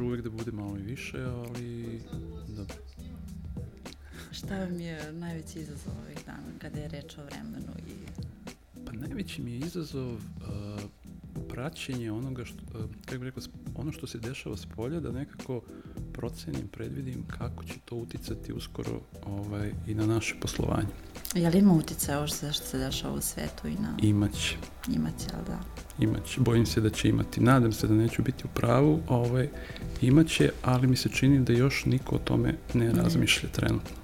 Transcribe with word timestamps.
može 0.00 0.08
uvek 0.08 0.22
da 0.22 0.30
bude 0.30 0.52
malo 0.52 0.78
i 0.78 0.82
više, 0.82 1.22
ali 1.22 2.00
dobro. 2.48 2.76
Šta 4.32 4.58
vam 4.58 4.80
je 4.80 5.12
najveći 5.12 5.58
izazov 5.58 5.92
ovih 6.04 6.18
dana 6.26 6.58
kada 6.58 6.80
je 6.80 6.88
reč 6.88 7.18
o 7.18 7.24
vremenu 7.24 7.72
i... 7.88 7.94
Pa 8.86 8.92
najveći 8.92 9.42
mi 9.42 9.52
je 9.52 9.58
izazov 9.58 10.12
uh, 10.12 10.20
praćenje 11.48 12.12
onoga 12.12 12.44
što, 12.44 12.58
uh, 12.78 12.84
kako 13.04 13.18
bih 13.18 13.22
rekao, 13.22 13.42
ono 13.74 13.92
što 13.92 14.06
se 14.06 14.18
dešava 14.18 14.56
s 14.56 14.66
polja, 14.66 15.00
da 15.00 15.12
nekako 15.12 15.60
procenim, 16.12 16.68
predvidim 16.68 17.24
kako 17.38 17.64
će 17.64 17.74
to 17.84 17.96
uticati 17.96 18.52
uskoro 18.52 19.00
ovaj, 19.26 19.72
i 19.86 19.94
na 19.94 20.06
naše 20.06 20.34
poslovanje. 20.40 20.88
Je 21.34 21.50
li 21.50 21.58
ima 21.58 21.72
uticaja 21.72 22.18
ovo 22.18 22.26
što 22.26 22.52
se 22.52 22.78
dešava 22.78 23.14
u 23.14 23.20
svetu 23.20 23.68
i 23.68 23.74
na... 23.74 23.96
Imaće. 24.02 24.56
Imaće, 24.88 25.26
ali 25.34 25.44
da? 25.46 25.58
Imaće. 26.04 26.40
Bojim 26.40 26.66
se 26.66 26.80
da 26.80 26.90
će 26.90 27.08
imati. 27.08 27.40
Nadam 27.40 27.72
se 27.72 27.86
da 27.86 27.94
neću 27.94 28.22
biti 28.22 28.44
u 28.44 28.48
pravu. 28.54 29.00
Ovaj, 29.08 29.48
imaće, 30.00 30.50
ali 30.62 30.86
mi 30.86 30.96
se 30.96 31.08
čini 31.08 31.44
da 31.44 31.52
još 31.52 31.84
niko 31.84 32.16
o 32.16 32.18
tome 32.18 32.54
ne 32.74 32.92
razmišlja 32.92 33.48
trenutno. 33.48 33.96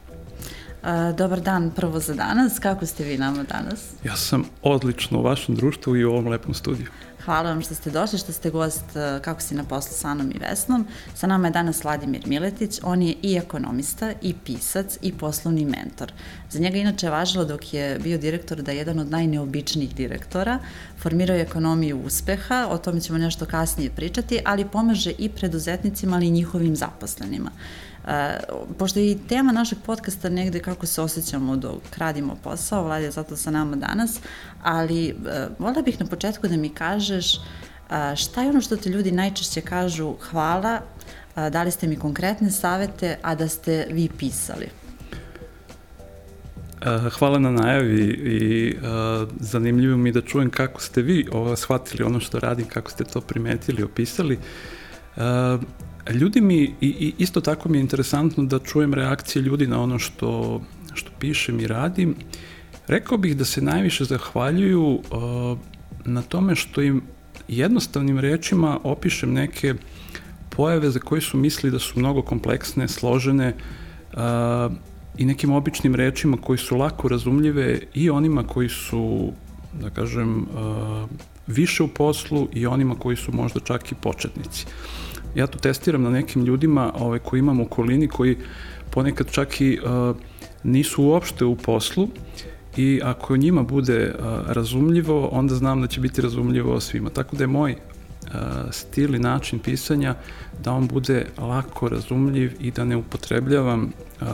dobar 1.16 1.40
dan 1.40 1.70
prvo 1.76 2.00
za 2.00 2.14
danas. 2.14 2.58
Kako 2.58 2.86
ste 2.86 3.04
vi 3.04 3.18
nama 3.18 3.42
danas? 3.42 3.90
Ja 4.04 4.16
sam 4.16 4.45
odlično 4.62 5.18
u 5.18 5.22
vašem 5.22 5.54
društvu 5.54 5.96
i 5.96 6.04
u 6.04 6.10
ovom 6.10 6.28
lepom 6.28 6.54
studiju. 6.54 6.86
Hvala 7.26 7.50
vam 7.50 7.62
što 7.62 7.74
ste 7.74 7.90
došli, 7.90 8.18
što 8.18 8.32
ste 8.32 8.50
gost 8.50 8.96
e, 8.96 9.20
kako 9.22 9.40
si 9.40 9.54
na 9.54 9.64
poslu 9.64 9.92
sa 9.96 10.08
Anom 10.08 10.30
i 10.34 10.38
Vesnom. 10.38 10.86
Sa 11.14 11.26
nama 11.26 11.48
je 11.48 11.52
danas 11.52 11.84
Vladimir 11.84 12.22
Miletić, 12.26 12.80
on 12.82 13.02
je 13.02 13.14
i 13.22 13.36
ekonomista, 13.36 14.12
i 14.22 14.34
pisac, 14.44 14.98
i 15.02 15.12
poslovni 15.12 15.64
mentor. 15.64 16.12
Za 16.50 16.58
njega 16.58 16.78
inače 16.78 17.10
važilo 17.10 17.44
dok 17.44 17.74
je 17.74 17.98
bio 17.98 18.18
direktor 18.18 18.62
da 18.62 18.70
je 18.70 18.78
jedan 18.78 18.98
od 18.98 19.10
najneobičnijih 19.10 19.95
direktora, 19.95 20.59
formirao 20.98 21.36
je 21.36 21.42
ekonomiju 21.42 22.02
uspeha, 22.02 22.66
o 22.70 22.78
tome 22.78 23.01
ćemo 23.01 23.18
nešto 23.18 23.46
kasnije 23.46 23.90
pričati, 23.90 24.40
ali 24.45 24.68
pomaže 24.68 25.12
i 25.18 25.29
preduzetnicima, 25.29 26.16
ali 26.16 26.26
i 26.26 26.30
njihovim 26.30 26.76
zaposlenima. 26.76 27.51
E, 28.07 28.38
pošto 28.79 28.99
je 28.99 29.10
i 29.10 29.18
tema 29.29 29.52
našeg 29.52 29.79
podcasta 29.87 30.29
negde 30.29 30.60
kako 30.60 30.87
se 30.87 31.02
osjećamo 31.02 31.57
dok 31.57 31.82
radimo 31.96 32.37
posao, 32.45 32.85
Vlad 32.85 33.02
je 33.02 33.10
zato 33.10 33.37
sa 33.37 33.51
nama 33.51 33.76
danas, 33.76 34.21
ali 34.63 35.13
uh, 35.13 35.57
volila 35.59 35.82
bih 35.82 36.01
na 36.01 36.07
početku 36.07 36.48
da 36.48 36.57
mi 36.57 36.68
kažeš 36.68 37.35
uh, 37.37 37.40
šta 38.16 38.43
je 38.43 38.48
ono 38.48 38.60
što 38.60 38.76
te 38.76 38.90
ljudi 38.90 39.13
najčešće 39.13 39.60
kažu 39.60 40.15
hvala, 40.30 40.80
uh, 41.37 41.48
dali 41.48 41.71
ste 41.71 41.87
mi 41.87 41.96
konkretne 41.96 42.51
savete, 42.51 43.18
a 43.23 43.35
da 43.35 43.48
ste 43.48 43.87
vi 43.90 44.09
pisali. 44.18 44.68
Hvala 47.18 47.38
na 47.38 47.51
najavi 47.51 48.02
i 48.07 48.76
uh, 48.76 49.29
zanimljivo 49.41 49.96
mi 49.96 50.13
da 50.13 50.20
čujem 50.20 50.51
kako 50.51 50.80
ste 50.80 51.02
vi 51.02 51.29
ovo, 51.32 51.57
shvatili 51.57 52.04
ono 52.04 52.20
što 52.20 52.38
radim, 52.38 52.66
kako 52.68 52.91
ste 52.91 53.04
to 53.04 53.20
primetili, 53.20 53.82
opisali. 53.82 54.38
Uh, 55.16 55.23
ljudi 56.12 56.40
mi, 56.40 56.74
i, 56.80 57.15
isto 57.18 57.40
tako 57.40 57.68
mi 57.68 57.79
je 57.79 57.82
interesantno 57.82 58.45
da 58.45 58.59
čujem 58.59 58.95
reakcije 58.95 59.43
ljudi 59.43 59.66
na 59.66 59.82
ono 59.82 59.99
što, 59.99 60.60
što 60.95 61.10
pišem 61.18 61.60
i 61.60 61.66
radim. 61.66 62.15
Rekao 62.87 63.18
bih 63.18 63.37
da 63.37 63.45
se 63.45 63.60
najviše 63.60 64.04
zahvaljuju 64.04 64.84
uh, 64.84 65.59
na 66.04 66.22
tome 66.22 66.54
što 66.54 66.82
im 66.82 67.03
jednostavnim 67.48 68.19
rečima 68.19 68.78
opišem 68.84 69.32
neke 69.32 69.75
pojave 70.50 70.91
za 70.91 70.98
koje 70.98 71.21
su 71.21 71.37
misli 71.37 71.71
da 71.71 71.78
su 71.78 71.98
mnogo 71.98 72.22
kompleksne, 72.22 72.88
složene 72.88 73.54
uh, 74.12 74.20
i 75.19 75.25
nekim 75.25 75.53
običnim 75.53 75.94
rečima 75.94 76.37
koji 76.37 76.59
su 76.59 76.76
lako 76.76 77.09
razumljive 77.09 77.81
i 77.94 78.10
onima 78.10 78.47
koji 78.47 78.69
su, 78.69 79.32
da 79.81 79.91
kažem, 79.91 80.38
uh, 80.38 81.09
više 81.47 81.82
u 81.82 81.88
poslu 81.88 82.48
i 82.53 82.66
onima 82.66 82.94
koji 82.94 83.16
su 83.16 83.32
možda 83.32 83.60
čak 83.60 83.92
i 83.92 83.94
početnici. 83.94 84.66
Ja 85.36 85.47
to 85.47 85.58
testiram 85.58 86.02
na 86.02 86.10
nekim 86.10 86.44
ljudima 86.44 86.92
ovaj, 86.98 87.19
koji 87.19 87.41
imam 87.41 87.60
u 87.60 87.62
okolini 87.62 88.08
koji 88.08 88.36
ponekad 88.91 89.30
čak 89.30 89.60
i 89.60 89.78
uh, 89.82 90.16
nisu 90.64 91.04
uopšte 91.04 91.44
u 91.44 91.56
poslu 91.56 92.08
i 92.76 93.00
ako 93.04 93.36
njima 93.36 93.62
bude 93.62 94.14
uh, 94.19 94.24
razumljivo, 94.47 95.28
onda 95.32 95.54
znam 95.54 95.80
da 95.80 95.86
će 95.86 96.00
biti 96.00 96.22
razumljivo 96.22 96.80
svima. 96.80 97.10
Tako 97.10 97.36
da 97.36 97.44
je 97.44 97.48
moj 97.48 97.72
uh, 97.72 98.30
stil 98.70 99.14
i 99.14 99.19
način 99.19 99.58
pisanja 99.58 100.14
da 100.64 100.72
on 100.72 100.88
bude 100.88 101.26
lako 101.38 101.88
razumljiv 101.88 102.53
i 102.60 102.70
da 102.70 102.84
ne 102.84 102.97
upotrebljavam 102.97 103.82
uh, 103.84 104.26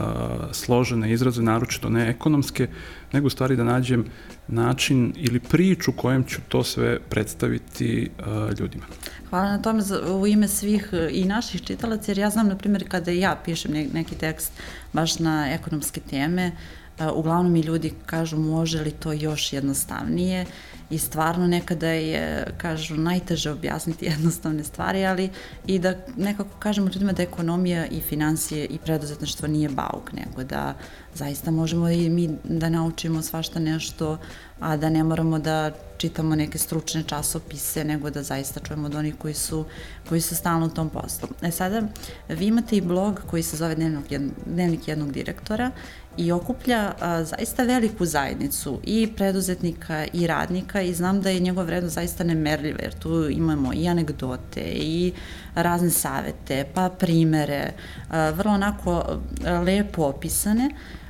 složene 0.51 1.11
izraze, 1.11 1.41
naročito 1.41 1.89
ne 1.89 2.09
ekonomske, 2.09 2.67
nego 3.13 3.29
stvari 3.29 3.55
da 3.55 3.63
nađem 3.63 4.05
način 4.47 5.13
ili 5.17 5.39
priču 5.39 5.91
kojem 5.91 6.23
ću 6.23 6.41
to 6.47 6.63
sve 6.63 6.99
predstaviti 7.09 8.09
uh, 8.19 8.59
ljudima. 8.59 8.85
Hvala 9.33 9.51
na 9.51 9.61
tome 9.61 9.81
za, 9.81 10.13
u 10.13 10.27
ime 10.27 10.47
svih 10.47 10.89
i 11.11 11.25
naših 11.25 11.63
čitalaca, 11.63 12.11
jer 12.11 12.17
ja 12.17 12.29
znam, 12.29 12.47
na 12.47 12.55
primjer, 12.57 12.89
kada 12.89 13.11
ja 13.11 13.37
pišem 13.45 13.71
ne, 13.71 13.87
neki 13.93 14.15
tekst 14.15 14.51
baš 14.93 15.19
na 15.19 15.53
ekonomske 15.53 16.01
teme, 16.01 16.47
uh, 16.47 16.82
uglavnom 17.15 17.51
mi 17.51 17.59
ljudi 17.59 17.93
kažu 18.05 18.37
može 18.37 18.81
li 18.81 18.91
to 18.91 19.11
još 19.11 19.53
jednostavnije 19.53 20.45
i 20.89 20.97
stvarno 20.97 21.47
nekada 21.47 21.87
je, 21.87 22.47
kažu, 22.57 22.95
najteže 22.95 23.51
objasniti 23.51 24.05
jednostavne 24.13 24.63
stvari, 24.63 25.05
ali 25.05 25.29
i 25.67 25.79
da 25.79 25.93
nekako 26.17 26.49
kažemo 26.59 26.87
ljudima 26.87 27.11
da 27.11 27.23
ekonomija 27.23 27.85
i 27.85 28.01
financije 28.01 28.65
i 28.65 28.77
preduzetništvo 28.77 29.47
nije 29.47 29.69
bauk, 29.69 30.11
nego 30.13 30.43
da 30.43 30.73
zaista 31.13 31.51
možemo 31.51 31.89
i 31.89 32.09
mi 32.09 32.29
da 32.43 32.69
naučimo 32.69 33.21
svašta 33.21 33.59
nešto, 33.59 34.17
a 34.59 34.77
da 34.77 34.89
ne 34.89 35.03
moramo 35.03 35.39
da 35.39 35.71
čitamo 35.97 36.35
neke 36.35 36.57
stručne 36.57 37.03
časopise, 37.03 37.83
nego 37.83 38.09
da 38.09 38.23
zaista 38.23 38.59
čujemo 38.59 38.85
od 38.85 38.95
onih 38.95 39.15
koji 39.17 39.33
su, 39.33 39.65
koji 40.09 40.21
su 40.21 40.35
stalno 40.35 40.65
u 40.65 40.69
tom 40.69 40.89
poslu. 40.89 41.29
E 41.41 41.51
sada, 41.51 41.81
vi 42.29 42.45
imate 42.45 42.77
i 42.77 42.81
blog 42.81 43.21
koji 43.29 43.43
se 43.43 43.57
zove 43.57 43.75
Dnevnik, 43.75 44.05
Dnevnik 44.45 44.87
jednog 44.87 45.11
direktora 45.11 45.71
i 46.17 46.31
okuplja 46.31 46.93
a, 46.99 47.23
zaista 47.23 47.63
veliku 47.63 48.05
zajednicu 48.05 48.79
i 48.83 49.09
preduzetnika 49.15 50.05
i 50.13 50.27
radnika 50.27 50.81
i 50.81 50.93
znam 50.93 51.21
da 51.21 51.29
je 51.29 51.39
njegova 51.39 51.65
vrednost 51.65 51.95
zaista 51.95 52.23
nemerljiva 52.23 52.79
jer 52.81 52.93
tu 52.93 53.29
imamo 53.29 53.73
i 53.73 53.87
anegdote 53.87 54.61
i 54.75 55.13
razne 55.55 55.89
savete, 55.89 56.65
pa 56.73 56.89
primere, 56.89 57.73
a, 58.09 58.29
vrlo 58.29 58.53
onako 58.53 59.19
lepo 59.65 60.03
opisane 60.03 60.69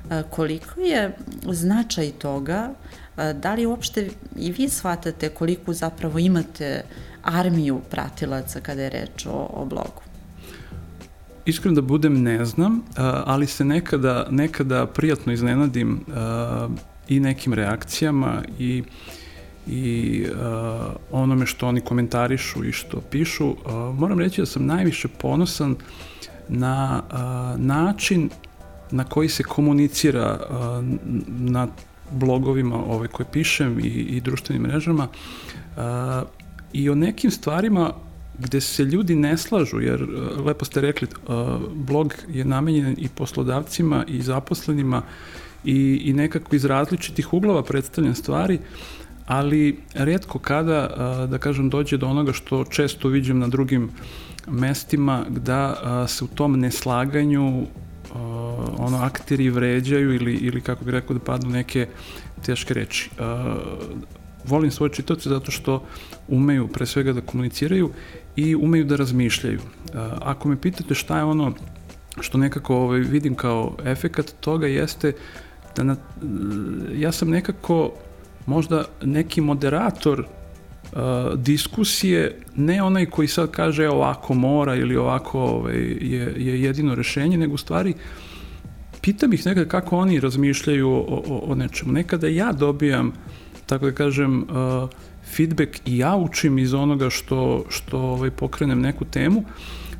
a, 0.10 0.24
koliko 0.24 0.80
je 0.80 1.16
značaj 1.52 2.12
toga 2.12 2.74
da 3.34 3.54
li 3.54 3.66
uopšte 3.66 4.10
i 4.36 4.52
vi 4.52 4.70
shvatate 4.70 5.30
koliko 5.30 5.74
zapravo 5.74 6.20
imate 6.20 6.84
armiju 7.24 7.82
pratilaca 7.90 8.60
kada 8.60 8.82
je 8.82 8.90
reč 8.90 9.26
o, 9.26 9.50
o 9.54 9.66
blogu? 9.66 10.13
Iskreno 11.46 11.76
da 11.76 11.82
budem 11.82 12.22
ne 12.22 12.46
znam, 12.46 12.82
ali 13.26 13.48
se 13.48 13.66
nekada, 13.66 14.28
nekada 14.32 14.86
prijatno 14.86 15.34
iznenadim 15.34 16.00
i 17.08 17.20
nekim 17.20 17.54
reakcijama 17.54 18.42
i 18.60 18.84
i 19.68 20.26
uh, 20.26 20.96
onome 21.12 21.46
što 21.46 21.68
oni 21.68 21.82
komentarišu 21.82 22.66
i 22.66 22.72
što 22.72 23.02
pišu, 23.02 23.50
uh, 23.50 23.56
moram 24.00 24.20
reći 24.20 24.42
da 24.42 24.46
sam 24.46 24.66
najviše 24.66 25.08
ponosan 25.08 25.76
na 26.50 27.02
uh, 27.04 27.62
način 27.62 28.30
na 28.92 29.04
koji 29.04 29.30
se 29.30 29.44
komunicira 29.44 30.40
uh, 30.40 30.86
na 31.28 31.68
blogovima 32.12 32.76
ove 32.86 33.08
koje 33.08 33.28
pišem 33.32 33.80
i, 33.80 33.88
i 33.88 34.22
društvenim 34.22 34.64
mrežama 34.64 35.08
uh, 35.08 35.84
i 36.74 36.90
o 36.90 36.96
nekim 36.96 37.32
stvarima 37.32 37.94
gde 38.40 38.62
se 38.62 38.86
ljudi 38.86 39.16
ne 39.16 39.38
slažu, 39.38 39.82
jer 39.82 40.04
uh, 40.04 40.46
lepo 40.46 40.66
ste 40.66 40.82
rekli, 40.82 41.08
uh, 41.08 41.36
blog 41.74 42.14
je 42.30 42.46
namenjen 42.46 42.96
i 42.98 43.10
poslodavcima 43.10 44.06
i 44.08 44.22
zaposlenima 44.22 45.02
i, 45.66 46.02
i 46.06 46.14
nekako 46.14 46.56
iz 46.56 46.66
različitih 46.66 47.34
uglova 47.34 47.64
predstavljen 47.64 48.16
stvari, 48.16 48.60
ali 49.26 49.78
redko 49.94 50.40
kada, 50.40 50.90
uh, 50.90 51.30
da 51.30 51.38
kažem, 51.38 51.70
dođe 51.70 51.98
do 51.98 52.08
onoga 52.08 52.34
što 52.34 52.66
često 52.66 53.08
viđem 53.08 53.40
na 53.40 53.48
drugim 53.48 53.90
mestima, 54.48 55.26
da 55.30 56.06
se 56.08 56.24
u 56.24 56.28
tom 56.28 56.60
neslaganju 56.60 57.66
ono 58.78 58.98
akteri 58.98 59.50
vređaju 59.50 60.14
ili, 60.16 60.34
ili 60.34 60.62
kako 60.62 60.86
bih 60.86 60.94
rekao 60.94 61.14
da 61.14 61.20
padnu 61.20 61.50
neke 61.50 61.88
teške 62.46 62.74
reči. 62.74 63.10
Volim 64.46 64.72
svoje 64.72 64.94
čitavce 64.94 65.30
zato 65.30 65.52
što 65.52 65.84
umeju 66.28 66.68
pre 66.68 66.86
svega 66.86 67.14
da 67.14 67.22
komuniciraju 67.22 67.90
i 68.36 68.56
umeju 68.56 68.86
da 68.86 68.96
razmišljaju. 68.96 69.60
Uh, 69.60 70.00
ako 70.22 70.48
me 70.48 70.62
pitate 70.62 70.96
šta 70.96 71.18
je 71.18 71.24
ono 71.24 71.54
što 72.22 72.38
nekako 72.38 72.76
ovaj, 72.76 73.00
vidim 73.00 73.36
kao 73.36 73.76
efekat 73.86 74.34
toga 74.40 74.68
jeste 74.68 75.14
da 75.76 75.84
na, 75.84 75.96
ja 76.96 77.12
sam 77.12 77.30
nekako 77.30 77.92
možda 78.46 78.86
neki 79.04 79.42
moderator 79.42 80.20
uh, 80.20 81.00
diskusije, 81.36 82.40
ne 82.56 82.84
onaj 82.84 83.06
koji 83.06 83.28
sad 83.28 83.52
kaže 83.52 83.90
ovako 83.90 84.34
mora 84.34 84.76
ili 84.76 84.96
ovako 84.96 85.40
ovaj, 85.40 85.76
je, 86.02 86.34
je 86.38 86.62
jedino 86.62 86.96
rešenje, 86.96 87.38
nego 87.38 87.54
u 87.54 87.58
stvari 87.58 87.94
pitam 89.02 89.34
ih 89.34 89.46
nekada 89.46 89.70
kako 89.70 89.98
oni 89.98 90.20
razmišljaju 90.20 90.90
o, 90.90 91.24
o, 91.28 91.44
o 91.48 91.56
nečemu. 91.56 91.92
Nekada 91.92 92.28
ja 92.28 92.52
dobijam, 92.52 93.12
tako 93.66 93.86
da 93.86 93.92
kažem, 93.92 94.42
uh, 94.42 94.90
feedback 95.36 95.80
i 95.86 95.98
ja 95.98 96.16
učim 96.16 96.58
iz 96.58 96.74
onoga 96.74 97.10
što, 97.10 97.66
što 97.70 98.00
ovaj, 98.00 98.32
pokrenem 98.32 98.82
neku 98.82 99.06
temu, 99.06 99.44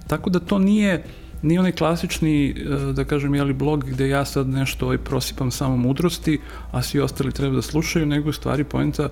Tako 0.08 0.30
da 0.30 0.40
to 0.40 0.60
nije 0.60 1.04
nije 1.44 1.60
onaj 1.60 1.72
klasični, 1.72 2.50
e, 2.50 2.94
da 2.94 3.04
kažem, 3.04 3.36
jeli 3.36 3.54
blog 3.54 3.84
gde 3.84 4.08
ja 4.10 4.26
sad 4.26 4.48
nešto 4.48 4.86
ovaj, 4.86 4.98
prosipam 4.98 5.52
samo 5.52 5.78
mudrosti, 5.78 6.40
a 6.72 6.82
svi 6.82 7.00
ostali 7.00 7.32
treba 7.32 7.56
da 7.56 7.62
slušaju, 7.62 8.06
nego 8.06 8.30
u 8.30 8.34
stvari 8.34 8.64
pojenta 8.64 9.10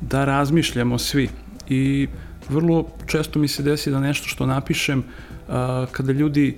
da 0.00 0.24
razmišljamo 0.24 0.98
svi. 0.98 1.28
I 1.68 2.08
vrlo 2.48 2.86
često 3.06 3.38
mi 3.38 3.48
se 3.48 3.62
desi 3.62 3.90
da 3.90 4.00
nešto 4.00 4.28
što 4.28 4.46
napišem, 4.46 5.04
a, 5.48 5.86
kada 5.92 6.12
ljudi 6.12 6.56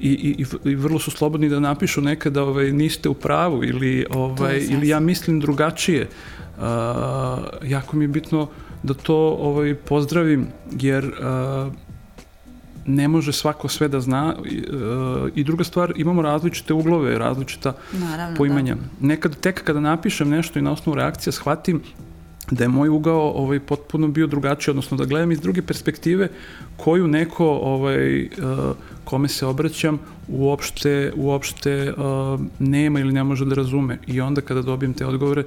i, 0.00 0.36
i, 0.38 0.70
i 0.70 0.74
vrlo 0.74 0.98
su 0.98 1.10
slobodni 1.10 1.48
da 1.48 1.60
napišu 1.60 2.00
nekada 2.00 2.42
ovaj, 2.42 2.72
niste 2.72 3.08
u 3.08 3.14
pravu 3.14 3.64
ili, 3.64 4.06
ovaj, 4.10 4.60
ili 4.70 4.88
ja 4.88 5.00
mislim 5.00 5.40
drugačije. 5.40 6.08
A, 6.60 7.42
jako 7.64 7.96
mi 7.96 8.04
je 8.04 8.08
bitno 8.08 8.48
da 8.82 8.94
to 8.94 9.16
ovaj, 9.40 9.74
pozdravim, 9.74 10.46
jer 10.80 11.04
a, 11.22 11.70
ne 12.86 13.08
može 13.08 13.32
svako 13.32 13.68
sve 13.68 13.88
da 13.88 14.00
zna 14.00 14.34
i 15.34 15.44
druga 15.44 15.64
stvar, 15.64 15.92
imamo 15.96 16.22
različite 16.22 16.74
uglove, 16.74 17.18
različita 17.18 17.72
Naravno, 17.92 18.36
poimanja. 18.36 18.74
Da. 18.74 19.06
Nekad 19.06 19.40
tek 19.40 19.64
kada 19.64 19.80
napišem 19.80 20.28
nešto 20.28 20.58
i 20.58 20.62
na 20.62 20.72
osnovu 20.72 20.96
reakcija 20.96 21.32
shvatim 21.32 21.82
da 22.50 22.64
je 22.64 22.68
moj 22.68 22.88
ugao 22.88 23.30
ovaj 23.30 23.60
potpuno 23.60 24.08
bio 24.08 24.26
drugačiji, 24.26 24.72
odnosno 24.72 24.96
da 24.96 25.04
gledam 25.04 25.32
iz 25.32 25.40
druge 25.40 25.62
perspektive 25.62 26.28
koju 26.76 27.08
neko 27.08 27.46
ovaj 27.46 28.24
uh, 28.24 28.28
kome 29.04 29.28
se 29.28 29.46
obraćam 29.46 29.98
uopšte 30.28 31.12
uopšte 31.16 31.92
uh, 31.92 32.40
nema 32.58 33.00
ili 33.00 33.12
ne 33.12 33.24
može 33.24 33.44
da 33.44 33.54
razume 33.54 33.98
i 34.06 34.20
onda 34.20 34.40
kada 34.40 34.62
dobijem 34.62 34.94
te 34.94 35.06
odgovore 35.06 35.44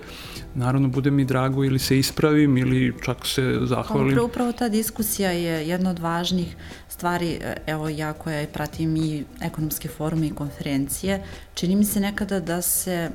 naravno 0.55 0.87
bude 0.87 1.11
mi 1.11 1.25
drago 1.25 1.63
ili 1.63 1.79
se 1.79 1.99
ispravim 1.99 2.57
ili 2.57 2.93
čak 3.03 3.25
se 3.25 3.59
zahvalim. 3.61 4.07
Upravo, 4.07 4.27
upravo 4.27 4.51
ta 4.51 4.69
diskusija 4.69 5.31
je 5.31 5.67
jedna 5.67 5.89
od 5.89 5.99
važnih 5.99 6.55
stvari, 6.89 7.39
evo 7.67 7.89
ja 7.89 8.13
koja 8.13 8.47
pratim 8.53 8.95
i 8.95 9.23
ekonomske 9.41 9.87
forume 9.87 10.27
i 10.27 10.35
konferencije, 10.35 11.23
čini 11.53 11.75
mi 11.75 11.85
se 11.85 11.99
nekada 11.99 12.39
da 12.39 12.61
se 12.61 13.09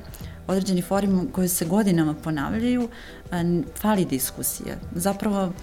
određeni 0.47 0.81
forum 0.81 1.27
koji 1.31 1.47
se 1.47 1.65
godinama 1.65 2.13
ponavljaju, 2.13 2.89
fali 3.81 4.05
diskusija. 4.05 4.75
Zapravo, 4.95 5.53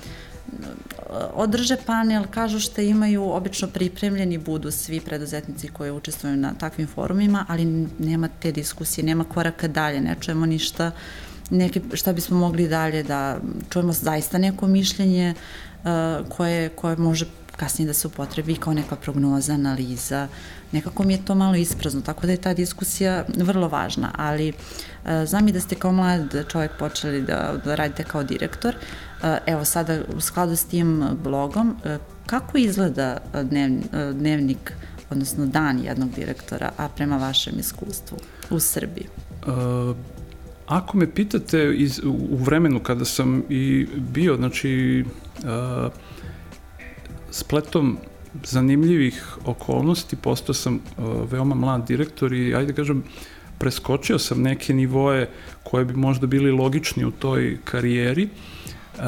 održe 1.35 1.76
panel, 1.87 2.25
kažu 2.31 2.61
što 2.61 2.81
imaju 2.81 3.31
obično 3.31 3.69
pripremljeni 3.69 4.38
budu 4.38 4.70
svi 4.70 5.00
preduzetnici 5.00 5.69
koji 5.69 5.91
učestvuju 5.91 6.37
na 6.37 6.55
takvim 6.55 6.87
forumima, 6.87 7.44
ali 7.49 7.88
nema 7.99 8.29
te 8.29 8.53
diskusije, 8.53 9.05
nema 9.05 9.25
koraka 9.25 9.69
dalje, 9.69 10.00
ne 10.00 10.17
čujemo 10.20 10.47
ništa 10.47 10.91
neke, 11.50 11.81
šta 11.94 12.12
bismo 12.12 12.38
mogli 12.38 12.69
dalje 12.69 13.03
da 13.03 13.38
čujemo 13.70 13.93
zaista 13.93 14.38
neko 14.38 14.67
mišljenje 14.67 15.35
uh, 15.35 15.88
koje, 16.29 16.69
koje 16.69 16.97
može 16.97 17.26
kasnije 17.56 17.87
da 17.87 17.93
se 17.93 18.06
upotrebi 18.06 18.56
kao 18.56 18.75
neka 18.75 18.96
prognoza, 18.96 19.52
analiza. 19.52 20.28
Nekako 20.72 21.02
mi 21.02 21.12
je 21.12 21.25
to 21.25 21.34
malo 21.34 21.54
isprazno, 21.54 22.00
tako 22.00 22.26
da 22.26 22.32
je 22.32 22.40
ta 22.40 22.54
diskusija 22.54 23.25
vrlo 23.37 23.69
važna, 23.69 24.10
ali 24.14 24.49
e, 24.49 25.26
znam 25.26 25.49
i 25.49 25.52
da 25.52 25.60
ste 25.60 25.75
kao 25.75 25.93
mlad 25.93 26.44
čovjek 26.49 26.70
počeli 26.78 27.22
da, 27.22 27.54
da 27.64 27.75
radite 27.75 28.04
kao 28.04 28.22
direktor. 28.25 28.75
E, 29.22 29.38
evo 29.46 29.64
sada 29.64 30.00
u 30.16 30.20
skladu 30.20 30.56
s 30.56 30.64
tim 30.64 31.04
blogom, 31.25 31.76
e, 31.84 31.99
kako 32.26 32.58
izgleda 32.58 33.19
dnev, 33.43 33.70
dnevnik, 34.12 34.72
odnosno 35.10 35.46
dan 35.46 35.78
jednog 35.84 36.10
direktora, 36.14 36.70
a 36.76 36.88
prema 36.88 37.16
vašem 37.16 37.58
iskustvu 37.58 38.19
u 38.50 38.60
Srbiji? 38.60 39.06
Uh, 39.46 39.96
ako 40.66 40.96
me 40.96 41.14
pitate 41.14 41.75
iz, 41.75 42.00
u 42.05 42.37
vremenu 42.37 42.81
kada 42.81 43.05
sam 43.05 43.43
i 43.48 43.87
bio, 43.96 44.37
znači 44.37 45.05
uh, 45.38 45.93
spletom 47.32 47.99
zanimljivih 48.44 49.37
okolnosti 49.44 50.17
postao 50.17 50.55
sam 50.55 50.75
uh, 50.75 51.31
veoma 51.31 51.55
mlad 51.55 51.87
direktor 51.87 52.32
i 52.32 52.55
ajde 52.55 52.73
da 52.73 52.76
kažem 52.76 53.05
preskočio 53.58 54.19
sam 54.19 54.43
neke 54.43 54.75
nivoe 54.75 55.29
koje 55.62 55.84
bi 55.84 55.94
možda 55.94 56.26
bili 56.26 56.50
logični 56.50 57.05
u 57.05 57.11
toj 57.11 57.58
karijeri 57.64 58.29
uh, 58.94 59.02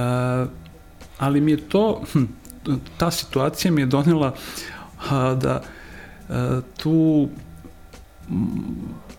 ali 1.18 1.40
mi 1.40 1.50
je 1.50 1.68
to 1.68 2.02
hm, 2.12 2.24
ta 2.98 3.10
situacija 3.10 3.72
mi 3.72 3.82
je 3.82 3.86
donela 3.86 4.34
uh, 4.34 5.38
da 5.38 5.62
uh, 6.28 6.36
tu 6.76 7.28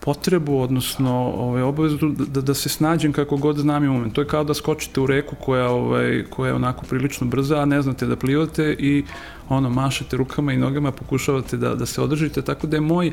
potrebu, 0.06 0.58
odnosno 0.58 1.12
ovaj, 1.36 1.62
obavezu 1.62 2.08
da, 2.08 2.40
da 2.40 2.54
se 2.54 2.68
snađem 2.68 3.12
kako 3.12 3.36
god 3.36 3.56
znam 3.58 3.84
i 3.84 3.88
umem. 3.88 4.10
To 4.10 4.20
je 4.20 4.26
kao 4.26 4.44
da 4.44 4.54
skočite 4.54 5.00
u 5.00 5.06
reku 5.06 5.36
koja, 5.40 5.70
ovaj, 5.70 6.24
koja 6.30 6.48
je 6.48 6.54
onako 6.54 6.86
prilično 6.86 7.26
brza, 7.26 7.58
a 7.58 7.64
ne 7.64 7.82
znate 7.82 8.06
da 8.06 8.16
plivate 8.16 8.76
i 8.78 9.04
ono, 9.48 9.70
mašete 9.70 10.16
rukama 10.16 10.52
i 10.52 10.56
nogama, 10.56 10.92
pokušavate 10.92 11.56
da, 11.56 11.74
da 11.74 11.86
se 11.86 12.02
održite, 12.02 12.42
tako 12.42 12.66
da 12.66 12.76
je 12.76 12.80
moj, 12.80 13.12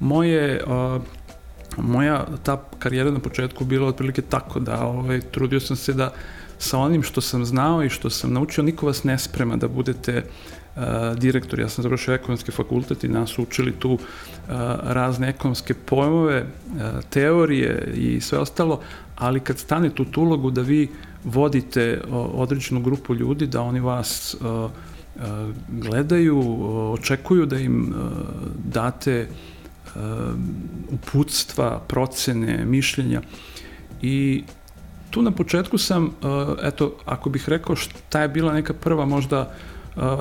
moje, 0.00 0.60
uh, 0.66 1.02
moja 1.78 2.26
ta 2.42 2.60
karijera 2.78 3.10
na 3.10 3.18
početku 3.18 3.64
bila 3.64 3.88
otprilike 3.88 4.22
tako 4.22 4.60
da 4.60 4.82
ovaj, 4.86 5.20
trudio 5.20 5.60
sam 5.60 5.76
se 5.76 5.92
da 5.92 6.12
sa 6.58 6.78
onim 6.78 7.02
što 7.02 7.20
sam 7.20 7.44
znao 7.44 7.84
i 7.84 7.88
što 7.88 8.10
sam 8.10 8.32
naučio, 8.32 8.64
niko 8.64 8.86
vas 8.86 9.04
ne 9.04 9.18
sprema 9.18 9.56
da 9.56 9.68
budete 9.68 10.18
uh, 10.18 10.63
direktor. 11.16 11.60
Ja 11.60 11.68
sam 11.68 11.82
završio 11.82 12.14
ekonomski 12.14 12.52
fakultet 12.52 13.04
i 13.04 13.08
nas 13.08 13.38
učili 13.38 13.72
tu 13.72 13.92
uh, 13.92 14.00
razne 14.82 15.28
ekonomske 15.28 15.74
pojmove, 15.74 16.42
uh, 16.42 16.80
teorije 17.10 17.92
i 17.96 18.20
sve 18.20 18.38
ostalo, 18.38 18.80
ali 19.16 19.40
kad 19.40 19.58
stanete 19.58 20.02
u 20.02 20.04
tu 20.04 20.22
ulogu 20.22 20.50
da 20.50 20.60
vi 20.60 20.88
vodite 21.24 22.00
određenu 22.10 22.80
grupu 22.80 23.14
ljudi, 23.14 23.46
da 23.46 23.62
oni 23.62 23.80
vas 23.80 24.36
uh, 24.40 24.70
gledaju, 25.68 26.42
očekuju 26.92 27.46
da 27.46 27.58
im 27.58 27.94
date 28.64 29.28
uputstva, 30.90 31.80
procene, 31.88 32.64
mišljenja 32.64 33.22
i 34.02 34.44
tu 35.10 35.22
na 35.22 35.30
početku 35.30 35.78
sam, 35.78 36.10
eto, 36.62 36.96
ako 37.04 37.30
bih 37.30 37.48
rekao 37.48 37.76
šta 37.76 38.20
je 38.22 38.28
bila 38.28 38.52
neka 38.52 38.74
prva 38.74 39.06
možda 39.06 39.54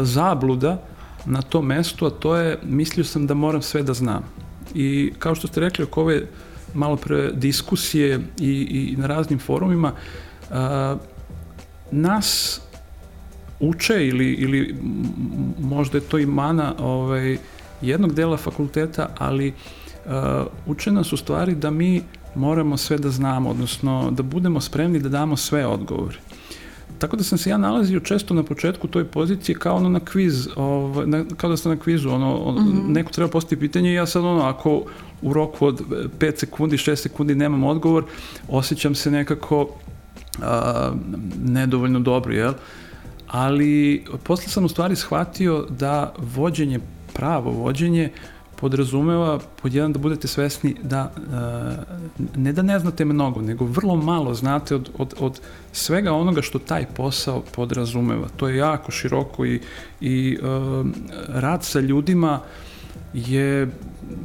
zabluda 0.02 0.82
na 1.26 1.42
tom 1.42 1.66
mestu, 1.66 2.06
a 2.06 2.10
to 2.10 2.36
je, 2.36 2.60
mislio 2.64 3.04
sam 3.04 3.28
da 3.28 3.34
moram 3.34 3.62
sve 3.62 3.84
da 3.84 3.94
znam. 3.94 4.24
I 4.76 5.14
kao 5.20 5.36
što 5.36 5.48
ste 5.48 5.60
rekli 5.60 5.84
oko 5.84 6.02
ove 6.02 6.28
malo 6.74 6.96
pre 6.96 7.32
diskusije 7.32 8.20
i, 8.40 8.52
i 8.52 8.96
na 8.98 9.08
raznim 9.08 9.40
forumima, 9.40 9.92
nas 11.92 12.62
uče 13.60 14.08
ili, 14.08 14.34
ili 14.34 14.76
možda 15.60 15.98
je 15.98 16.02
to 16.02 16.20
i 16.20 16.26
mana 16.26 16.74
ovaj, 16.80 17.38
jednog 17.82 18.14
dela 18.14 18.38
fakulteta, 18.38 19.10
ali 19.18 19.54
uh, 20.06 20.14
uče 20.66 20.92
nas 20.92 21.14
u 21.14 21.18
stvari 21.18 21.56
da 21.56 21.70
mi 21.70 22.02
moramo 22.36 22.78
sve 22.78 22.98
da 22.98 23.10
znamo, 23.10 23.50
odnosno 23.50 24.12
da 24.12 24.24
budemo 24.24 24.62
spremni 24.62 25.00
da 25.00 25.10
damo 25.10 25.38
sve 25.38 25.66
odgovore. 25.68 26.18
Tako 27.04 27.16
da 27.16 27.24
sam 27.24 27.38
se 27.38 27.50
ja 27.50 27.58
nalazio 27.58 28.00
često 28.00 28.34
na 28.34 28.44
početku 28.44 28.88
toj 28.88 29.06
pozicije 29.06 29.56
kao 29.56 29.76
ono 29.76 29.90
na 29.90 30.00
kviz, 30.00 30.48
ovaj, 30.56 31.08
na, 31.08 31.26
kao 31.38 31.50
da 31.50 31.58
sam 31.58 31.72
na 31.72 31.78
kvizu, 31.78 32.10
ono, 32.10 32.36
on, 32.36 32.56
mm 32.56 32.72
-hmm. 32.72 32.94
neko 32.94 33.12
treba 33.12 33.30
postaviti 33.30 33.68
pitanje 33.68 33.92
i 33.92 33.94
ja 33.94 34.06
sad 34.06 34.26
ono, 34.26 34.42
ako 34.42 34.84
u 35.22 35.34
roku 35.34 35.66
od 35.66 35.82
5 36.20 36.40
sekundi, 36.40 36.78
6 36.78 36.96
sekundi 36.96 37.36
nemam 37.36 37.64
odgovor, 37.64 38.04
osjećam 38.48 38.96
se 38.96 39.12
nekako 39.12 39.70
a, 40.42 40.92
nedovoljno 41.44 42.00
dobro, 42.00 42.34
jel? 42.34 42.54
ali 43.28 44.04
posle 44.24 44.48
sam 44.48 44.66
u 44.66 44.70
stvari 44.70 44.96
shvatio 44.96 45.66
da 45.70 46.14
vođenje, 46.36 46.80
pravo 47.14 47.52
vođenje, 47.52 48.10
podrazumeva 48.64 49.40
pod 49.62 49.74
jedan 49.74 49.94
da 49.94 50.00
budete 50.00 50.28
svesni 50.28 50.76
da 50.84 51.12
e, 51.18 52.40
ne 52.40 52.54
da 52.54 52.62
ne 52.62 52.80
znate 52.80 53.06
mnogo, 53.06 53.42
nego 53.42 53.66
vrlo 53.66 53.96
malo 53.96 54.34
znate 54.34 54.76
od, 54.76 54.90
od, 54.98 55.14
od 55.20 55.42
svega 55.72 56.14
onoga 56.14 56.42
što 56.42 56.60
taj 56.60 56.86
posao 56.86 57.44
podrazumeva. 57.56 58.28
To 58.38 58.48
je 58.48 58.58
jako 58.58 58.92
shiroko 58.92 59.46
i, 59.46 59.60
i 60.02 60.38
uh, 60.42 60.88
rad 61.28 61.64
sa 61.64 61.80
ljudima 61.80 62.40
je 63.14 63.68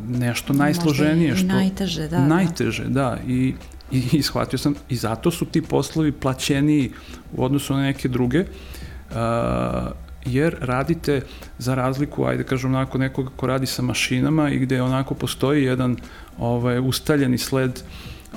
nešto 0.08 0.52
najsloženije. 0.52 1.30
Možda 1.30 1.44
i, 1.44 1.48
što, 1.48 1.56
najteže, 1.56 2.08
da. 2.08 2.26
Najteže, 2.26 2.84
da. 2.84 2.90
da. 2.90 3.18
I, 3.26 3.54
i, 3.92 4.02
i 4.12 4.22
shvatio 4.22 4.58
sam, 4.58 4.74
i 4.88 4.96
zato 4.96 5.30
su 5.30 5.46
ti 5.46 5.62
poslovi 5.62 6.12
plaćeniji 6.12 6.92
u 7.36 7.44
odnosu 7.44 7.74
na 7.74 7.82
neke 7.82 8.08
druge. 8.08 8.44
Uh, 9.10 9.16
jer 10.28 10.56
radite 10.60 11.20
za 11.58 11.74
razliku, 11.74 12.24
ajde 12.24 12.44
kažem 12.44 12.74
onako 12.74 12.98
nekoga 12.98 13.30
ko 13.36 13.46
radi 13.46 13.66
sa 13.66 13.82
mašinama 13.82 14.50
i 14.50 14.58
gde 14.58 14.82
onako 14.82 15.14
postoji 15.14 15.64
jedan 15.64 15.96
ovaj, 16.38 16.78
ustaljeni 16.78 17.38
sled 17.38 17.82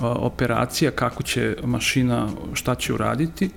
operacija 0.01 0.91
kako 0.91 1.23
će 1.23 1.55
mašina, 1.63 2.29
šta 2.53 2.75
će 2.75 2.93
uraditi, 2.93 3.49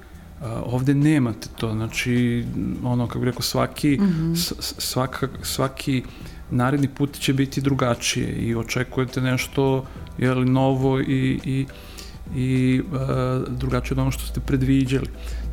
ovde 0.64 0.94
nemate 0.94 1.48
to, 1.56 1.72
znači 1.72 2.44
ono 2.84 3.06
kako 3.06 3.18
bih 3.18 3.26
rekao 3.26 3.42
svaki, 3.42 3.98
mm 4.00 4.04
-hmm. 4.04 4.54
svaka, 4.78 5.28
svaki 5.42 6.02
naredni 6.50 6.88
put 6.88 7.18
će 7.18 7.32
biti 7.32 7.60
drugačije 7.60 8.28
i 8.28 8.54
očekujete 8.54 9.20
nešto 9.20 9.86
jeli, 10.18 10.44
novo 10.44 11.00
i, 11.00 11.40
i 11.44 11.66
i 12.36 12.82
uh, 12.92 12.98
drugačije 13.58 13.94
od 13.94 13.98
ono 13.98 14.10
što 14.10 14.26
ste 14.26 14.40
predviđali. 14.40 15.06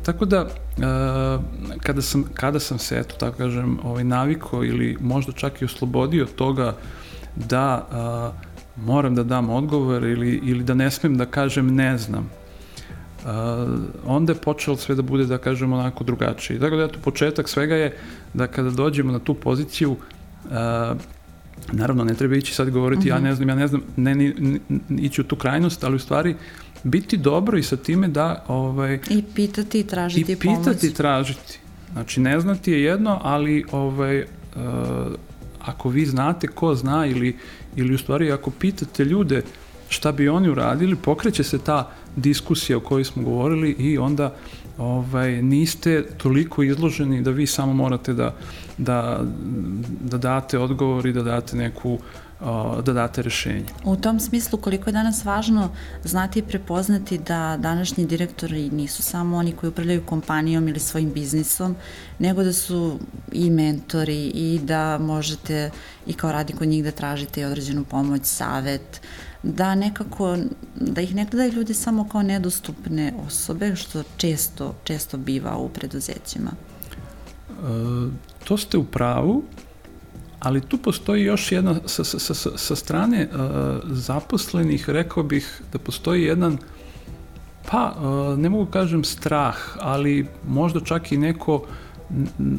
Tako 0.04 0.24
da, 0.24 0.42
uh, 0.42 1.44
kada, 1.82 2.02
sam, 2.02 2.24
kada 2.34 2.60
sam 2.60 2.78
se, 2.78 2.98
eto, 2.98 3.14
tako 3.18 3.38
kažem, 3.38 3.78
ovaj, 3.84 4.04
naviko 4.04 4.64
ili 4.64 4.96
možda 5.00 5.32
čak 5.32 5.62
i 5.62 5.64
oslobodio 5.64 6.26
toga 6.26 6.74
da 7.36 7.86
uh, 7.90 8.84
moram 8.84 9.14
da 9.14 9.22
dam 9.22 9.50
odgovor 9.50 10.02
ili, 10.02 10.40
ili 10.44 10.64
da 10.64 10.74
ne 10.74 10.90
smem 10.90 11.16
da 11.16 11.26
kažem 11.26 11.74
ne 11.74 11.98
znam, 11.98 12.30
uh, 13.24 13.30
onda 14.06 14.32
je 14.32 14.40
počelo 14.40 14.76
sve 14.76 14.94
da 14.94 15.02
bude, 15.02 15.24
da 15.24 15.38
kažem, 15.38 15.72
onako 15.72 16.04
drugačije. 16.04 16.60
Tako 16.60 16.76
da, 16.76 16.84
eto, 16.84 16.98
početak 17.04 17.48
svega 17.48 17.74
je 17.74 17.96
da 18.34 18.46
kada 18.46 18.70
dođemo 18.70 19.12
na 19.12 19.18
tu 19.18 19.34
poziciju, 19.34 19.90
uh, 19.90 20.50
naravno 21.72 22.04
ne 22.04 22.14
treba 22.14 22.36
ići 22.36 22.54
sad 22.54 22.70
govoriti 22.70 23.00
uh 23.00 23.04
-huh. 23.04 23.08
ja 23.08 23.16
mhm. 23.16 23.24
ne 23.24 23.34
znam, 23.34 23.48
ja 23.48 23.54
ne 23.54 23.66
znam, 23.68 23.82
ne, 23.96 24.14
ne, 24.14 24.32
ne 24.88 25.02
ići 25.02 25.20
u 25.20 25.24
tu 25.24 25.36
krajnost, 25.36 25.84
ali 25.84 25.96
u 25.96 25.98
stvari 25.98 26.36
biti 26.84 27.16
dobro 27.16 27.58
i 27.58 27.62
sa 27.62 27.76
time 27.76 28.08
da 28.08 28.44
ovaj 28.48 28.98
i 29.10 29.22
pitati 29.34 29.80
i 29.80 29.84
tražiti 29.84 30.32
i 30.32 30.36
pitati 30.36 30.64
pomoć. 30.64 30.84
i 30.84 30.94
tražiti. 30.94 31.58
Znači 31.92 32.20
ne 32.20 32.40
znati 32.40 32.72
je 32.72 32.82
jedno, 32.82 33.20
ali 33.22 33.64
ovaj 33.72 34.20
uh, 34.20 34.26
ako 35.60 35.88
vi 35.88 36.06
znate 36.06 36.46
ko 36.48 36.74
zna 36.74 37.06
ili 37.06 37.36
ili 37.76 37.94
u 37.94 37.98
stvari 37.98 38.32
ako 38.32 38.50
pitate 38.50 39.04
ljude 39.04 39.42
šta 39.88 40.12
bi 40.12 40.28
oni 40.28 40.48
uradili, 40.48 40.96
pokreće 40.96 41.42
se 41.42 41.58
ta 41.58 41.90
diskusija 42.16 42.76
o 42.76 42.80
kojoj 42.80 43.04
smo 43.04 43.22
govorili 43.22 43.70
i 43.70 43.98
onda 43.98 44.34
ovaj, 44.78 45.42
niste 45.42 46.04
toliko 46.16 46.62
izloženi 46.62 47.22
da 47.22 47.30
vi 47.30 47.46
samo 47.46 47.72
morate 47.72 48.12
da, 48.12 48.34
da, 48.78 49.20
da 50.00 50.18
date 50.18 50.58
odgovor 50.58 51.06
i 51.06 51.12
da 51.12 51.22
date 51.22 51.56
neku 51.56 51.98
da 52.82 52.92
date 52.92 53.22
rešenje. 53.22 53.64
U 53.84 53.96
tom 53.96 54.20
smislu 54.20 54.58
koliko 54.58 54.90
je 54.90 54.92
danas 54.92 55.24
važno 55.24 55.70
znati 56.04 56.38
i 56.38 56.42
prepoznati 56.42 57.18
da 57.18 57.56
današnji 57.60 58.06
direktori 58.06 58.70
nisu 58.70 59.02
samo 59.02 59.36
oni 59.36 59.52
koji 59.52 59.70
upravljaju 59.70 60.06
kompanijom 60.06 60.68
ili 60.68 60.80
svojim 60.80 61.12
biznisom, 61.12 61.76
nego 62.18 62.42
da 62.42 62.52
su 62.52 62.98
i 63.32 63.50
mentori 63.50 64.26
i 64.26 64.60
da 64.62 64.98
možete 64.98 65.70
i 66.06 66.12
kao 66.12 66.32
radi 66.32 66.52
kod 66.52 66.68
njih 66.68 66.84
da 66.84 66.90
tražite 66.90 67.40
i 67.40 67.44
određenu 67.44 67.84
pomoć, 67.84 68.24
savet, 68.24 69.00
da 69.42 69.74
nekako, 69.74 70.36
da 70.74 71.00
ih 71.00 71.14
ne 71.14 71.26
gledaju 71.30 71.52
ljudi 71.52 71.74
samo 71.74 72.08
kao 72.08 72.22
nedostupne 72.22 73.12
osobe, 73.26 73.76
što 73.76 74.02
često, 74.16 74.74
često 74.84 75.16
biva 75.16 75.56
u 75.56 75.68
preduzećima. 75.68 76.50
E, 76.50 77.54
to 78.44 78.56
ste 78.56 78.78
u 78.78 78.84
pravu, 78.84 79.42
ali 80.42 80.60
tu 80.60 80.78
postoji 80.78 81.24
još 81.24 81.52
jedna, 81.52 81.74
sa, 81.86 82.04
sa, 82.04 82.34
sa, 82.34 82.50
sa 82.56 82.76
strane 82.76 83.28
uh, 83.32 83.40
zaposlenih, 83.84 84.88
rekao 84.90 85.22
bih 85.22 85.62
da 85.72 85.78
postoji 85.78 86.22
jedan, 86.22 86.58
pa 87.70 87.94
uh, 87.96 88.38
ne 88.38 88.48
mogu 88.48 88.66
kažem 88.70 89.04
strah, 89.04 89.56
ali 89.80 90.26
možda 90.48 90.80
čak 90.80 91.12
i 91.12 91.16
neko, 91.16 91.64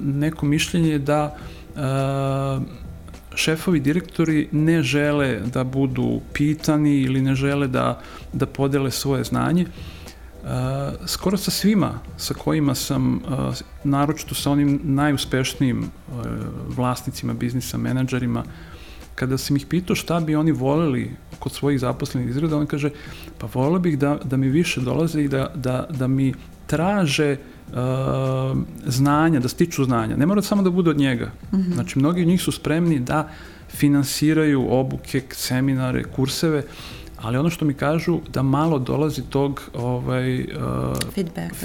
neko 0.03 0.45
mišljenje 0.45 0.99
da 0.99 1.35
uh, 1.75 2.63
šefovi 3.35 3.79
direktori 3.79 4.47
ne 4.51 4.83
žele 4.83 5.39
da 5.53 5.63
budu 5.63 6.21
pitani 6.33 7.01
ili 7.01 7.21
ne 7.21 7.35
žele 7.35 7.67
da, 7.67 8.01
da 8.33 8.45
podele 8.45 8.91
svoje 8.91 9.23
znanje. 9.23 9.63
Uh, 9.63 9.92
skoro 11.05 11.37
sa 11.37 11.51
svima 11.51 11.99
sa 12.17 12.33
kojima 12.33 12.75
sam, 12.75 13.15
uh, 13.15 13.55
naročito 13.83 14.35
sa 14.35 14.51
onim 14.51 14.79
najuspešnijim 14.83 15.79
uh, 15.79 16.25
vlasnicima, 16.67 17.33
biznisa, 17.33 17.77
menadžerima, 17.77 18.43
kada 19.15 19.37
sam 19.37 19.55
ih 19.55 19.65
pitao 19.65 19.95
šta 19.95 20.19
bi 20.19 20.35
oni 20.35 20.51
voleli 20.51 21.11
kod 21.39 21.51
svojih 21.51 21.79
zaposlenih 21.79 22.29
izgleda, 22.29 22.57
on 22.57 22.67
kaže, 22.67 22.89
pa 23.37 23.47
voleo 23.53 23.79
bih 23.79 23.99
da, 23.99 24.17
da 24.23 24.37
mi 24.37 24.49
više 24.49 24.81
dolaze 24.81 25.23
i 25.23 25.27
da, 25.27 25.51
da, 25.55 25.87
da 25.89 26.07
mi 26.07 26.33
traže 26.67 27.37
uh, 27.37 27.77
znanja, 28.85 29.39
da 29.39 29.47
stiču 29.47 29.83
znanja. 29.83 30.17
Ne 30.17 30.25
mora 30.25 30.41
samo 30.41 30.63
da 30.63 30.69
bude 30.69 30.89
od 30.89 30.97
njega. 30.97 31.31
Mm 31.51 31.57
-hmm. 31.57 31.73
Znači, 31.73 31.99
mnogi 31.99 32.21
od 32.21 32.27
njih 32.27 32.41
su 32.41 32.51
spremni 32.51 32.99
da 32.99 33.29
finansiraju 33.69 34.67
obuke, 34.69 35.21
seminare, 35.31 36.03
kurseve, 36.03 36.57
uh, 36.57 37.02
ali 37.23 37.37
ono 37.37 37.49
što 37.49 37.65
mi 37.65 37.73
kažu 37.73 38.19
da 38.33 38.41
malo 38.41 38.79
dolazi 38.79 39.21
tog 39.29 39.61
ovaj, 39.73 40.41
uh, 40.41 40.47
feedback. 41.15 41.55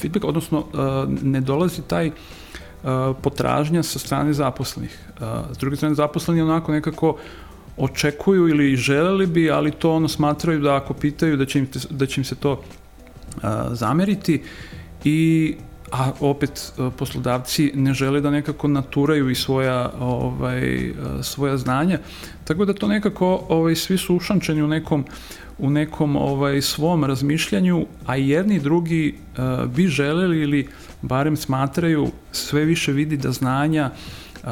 feedback, 0.00 0.24
odnosno 0.24 0.58
uh, 0.58 0.66
ne 1.22 1.40
dolazi 1.40 1.82
taj 1.82 2.06
uh, 2.08 2.14
potražnja 3.22 3.82
sa 3.82 3.98
strane 3.98 4.32
zaposlenih. 4.32 4.98
Uh, 5.08 5.26
s 5.52 5.58
druge 5.58 5.76
strane, 5.76 5.94
zaposleni 5.94 6.42
onako 6.42 6.72
nekako 6.72 7.16
očekuju 7.76 8.48
ili 8.48 8.76
želeli 8.76 9.26
bi, 9.26 9.50
ali 9.50 9.70
to 9.70 9.92
ono 9.92 10.08
smatraju 10.08 10.60
da 10.60 10.76
ako 10.76 10.94
pitaju 10.94 11.36
da 11.36 11.46
će 11.46 11.58
im, 11.58 11.66
te, 11.66 11.78
da 11.90 12.06
će 12.06 12.20
im 12.20 12.24
se 12.24 12.34
to 12.34 12.52
uh, 12.52 13.42
zameriti 13.70 14.42
i 15.04 15.54
a 15.92 16.12
opet 16.20 16.72
poslodavci 16.98 17.72
ne 17.74 17.94
žele 17.94 18.20
da 18.20 18.30
nekako 18.30 18.68
naturaju 18.68 19.30
i 19.30 19.34
svoja 19.34 19.92
ovaj 20.00 20.92
svoja 21.22 21.56
znanja 21.56 21.98
tako 22.44 22.64
da 22.64 22.74
to 22.74 22.88
nekako 22.88 23.44
ovaj 23.48 23.74
svi 23.74 23.98
su 23.98 24.16
ušančeni 24.16 24.62
u 24.62 24.66
nekom 24.66 25.04
u 25.58 25.70
nekom 25.70 26.16
ovaj 26.16 26.62
svom 26.62 27.04
razmišljanju 27.04 27.86
a 28.06 28.16
jedni 28.16 28.60
drugi 28.60 29.14
uh, 29.14 29.70
bi 29.70 29.86
želeli 29.86 30.40
ili 30.40 30.68
barem 31.02 31.36
smatraju 31.36 32.10
sve 32.32 32.64
više 32.64 32.92
vidi 32.92 33.16
da 33.16 33.32
znanja 33.32 33.90
uh, 34.42 34.48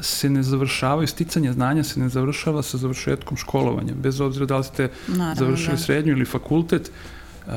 se 0.00 0.30
ne 0.30 0.42
završavaju, 0.42 1.06
sticanje 1.06 1.52
znanja 1.52 1.84
se 1.84 2.00
ne 2.00 2.08
završava 2.08 2.62
sa 2.62 2.78
završetkom 2.78 3.36
školovanja, 3.36 3.94
bez 3.94 4.20
obzira 4.20 4.46
da 4.46 4.56
li 4.56 4.64
ste 4.64 4.90
Naravno, 5.08 5.34
završili 5.34 5.76
da. 5.76 5.82
srednju 5.82 6.12
ili 6.12 6.24
fakultet, 6.24 6.90
uh, 7.46 7.52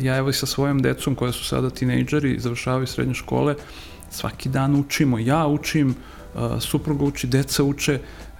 ja 0.00 0.16
evo 0.16 0.30
i 0.30 0.32
sa 0.32 0.46
svojom 0.46 0.82
decom 0.82 1.14
koja 1.14 1.32
su 1.32 1.44
sada 1.44 1.70
tinejdžeri, 1.70 2.40
završavaju 2.40 2.86
srednje 2.86 3.14
škole, 3.14 3.54
svaki 4.10 4.48
dan 4.48 4.76
učimo. 4.76 5.18
Ja 5.18 5.46
učim, 5.46 5.94
supruga 6.60 7.04
uči, 7.04 7.26
deca 7.26 7.64
uče, 7.64 7.98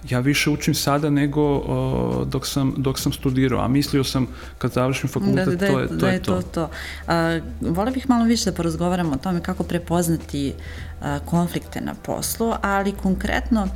ja 0.09 0.19
više 0.19 0.49
učim 0.49 0.75
sada 0.75 1.09
nego 1.09 1.57
uh, 1.57 2.27
dok, 2.27 2.47
sam, 2.47 2.73
dok 2.77 2.99
sam 2.99 3.13
studirao, 3.13 3.59
a 3.59 3.67
mislio 3.67 4.03
sam 4.03 4.27
kad 4.57 4.71
završim 4.71 5.09
fakultet, 5.09 5.45
da, 5.45 5.55
da, 5.55 5.67
to 5.67 5.79
je 5.79 5.87
da, 5.87 5.89
to. 5.89 5.95
Da 5.95 6.09
je 6.09 6.21
to, 6.23 6.41
to. 6.41 6.69
Uh, 7.07 7.73
vole 7.75 7.91
bih 7.91 8.09
malo 8.09 8.25
više 8.25 8.51
da 8.51 8.55
porazgovaramo 8.55 9.11
o 9.11 9.17
tome 9.17 9.41
kako 9.41 9.63
prepoznati 9.63 10.53
uh, 10.53 11.05
konflikte 11.25 11.81
na 11.81 11.93
poslu, 11.93 12.53
ali 12.61 12.91
konkretno 12.91 13.67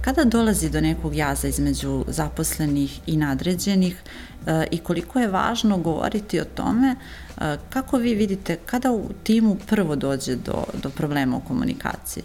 kada 0.00 0.24
dolazi 0.24 0.70
do 0.70 0.80
nekog 0.80 1.14
jaza 1.14 1.48
između 1.48 2.04
zaposlenih 2.08 3.00
i 3.06 3.16
nadređenih 3.16 4.02
i 4.70 4.78
koliko 4.78 5.18
je 5.18 5.28
važno 5.28 5.78
govoriti 5.78 6.40
o 6.40 6.44
tome 6.44 6.96
kako 7.70 7.96
vi 7.96 8.14
vidite 8.14 8.58
kada 8.66 8.92
u 8.92 9.10
timu 9.22 9.56
prvo 9.66 9.96
dođe 9.96 10.36
do, 10.36 10.64
do 10.82 10.90
problema 10.90 11.36
u 11.36 11.40
komunikaciji? 11.40 12.22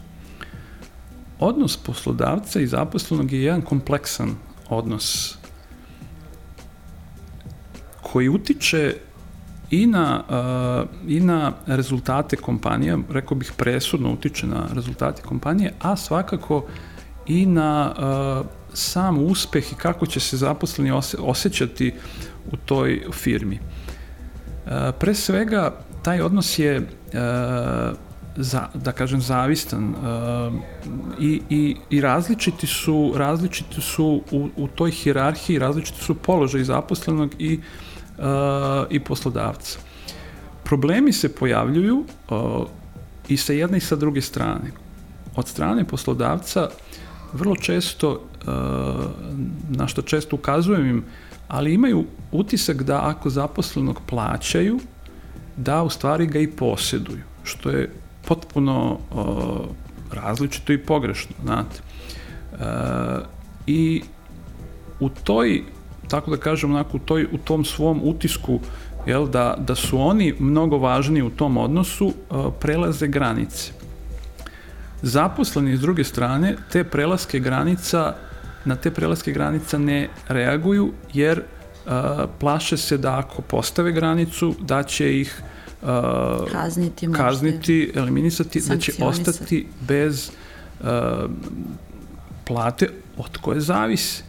Odnos 1.40 1.78
poslodavca 1.78 2.60
i 2.60 2.68
zaposlenog 2.68 3.32
je 3.32 3.44
jedan 3.44 3.62
kompleksan 3.62 4.36
odnos 4.70 5.38
koji 8.02 8.30
utiče 8.30 8.96
i 9.72 9.88
na, 9.88 10.24
uh, 10.30 11.12
i 11.12 11.20
na 11.20 11.54
rezultate 11.66 12.36
kompanija, 12.36 12.98
rekao 13.10 13.38
bih 13.38 13.54
presudno 13.58 14.14
utiče 14.14 14.48
na 14.48 14.68
rezultate 14.74 15.22
kompanije, 15.22 15.74
a 15.82 15.96
svakako 15.96 16.66
i 17.28 17.46
na 17.46 17.94
uh, 17.98 18.46
sam 18.74 19.18
uspeh 19.18 19.72
i 19.72 19.76
kako 19.76 20.06
će 20.06 20.20
se 20.20 20.38
zaposleni 20.38 20.92
ose, 20.92 21.18
osjećati 21.20 21.94
u 22.52 22.58
toj 22.58 23.06
firmi. 23.14 23.60
Uh, 23.60 24.72
pre 25.00 25.14
svega, 25.14 25.74
taj 26.02 26.22
odnos 26.22 26.60
je 26.60 26.78
uh, 26.78 28.07
za, 28.38 28.68
da 28.74 28.92
kažem 28.92 29.22
zavistan 29.22 29.90
uh, 29.90 30.54
i, 31.20 31.42
i, 31.50 31.76
i 31.90 32.02
različiti 32.02 32.68
su 32.68 33.14
različiti 33.16 33.82
su 33.82 34.22
u, 34.32 34.50
u 34.56 34.68
toj 34.68 34.92
hirarhiji 34.92 35.60
različiti 35.60 36.02
su 36.02 36.16
položaj 36.16 36.64
zaposlenog 36.64 37.36
i, 37.40 37.60
uh, 38.18 38.24
i 38.90 39.00
poslodavca. 39.00 39.80
Problemi 40.64 41.14
se 41.14 41.36
pojavljuju 41.36 42.06
uh, 42.30 42.68
i 43.28 43.38
sa 43.38 43.54
jedne 43.54 43.78
i 43.78 43.82
sa 43.82 43.96
druge 43.96 44.22
strane. 44.22 44.72
Od 45.36 45.48
strane 45.48 45.84
poslodavca 45.84 46.70
vrlo 47.34 47.56
često, 47.56 48.12
uh, 48.12 48.54
na 49.70 49.88
što 49.88 50.02
često 50.02 50.36
ukazujem 50.36 50.90
im, 50.90 51.04
ali 51.48 51.74
imaju 51.74 52.06
utisak 52.32 52.84
da 52.84 53.02
ako 53.04 53.30
zaposlenog 53.30 54.02
plaćaju, 54.06 54.80
da 55.58 55.84
u 55.84 55.90
stvari 55.90 56.26
ga 56.26 56.40
i 56.40 56.52
posjeduju, 56.52 57.24
što 57.44 57.70
je 57.70 57.90
potpuno 58.28 59.00
o, 59.12 59.66
različito 60.14 60.74
i 60.74 60.78
pogrešno, 60.78 61.36
znate. 61.44 61.80
E, 61.80 62.66
I 63.68 64.02
u 65.00 65.10
toj, 65.10 65.64
tako 66.08 66.32
da 66.32 66.38
kažem, 66.38 66.72
onako, 66.72 66.98
u, 66.98 67.00
toj, 67.00 67.28
u 67.32 67.38
tom 67.38 67.66
svom 67.66 68.02
utisku, 68.04 68.60
jel, 69.06 69.28
da, 69.28 69.56
da 69.58 69.76
su 69.76 70.00
oni 70.00 70.34
mnogo 70.40 70.78
važniji 70.78 71.24
u 71.24 71.30
tom 71.30 71.58
odnosu, 71.58 72.14
o, 72.30 72.52
prelaze 72.52 73.08
granice. 73.08 73.72
Zaposleni 75.02 75.78
s 75.78 75.82
druge 75.82 76.04
strane, 76.04 76.56
te 76.72 76.84
prelaske 76.84 77.40
granica, 77.40 78.16
na 78.66 78.76
te 78.76 78.92
prelaske 78.92 79.32
granica 79.32 79.78
ne 79.78 80.10
reaguju, 80.28 80.92
jer 81.14 81.44
plaše 82.40 82.78
se 82.78 82.98
da 82.98 83.20
ako 83.20 83.42
postave 83.42 83.92
granicu, 83.92 84.56
da 84.60 84.84
će 84.84 85.20
ih 85.20 85.42
uh, 85.82 85.90
kazniti, 86.52 87.10
kazniti 87.14 87.92
eliminisati, 87.96 88.62
da 88.68 88.78
će 88.78 88.92
ostati 89.00 89.68
bez 89.88 90.32
uh, 90.80 90.88
plate 92.48 92.90
od 93.18 93.38
koje 93.38 93.60
zavise. 93.62 94.24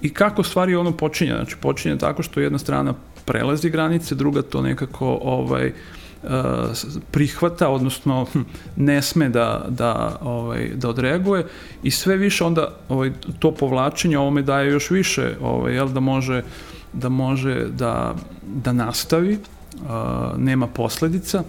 I 0.00 0.14
kako 0.14 0.42
stvari 0.42 0.74
ono 0.74 0.92
počinje? 0.96 1.32
Znači, 1.32 1.56
počinje 1.56 1.98
tako 1.98 2.22
što 2.22 2.40
jedna 2.40 2.58
strana 2.58 2.94
prelazi 3.24 3.70
granice, 3.70 4.14
druga 4.14 4.42
to 4.42 4.62
nekako 4.62 5.18
ovaj, 5.22 5.72
uh, 6.22 6.30
prihvata, 7.10 7.68
odnosno 7.68 8.26
hm, 8.32 8.40
ne 8.76 9.02
sme 9.02 9.28
da, 9.28 9.66
da, 9.68 10.18
ovaj, 10.22 10.70
da 10.74 10.88
odreaguje 10.88 11.46
i 11.82 11.90
sve 11.90 12.16
više 12.16 12.44
onda 12.44 12.68
ovaj, 12.88 13.12
to 13.38 13.50
povlačenje 13.50 14.18
ovome 14.18 14.42
daje 14.42 14.70
još 14.72 14.90
više 14.90 15.36
ovaj, 15.40 15.74
jel, 15.74 15.88
da 15.88 16.00
može 16.00 16.42
da 16.92 17.08
može 17.08 17.66
da, 17.68 18.14
da 18.42 18.72
nastavi, 18.72 19.38
nema 20.36 20.66
posledica. 20.66 21.42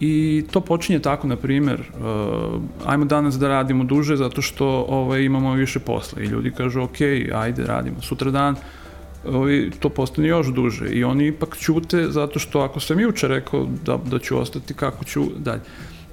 I 0.00 0.44
to 0.50 0.60
počinje 0.60 0.98
tako, 0.98 1.26
na 1.26 1.36
primer, 1.36 1.80
uh, 1.80 2.62
ajmo 2.86 3.04
danas 3.04 3.38
da 3.38 3.48
radimo 3.48 3.84
duže 3.84 4.16
zato 4.16 4.42
što 4.42 4.66
ovaj, 4.88 5.22
imamo 5.22 5.52
više 5.52 5.78
posla. 5.78 6.22
I 6.22 6.26
ljudi 6.26 6.50
kažu 6.50 6.82
ok, 6.82 7.00
ajde 7.34 7.64
radimo, 7.66 8.00
sutra 8.00 8.30
dan. 8.30 8.56
Ovaj, 9.26 9.70
to 9.80 9.88
postane 9.88 10.28
još 10.28 10.46
duže. 10.46 10.88
I 10.88 11.04
oni 11.04 11.26
ipak 11.26 11.56
ćute 11.56 12.06
zato 12.10 12.38
što 12.38 12.60
ako 12.60 12.80
sam 12.80 13.00
juče 13.00 13.28
rekao 13.28 13.66
da, 13.84 13.98
da 14.10 14.18
ću 14.18 14.38
ostati, 14.38 14.74
kako 14.74 15.04
ću 15.04 15.24
dalje. 15.38 15.60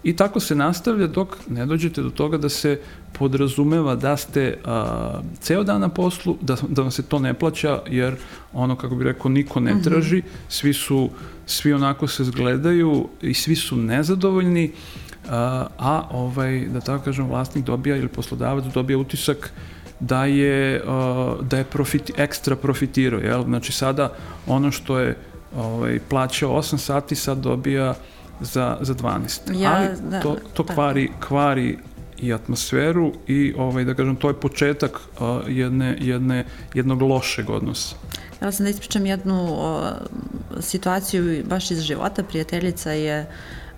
I 0.04 0.16
tako 0.16 0.40
se 0.40 0.56
nastavlja 0.56 1.08
dok 1.08 1.38
ne 1.50 1.66
dođete 1.66 2.02
do 2.02 2.10
toga 2.10 2.38
da 2.38 2.50
se 2.50 2.80
podrazumeva 3.20 3.96
da 3.96 4.18
ste 4.18 4.58
a, 4.66 5.20
ceo 5.40 5.64
dan 5.64 5.82
na 5.82 5.90
poslu, 5.90 6.38
da, 6.42 6.56
da 6.68 6.82
vam 6.82 6.92
se 6.92 7.04
to 7.04 7.20
ne 7.20 7.34
plaća, 7.34 7.82
jer 7.90 8.16
ono, 8.54 8.76
kako 8.76 8.96
bi 8.96 9.04
rekao, 9.04 9.32
niko 9.32 9.60
ne 9.60 9.74
mhm. 9.74 9.84
traži, 9.84 10.22
svi 10.50 10.74
su, 10.74 11.10
svi 11.46 11.74
onako 11.74 12.08
se 12.08 12.24
zgledaju 12.24 13.08
i 13.22 13.34
svi 13.34 13.56
su 13.56 13.78
nezadovoljni, 13.78 14.72
a, 15.30 15.68
a 15.78 16.08
ovaj, 16.12 16.66
da 16.74 16.80
tako 16.80 17.06
kažem, 17.06 17.28
vlasnik 17.28 17.66
dobija 17.66 17.96
ili 17.96 18.08
poslodavac 18.08 18.66
dobija 18.74 18.98
utisak 18.98 19.54
da 20.00 20.26
je, 20.26 20.82
da 21.42 21.58
je 21.58 21.64
profit, 21.64 22.12
ekstra 22.18 22.56
profitirao, 22.56 23.20
jel? 23.20 23.44
Znači 23.44 23.72
sada 23.72 24.14
ono 24.48 24.72
što 24.72 25.00
je 25.00 25.18
ovaj, 25.58 26.00
plaćao 26.10 26.52
8 26.52 26.78
sati 26.78 27.16
sad 27.16 27.38
dobija 27.38 27.94
za, 28.40 28.78
za 28.82 28.94
12. 28.94 29.62
Ja, 29.62 29.76
Ali 29.76 29.88
da, 30.10 30.20
to, 30.20 30.36
to 30.54 30.64
kvari, 30.64 31.12
kvari 31.28 31.78
i 32.18 32.34
atmosferu 32.34 33.14
i 33.28 33.54
ovaj 33.58 33.86
da 33.86 33.94
kažem 33.94 34.16
to 34.16 34.28
je 34.30 34.40
početak 34.40 34.92
uh, 35.20 35.28
jedne, 35.48 35.98
jedne, 36.00 36.46
jednog 36.74 37.02
lošeg 37.02 37.50
odnosa. 37.50 37.96
Ja 38.42 38.52
sam 38.52 38.64
da 38.64 38.70
ispričam 38.70 39.06
jednu 39.06 39.48
o, 39.50 39.92
situaciju 40.60 41.44
baš 41.46 41.72
iz 41.72 41.82
života. 41.82 42.24
Prijateljica 42.24 42.92
je 42.92 43.28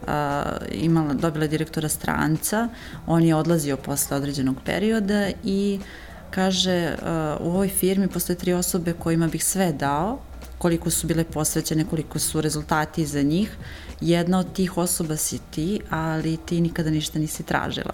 a, 0.08 0.44
imala, 0.72 1.13
dobila 1.13 1.48
direktora 1.48 1.89
stranca, 1.89 2.70
on 3.08 3.24
je 3.24 3.36
odlazio 3.36 3.77
posle 3.77 4.17
određenog 4.17 4.56
perioda 4.65 5.29
i 5.44 5.79
kaže 6.32 6.96
a, 7.01 7.38
u 7.39 7.50
ovoj 7.50 7.67
firmi 7.67 8.08
postoje 8.08 8.38
tri 8.38 8.53
osobe 8.53 8.94
kojima 8.94 9.27
bih 9.27 9.44
sve 9.44 9.72
dao, 9.74 10.20
koliko 10.58 10.89
su 10.89 11.08
bile 11.08 11.24
posvećene, 11.24 11.86
koliko 11.86 12.20
su 12.20 12.41
rezultati 12.41 13.06
za 13.06 13.22
njih 13.22 13.58
jedna 14.01 14.39
od 14.39 14.53
tih 14.53 14.77
osoba 14.77 15.17
si 15.17 15.39
ti, 15.51 15.79
ali 15.89 16.38
ti 16.38 16.62
nikada 16.62 16.89
ništa 16.89 17.20
nisi 17.20 17.44
tražila. 17.44 17.94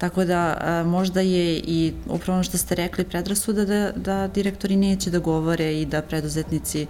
Tako 0.00 0.24
da 0.24 0.56
možda 0.86 1.20
je 1.20 1.56
i 1.56 1.92
upravo 2.06 2.34
ono 2.36 2.42
što 2.42 2.58
ste 2.58 2.74
rekli 2.74 3.04
predrasuda 3.04 3.64
da, 3.64 3.92
da 3.96 4.28
direktori 4.28 4.76
neće 4.76 5.10
da 5.10 5.18
govore 5.18 5.80
i 5.80 5.86
da 5.86 6.02
preduzetnici 6.02 6.86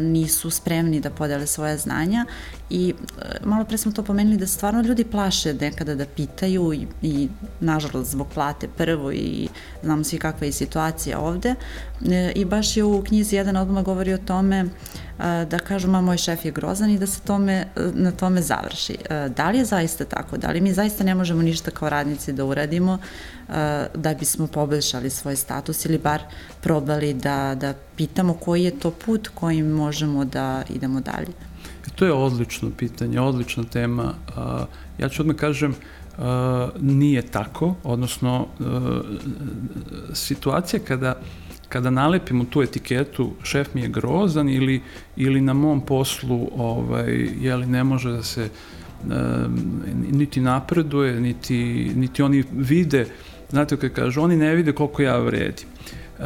nisu 0.00 0.50
spremni 0.50 1.00
da 1.00 1.10
podele 1.10 1.46
svoje 1.46 1.76
znanja. 1.78 2.26
I 2.70 2.94
malo 3.44 3.64
pre 3.64 3.78
smo 3.78 3.92
to 3.92 4.02
pomenuli 4.02 4.36
da 4.36 4.46
stvarno 4.46 4.80
ljudi 4.80 5.04
plaše 5.04 5.54
nekada 5.54 5.94
da 5.94 6.06
pitaju 6.06 6.72
i, 6.72 6.86
i 7.02 7.28
nažalost 7.60 8.10
zbog 8.10 8.26
plate 8.34 8.68
prvo 8.76 9.12
i 9.12 9.48
znamo 9.82 10.04
svi 10.04 10.18
kakva 10.18 10.46
je 10.46 10.52
situacija 10.52 11.20
ovde. 11.20 11.54
E, 12.10 12.32
i 12.34 12.44
baš 12.44 12.76
je 12.76 12.84
u 12.84 13.02
knjizi 13.02 13.36
jedan 13.36 13.56
odmah 13.56 13.84
govori 13.84 14.14
o 14.14 14.18
tome 14.18 14.64
da 15.22 15.58
kažu 15.58 15.88
ma 15.88 16.00
moj 16.00 16.16
šef 16.16 16.44
je 16.44 16.50
grozan 16.50 16.90
i 16.90 16.98
da 16.98 17.06
se 17.06 17.20
tome, 17.20 17.66
na 17.94 18.10
tome 18.10 18.42
završi. 18.42 18.96
Da 19.36 19.50
li 19.50 19.58
je 19.58 19.64
zaista 19.64 20.04
tako? 20.04 20.36
Da 20.36 20.50
li 20.50 20.60
mi 20.60 20.72
zaista 20.72 21.04
ne 21.04 21.14
možemo 21.14 21.42
ništa 21.42 21.70
kao 21.70 21.88
radnici 21.88 22.32
da 22.32 22.44
uradimo 22.44 22.98
da 23.94 24.14
bismo 24.18 24.46
poboljšali 24.46 25.10
svoj 25.10 25.36
status 25.36 25.84
ili 25.84 25.98
bar 25.98 26.22
probali 26.60 27.14
da, 27.14 27.54
da 27.54 27.74
pitamo 27.96 28.34
koji 28.34 28.64
je 28.64 28.78
to 28.80 28.90
put 28.90 29.28
kojim 29.34 29.66
možemo 29.66 30.24
da 30.24 30.62
idemo 30.70 31.00
dalje? 31.00 31.32
E, 31.86 31.90
to 31.94 32.04
je 32.04 32.12
odlično 32.12 32.70
pitanje, 32.78 33.20
odlična 33.20 33.64
tema. 33.64 34.14
Ja 34.98 35.08
ću 35.08 35.22
odmah 35.22 35.36
kažem, 35.36 35.74
nije 36.80 37.22
tako, 37.22 37.74
odnosno 37.84 38.46
situacija 40.12 40.80
kada 40.88 41.16
kada 41.72 41.90
nalepimo 41.90 42.44
tu 42.44 42.62
etiketu 42.62 43.30
šef 43.42 43.74
mi 43.74 43.80
je 43.80 43.88
grozan 43.88 44.48
ili, 44.48 44.80
ili 45.16 45.40
na 45.40 45.52
mom 45.52 45.80
poslu 45.80 46.48
ovaj, 46.56 47.28
jeli, 47.40 47.66
ne 47.66 47.84
može 47.84 48.10
da 48.10 48.22
se 48.22 48.48
niti 50.10 50.40
napreduje, 50.40 51.20
niti, 51.20 51.90
niti 51.96 52.22
oni 52.22 52.44
vide, 52.52 53.06
znate 53.50 53.76
kada 53.76 53.94
kažu, 53.94 54.22
oni 54.22 54.36
ne 54.36 54.54
vide 54.54 54.72
koliko 54.72 55.02
ja 55.02 55.16
vredim. 55.18 55.68
Uh, 56.18 56.24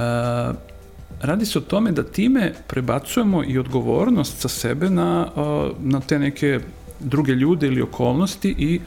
radi 1.20 1.46
se 1.46 1.58
o 1.58 1.62
tome 1.62 1.92
da 1.92 2.02
time 2.02 2.52
prebacujemo 2.66 3.44
i 3.46 3.58
odgovornost 3.58 4.40
sa 4.40 4.48
sebe 4.48 4.90
na, 4.90 5.28
na 5.80 6.00
te 6.00 6.18
neke 6.18 6.60
druge 7.00 7.32
ljude 7.32 7.66
ili 7.66 7.82
okolnosti 7.82 8.54
i 8.58 8.80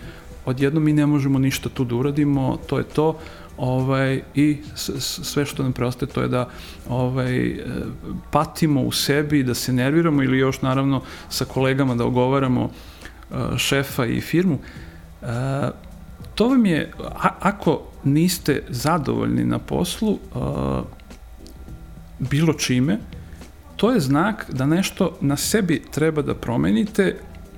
odjedno 0.45 0.79
mi 0.79 0.93
ne 0.93 1.05
možemo 1.05 1.39
ništa 1.39 1.69
tu 1.69 1.85
da 1.85 1.95
uradimo, 1.95 2.57
to 2.67 2.77
je 2.77 2.83
to, 2.83 3.17
ovaj, 3.59 4.21
i 4.35 4.57
sve 4.99 5.45
što 5.45 5.63
nam 5.63 5.73
preostaje 5.73 6.09
to 6.09 6.21
je 6.21 6.27
da 6.27 6.49
ovaj, 6.89 7.59
patimo 8.31 8.81
u 8.81 8.91
sebi, 8.91 9.43
da 9.43 9.53
se 9.53 9.73
nerviramo 9.73 10.23
ili 10.23 10.37
još 10.37 10.61
naravno 10.61 11.01
sa 11.29 11.45
kolegama 11.45 11.95
da 11.95 12.05
ogovaramo 12.05 12.63
uh, 12.63 13.57
šefa 13.57 14.05
i 14.05 14.21
firmu. 14.21 14.59
Uh, 15.21 15.27
to 16.35 16.47
vam 16.47 16.65
je, 16.65 16.91
ako 17.39 17.81
niste 18.03 18.63
zadovoljni 18.69 19.43
na 19.43 19.59
poslu, 19.59 20.19
bilo 22.19 22.53
čime, 22.53 22.97
to 23.75 23.91
je 23.91 23.99
znak 23.99 24.45
da 24.49 24.65
nešto 24.65 25.17
na 25.21 25.37
sebi 25.37 25.81
treba 25.91 26.21
da 26.21 26.35
promenite 26.35 27.15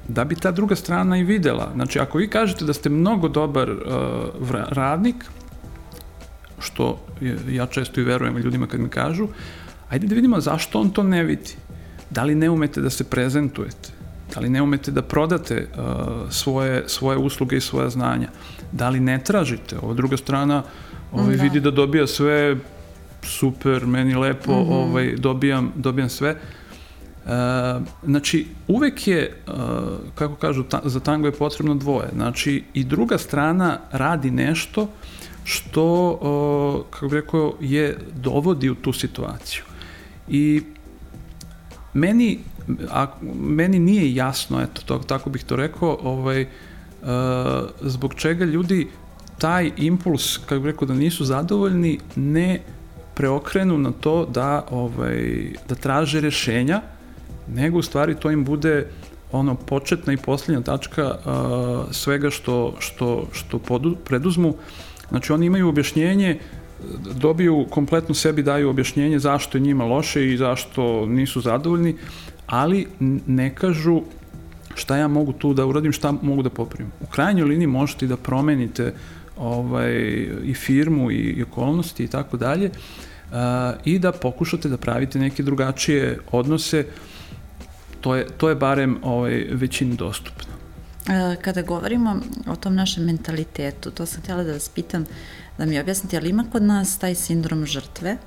da 0.07 0.23
bi 0.23 0.35
ta 0.35 0.51
druga 0.51 0.75
strana 0.75 1.17
i 1.17 1.23
videla. 1.23 1.71
Znači, 1.75 1.99
ako 1.99 2.17
vi 2.17 2.27
kažete 2.27 2.65
da 2.65 2.73
ste 2.73 2.89
mnogo 2.89 3.27
dobar 3.27 3.71
uh, 3.71 3.77
radnik, 4.51 5.15
što 6.61 7.05
ja 7.49 7.65
često 7.65 8.01
i 8.01 8.03
verujem 8.03 8.37
ljudima 8.37 8.67
kad 8.67 8.79
mi 8.79 8.89
kažu, 8.89 9.27
ajde 9.89 10.07
da 10.07 10.15
vidimo 10.15 10.41
zašto 10.41 10.79
on 10.79 10.89
to 10.89 11.03
ne 11.03 11.23
vidi. 11.23 11.55
Da 12.09 12.23
li 12.23 12.35
ne 12.35 12.49
umete 12.49 12.81
da 12.81 12.89
se 12.89 13.03
prezentujete? 13.03 13.89
Da 14.33 14.39
li 14.39 14.49
ne 14.49 14.61
umete 14.61 14.91
da 14.91 15.01
prodate 15.01 15.67
uh, 15.67 16.31
svoje, 16.31 16.83
svoje 16.87 17.17
usluge 17.17 17.57
i 17.57 17.61
svoja 17.61 17.89
znanja? 17.89 18.27
Da 18.71 18.89
li 18.89 18.99
ne 18.99 19.23
tražite? 19.23 19.77
Ova 19.81 19.93
druga 19.93 20.17
strana 20.17 20.63
ovaj, 21.11 21.35
da. 21.35 21.43
vidi 21.43 21.59
da 21.59 21.71
dobija 21.71 22.07
sve 22.07 22.55
super, 23.23 23.85
meni 23.85 24.15
lepo, 24.15 24.51
mm 24.51 24.65
-hmm. 24.65 24.73
ovaj, 24.73 25.15
dobijam, 25.15 25.71
dobijam 25.75 26.09
sve. 26.09 26.35
Uh, 27.25 27.31
znači, 28.03 28.47
uvek 28.67 29.07
je, 29.07 29.37
uh, 29.47 29.53
kako 30.15 30.35
kažu, 30.35 30.63
ta, 30.63 30.81
za 30.85 30.99
tango 30.99 31.27
je 31.27 31.31
potrebno 31.31 31.75
dvoje. 31.75 32.09
Znači, 32.13 32.63
i 32.73 32.83
druga 32.83 33.17
strana 33.17 33.77
radi 33.91 34.31
nešto 34.31 34.87
što, 35.43 36.85
kako 36.89 37.07
bih 37.07 37.13
rekao, 37.13 37.53
je 37.59 37.97
dovodi 38.15 38.69
u 38.69 38.75
tu 38.75 38.93
situaciju. 38.93 39.63
I 40.27 40.61
meni, 41.93 42.39
a, 42.89 43.07
meni 43.39 43.79
nije 43.79 44.15
jasno, 44.15 44.61
eto, 44.61 44.81
to, 44.85 44.97
tako 44.97 45.29
bih 45.29 45.43
to 45.43 45.55
rekao, 45.55 45.97
ovaj, 46.03 46.41
uh, 46.41 47.07
zbog 47.81 48.13
čega 48.15 48.45
ljudi 48.45 48.87
taj 49.37 49.71
impuls, 49.77 50.37
kako 50.37 50.61
bih 50.61 50.71
rekao, 50.71 50.87
da 50.87 50.93
nisu 50.93 51.25
zadovoljni, 51.25 51.99
ne 52.15 52.59
preokrenu 53.15 53.77
na 53.77 53.91
to 53.91 54.25
da, 54.25 54.65
ovaj, 54.71 55.51
da 55.69 55.75
traže 55.75 56.21
rešenja, 56.21 56.81
nego 57.47 57.79
u 57.79 57.83
stvari 57.83 58.15
to 58.15 58.31
im 58.31 58.45
bude 58.45 58.87
ono 59.31 59.55
početna 59.55 60.13
i 60.13 60.17
poslednja 60.17 60.61
tačka 60.61 61.03
uh, 61.05 61.91
svega 61.91 62.29
što, 62.29 62.75
što, 62.79 63.27
što 63.31 63.59
podu, 63.59 63.95
preduzmu. 64.05 64.55
Znači 65.11 65.33
oni 65.33 65.45
imaju 65.45 65.67
objašnjenje, 65.69 66.39
dobiju 67.15 67.65
kompletno 67.69 68.15
sebi 68.15 68.43
daju 68.43 68.69
objašnjenje 68.69 69.19
zašto 69.19 69.57
je 69.57 69.61
njima 69.61 69.85
loše 69.85 70.27
i 70.27 70.37
zašto 70.37 71.05
nisu 71.05 71.41
zadovoljni, 71.41 71.95
ali 72.47 72.87
ne 73.27 73.55
kažu 73.55 74.01
šta 74.75 74.97
ja 74.97 75.07
mogu 75.07 75.33
tu 75.33 75.53
da 75.53 75.65
uradim, 75.65 75.91
šta 75.91 76.11
mogu 76.21 76.43
da 76.43 76.49
popravim. 76.49 76.91
U 77.01 77.05
krajnjoj 77.05 77.47
liniji 77.47 77.67
možete 77.67 78.07
da 78.07 78.17
promenite 78.17 78.93
ovaj, 79.37 79.93
i 80.43 80.53
firmu 80.53 81.11
i, 81.11 81.15
i 81.15 81.43
okolnosti 81.43 82.03
i 82.03 82.07
tako 82.07 82.37
dalje, 82.37 82.71
i 83.85 83.99
da 83.99 84.11
pokušate 84.11 84.69
da 84.69 84.77
pravite 84.77 85.19
neke 85.19 85.43
drugačije 85.43 86.19
odnose, 86.31 86.85
to 88.01 88.15
je, 88.15 88.27
to 88.37 88.49
je 88.49 88.55
barem 88.55 88.97
ovaj, 89.03 89.45
većini 89.51 89.95
dostupno. 89.95 90.50
Kada 91.41 91.61
govorimo 91.61 92.19
o 92.47 92.55
tom 92.55 92.75
našem 92.75 93.03
mentalitetu, 93.03 93.91
to 93.91 94.05
sam 94.05 94.21
htjela 94.21 94.43
da 94.43 94.53
vas 94.53 94.69
pitam, 94.69 95.05
da 95.57 95.65
mi 95.65 95.79
objasnite, 95.79 96.17
ali 96.17 96.29
ima 96.29 96.45
kod 96.51 96.63
nas 96.63 96.97
taj 96.97 97.15
sindrom 97.15 97.65
žrtve, 97.65 98.17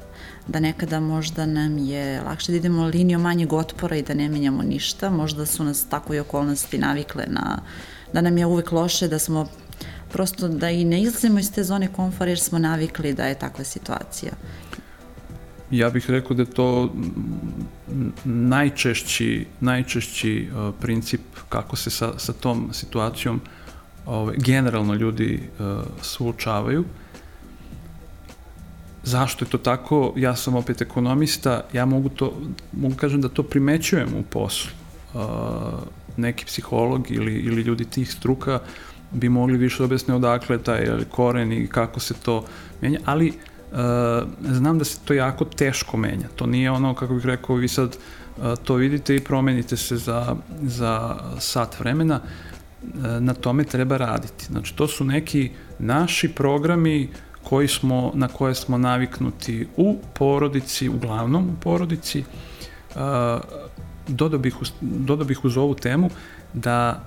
da 0.47 0.61
nekada 0.61 1.01
možda 1.01 1.47
nam 1.47 1.79
je 1.79 2.21
lakše 2.23 2.53
da 2.53 2.57
idemo 2.57 2.87
linijom 2.87 3.23
manjeg 3.23 3.53
otpora 3.53 3.97
i 3.97 4.03
da 4.03 4.15
ne 4.15 4.29
menjamo 4.29 4.63
ništa, 4.63 5.11
možda 5.11 5.47
su 5.47 5.65
nas 5.65 5.85
tako 5.85 6.15
i 6.15 6.19
okolnosti 6.19 6.79
navikle 6.79 7.25
na, 7.27 7.59
da 8.13 8.21
nam 8.21 8.39
je 8.39 8.47
uvek 8.47 8.73
loše, 8.73 9.09
da 9.09 9.19
smo 9.19 9.49
prosto 10.13 10.49
da 10.49 10.71
i 10.71 10.85
ne 10.85 11.03
izlazimo 11.03 11.39
iz 11.39 11.53
te 11.53 11.65
zone 11.65 11.89
komfora 11.93 12.31
jer 12.31 12.41
smo 12.41 12.59
navikli 12.59 13.13
da 13.13 13.27
je 13.27 13.39
takva 13.39 13.65
situacija. 13.65 14.33
Ja 15.71 15.91
bih 15.91 16.11
rekao 16.11 16.37
da 16.37 16.43
je 16.43 16.51
to 16.51 16.93
najčešći, 18.25 19.47
najčešći 19.61 20.49
uh, 20.51 20.75
princip 20.81 21.21
kako 21.49 21.77
se 21.77 21.91
sa, 21.91 22.19
sa 22.19 22.33
tom 22.33 22.69
situacijom 22.73 23.41
ovaj, 24.07 24.37
generalno 24.39 24.95
ljudi 24.95 25.41
uh, 25.59 25.67
suočavaju. 26.03 26.85
Zašto 29.03 29.45
je 29.45 29.51
to 29.51 29.59
tako? 29.59 30.13
Ja 30.17 30.37
sam 30.37 30.57
opet 30.57 30.83
ekonomista, 30.83 31.65
ja 31.73 31.87
mogu 31.87 32.09
to, 32.09 32.33
mogu 32.73 32.95
kažem 32.95 33.21
da 33.21 33.29
to 33.29 33.43
primećujem 33.43 34.09
u 34.15 34.23
poslu. 34.23 34.71
Uh, 35.15 35.21
neki 36.17 36.47
psiholog 36.47 37.11
ili, 37.11 37.33
ili 37.33 37.63
ljudi 37.63 37.85
tih 37.85 38.13
struka 38.13 38.59
bi 39.11 39.29
mogli 39.29 39.59
više 39.59 39.85
objasne 39.85 40.15
odakle 40.15 40.59
taj 40.59 40.87
koren 41.11 41.53
i 41.53 41.67
kako 41.67 42.01
se 42.01 42.15
to 42.15 42.45
menja, 42.81 43.01
ali 43.05 43.29
uh, 43.29 43.54
znam 44.43 44.79
da 44.79 44.85
se 44.85 44.99
to 45.05 45.15
jako 45.15 45.45
teško 45.45 45.97
menja. 45.97 46.29
To 46.37 46.47
nije 46.47 46.71
ono, 46.71 46.95
kako 46.95 47.15
bih 47.15 47.27
rekao, 47.27 47.57
vi 47.57 47.69
sad 47.69 47.97
uh, 48.37 48.45
to 48.65 48.75
vidite 48.75 49.17
i 49.17 49.21
promenite 49.21 49.77
se 49.77 49.97
za, 49.97 50.37
za 50.63 51.17
sat 51.39 51.81
vremena, 51.81 52.21
uh, 52.21 53.05
na 53.21 53.35
tome 53.35 53.65
treba 53.65 53.97
raditi. 53.97 54.45
Znači, 54.45 54.77
to 54.77 54.89
su 54.89 55.05
neki 55.05 55.51
naši 55.79 56.29
programi 56.29 57.09
koji 57.43 57.69
smo, 57.69 58.13
na 58.15 58.29
koje 58.29 58.55
smo 58.55 58.79
naviknuti 58.79 59.67
u 59.77 59.97
porodici, 60.15 60.89
uglavnom 60.89 61.49
u 61.49 61.61
porodici. 61.61 62.25
Dodao, 64.09 64.39
bih, 64.39 64.55
dodao 64.81 65.25
bih 65.27 65.45
uz 65.45 65.57
ovu 65.57 65.75
temu 65.75 66.11
da 66.55 67.01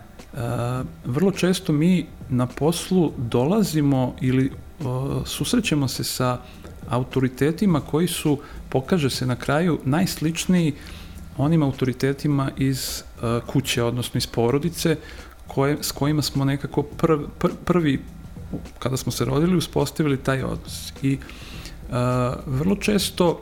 vrlo 1.06 1.32
često 1.32 1.74
mi 1.74 2.06
na 2.30 2.48
poslu 2.48 3.12
dolazimo 3.18 4.16
ili 4.22 4.52
susrećemo 5.26 5.88
se 5.88 6.04
sa 6.04 6.40
autoritetima 6.90 7.82
koji 7.82 8.08
su, 8.08 8.40
pokaže 8.70 9.10
se 9.10 9.26
na 9.26 9.36
kraju, 9.36 9.80
najsličniji 9.86 10.74
onim 11.38 11.64
autoritetima 11.64 12.52
iz 12.58 13.04
uh, 13.22 13.44
kuće, 13.48 13.84
odnosno 13.84 14.18
iz 14.18 14.28
porodice, 14.28 14.98
koje, 15.48 15.78
s 15.82 15.92
kojima 15.92 16.22
smo 16.22 16.46
nekako 16.46 16.84
prv, 16.84 17.20
pr, 17.40 17.48
prvi 17.66 18.00
kada 18.80 18.98
smo 18.98 19.12
se 19.12 19.26
rodili, 19.26 19.58
uspostavili 19.58 20.18
taj 20.18 20.44
odnos. 20.44 20.94
I 21.02 21.18
uh, 21.18 21.96
vrlo 22.46 22.76
često 22.76 23.42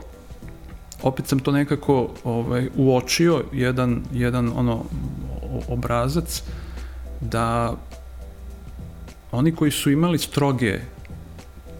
opet 1.04 1.28
sam 1.28 1.39
to 1.39 1.52
nekako 1.52 2.10
ovaj, 2.24 2.69
uočio, 2.76 3.43
jedan, 3.54 4.04
jedan 4.13 4.52
ono 4.56 4.84
obrazac, 5.67 6.43
da 7.21 7.76
oni 9.32 9.56
koji 9.56 9.71
su 9.71 9.91
imali 9.91 10.17
stroge 10.17 10.80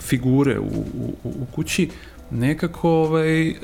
figure 0.06 0.60
u, 0.60 0.86
u, 0.94 1.16
u 1.24 1.46
kući, 1.56 1.90
nekako 2.32 2.90
ovaj, 2.90 3.50
uh, 3.50 3.56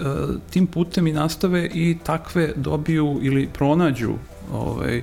tim 0.50 0.68
putem 0.68 1.08
i 1.08 1.14
nastave 1.14 1.70
i 1.74 1.98
takve 2.04 2.54
dobiju 2.56 3.20
ili 3.22 3.50
pronađu 3.54 4.14
ovaj, 4.52 5.02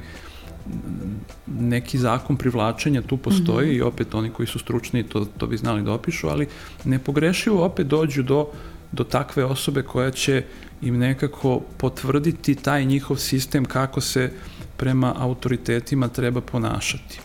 neki 1.47 1.99
zakon 1.99 2.37
privlačenja 2.37 3.03
tu 3.03 3.17
postoji 3.17 3.67
mm 3.67 3.71
-hmm. 3.71 3.77
i 3.77 3.83
opet 3.83 4.15
oni 4.15 4.31
koji 4.31 4.47
su 4.47 4.59
stručni 4.59 5.03
to, 5.03 5.27
to 5.39 5.47
bi 5.47 5.57
znali 5.57 5.83
da 5.83 5.93
opišu, 5.93 6.29
ali 6.29 6.47
nepogrešivo 6.85 7.65
opet 7.65 7.87
dođu 7.87 8.23
do, 8.23 8.49
do 8.93 9.05
takve 9.05 9.45
osobe 9.45 9.83
koja 9.83 10.11
će 10.11 10.43
im 10.83 10.99
nekako 10.99 11.61
potvrditi 11.77 12.55
taj 12.55 12.85
njihov 12.85 13.17
sistem 13.17 13.65
kako 13.65 14.01
se 14.01 14.33
prema 14.77 15.15
autoritetima 15.19 16.09
treba 16.09 16.41
ponašati. 16.41 17.21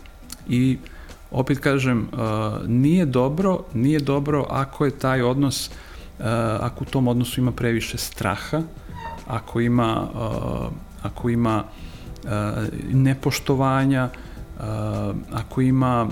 I 0.48 0.78
opet 1.34 1.58
kažem, 1.58 2.08
uh, 2.12 2.68
nije 2.68 3.06
dobro, 3.06 3.64
nije 3.74 4.00
dobro 4.00 4.46
ako 4.50 4.84
je 4.84 4.98
taj 4.98 5.22
odnos, 5.22 5.68
uh, 5.68 6.24
ako 6.60 6.84
u 6.84 6.86
tom 6.86 7.08
odnosu 7.08 7.40
ima 7.40 7.52
previše 7.52 7.98
straha, 7.98 8.62
ako 9.26 9.60
ima, 9.60 10.08
uh, 10.14 10.72
ako 11.02 11.28
ima 11.28 11.64
nepoštovanja, 12.92 14.08
ako 15.32 15.60
ima 15.60 16.08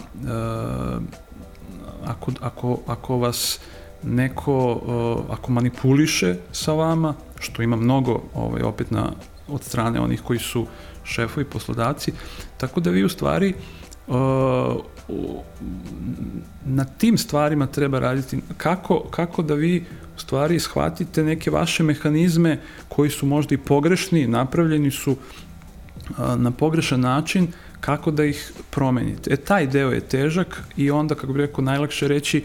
ako, 2.07 2.33
ako, 2.41 2.79
ako 2.87 3.17
vas 3.17 3.61
neko 4.03 4.81
ako 5.31 5.53
manipuliše 5.53 6.37
sa 6.53 6.73
vama, 6.73 7.15
što 7.39 7.63
ima 7.63 7.77
mnogo 7.77 8.23
ovaj, 8.35 8.63
opet 8.63 8.91
na, 8.91 9.13
od 9.49 9.63
strane 9.63 10.01
onih 10.01 10.23
koji 10.23 10.39
su 10.39 10.67
šefovi, 11.05 11.45
poslodavci, 11.45 12.13
tako 12.57 12.81
da 12.81 12.91
vi 12.91 13.05
u 13.05 13.09
stvari 13.09 13.55
na 16.65 16.85
tim 16.99 17.19
stvarima 17.19 17.67
treba 17.67 17.99
raditi. 17.99 18.41
Kako, 18.57 19.01
kako 19.11 19.43
da 19.43 19.55
vi 19.55 19.85
u 20.17 20.21
stvari 20.21 20.61
shvatite 20.61 21.23
neke 21.23 21.51
vaše 21.51 21.83
mehanizme 21.83 22.61
koji 22.88 23.11
su 23.11 23.27
možda 23.27 23.55
i 23.55 23.59
pogrešni, 23.59 24.27
napravljeni 24.27 24.91
su 24.91 25.17
na 26.37 26.51
pogrešan 26.51 27.01
način 27.01 27.49
kako 27.81 28.11
da 28.11 28.25
ih 28.25 28.53
promenite. 28.71 29.33
E, 29.33 29.37
taj 29.37 29.67
deo 29.67 29.91
je 29.91 30.01
težak 30.01 30.62
i 30.77 30.91
onda, 30.91 31.15
kako 31.15 31.33
bih 31.33 31.41
rekao, 31.41 31.65
najlakše 31.65 32.09
reći 32.09 32.45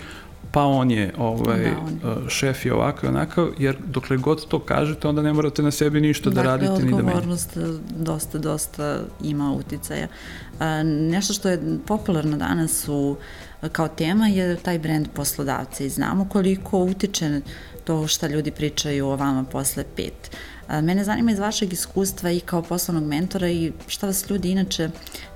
pa 0.51 0.63
on 0.63 0.91
je 0.91 1.13
ovaj, 1.17 1.59
da, 1.59 2.09
on. 2.09 2.29
šef 2.29 2.65
je 2.65 2.73
ovakav 2.73 3.09
i 3.09 3.15
onakav, 3.15 3.47
jer 3.57 3.77
dokle 3.85 4.17
god 4.17 4.47
to 4.47 4.59
kažete, 4.59 5.07
onda 5.07 5.21
ne 5.21 5.33
morate 5.33 5.61
na 5.61 5.71
sebi 5.71 6.01
ništa 6.01 6.29
da 6.29 6.35
dakle, 6.35 6.51
radite 6.51 6.85
ni 6.85 6.91
da 6.91 6.97
menjate. 6.97 7.03
Dakle, 7.03 7.13
odgovornost 7.13 7.57
dosta, 7.89 8.37
dosta 8.37 8.99
ima 9.23 9.51
uticaja. 9.53 10.07
A, 10.59 10.83
nešto 10.83 11.33
što 11.33 11.49
je 11.49 11.79
popularno 11.87 12.37
danas 12.37 12.87
u, 12.87 13.15
kao 13.71 13.87
tema 13.87 14.27
je 14.27 14.55
taj 14.55 14.79
brand 14.79 15.07
poslodavca 15.13 15.83
i 15.83 15.89
znamo 15.89 16.27
koliko 16.29 16.79
utiče 16.79 17.41
to 17.83 18.07
šta 18.07 18.27
ljudi 18.27 18.51
pričaju 18.51 19.07
o 19.07 19.15
vama 19.15 19.43
posle 19.43 19.83
pet 19.95 20.31
Mene 20.69 21.03
zanima 21.03 21.31
iz 21.31 21.39
vašeg 21.39 21.73
iskustva 21.73 22.31
i 22.31 22.39
kao 22.39 22.61
poslovnog 22.61 23.09
mentora 23.09 23.49
i 23.49 23.71
šta 23.87 24.07
vas 24.07 24.29
ljudi 24.29 24.51
inače 24.51 24.89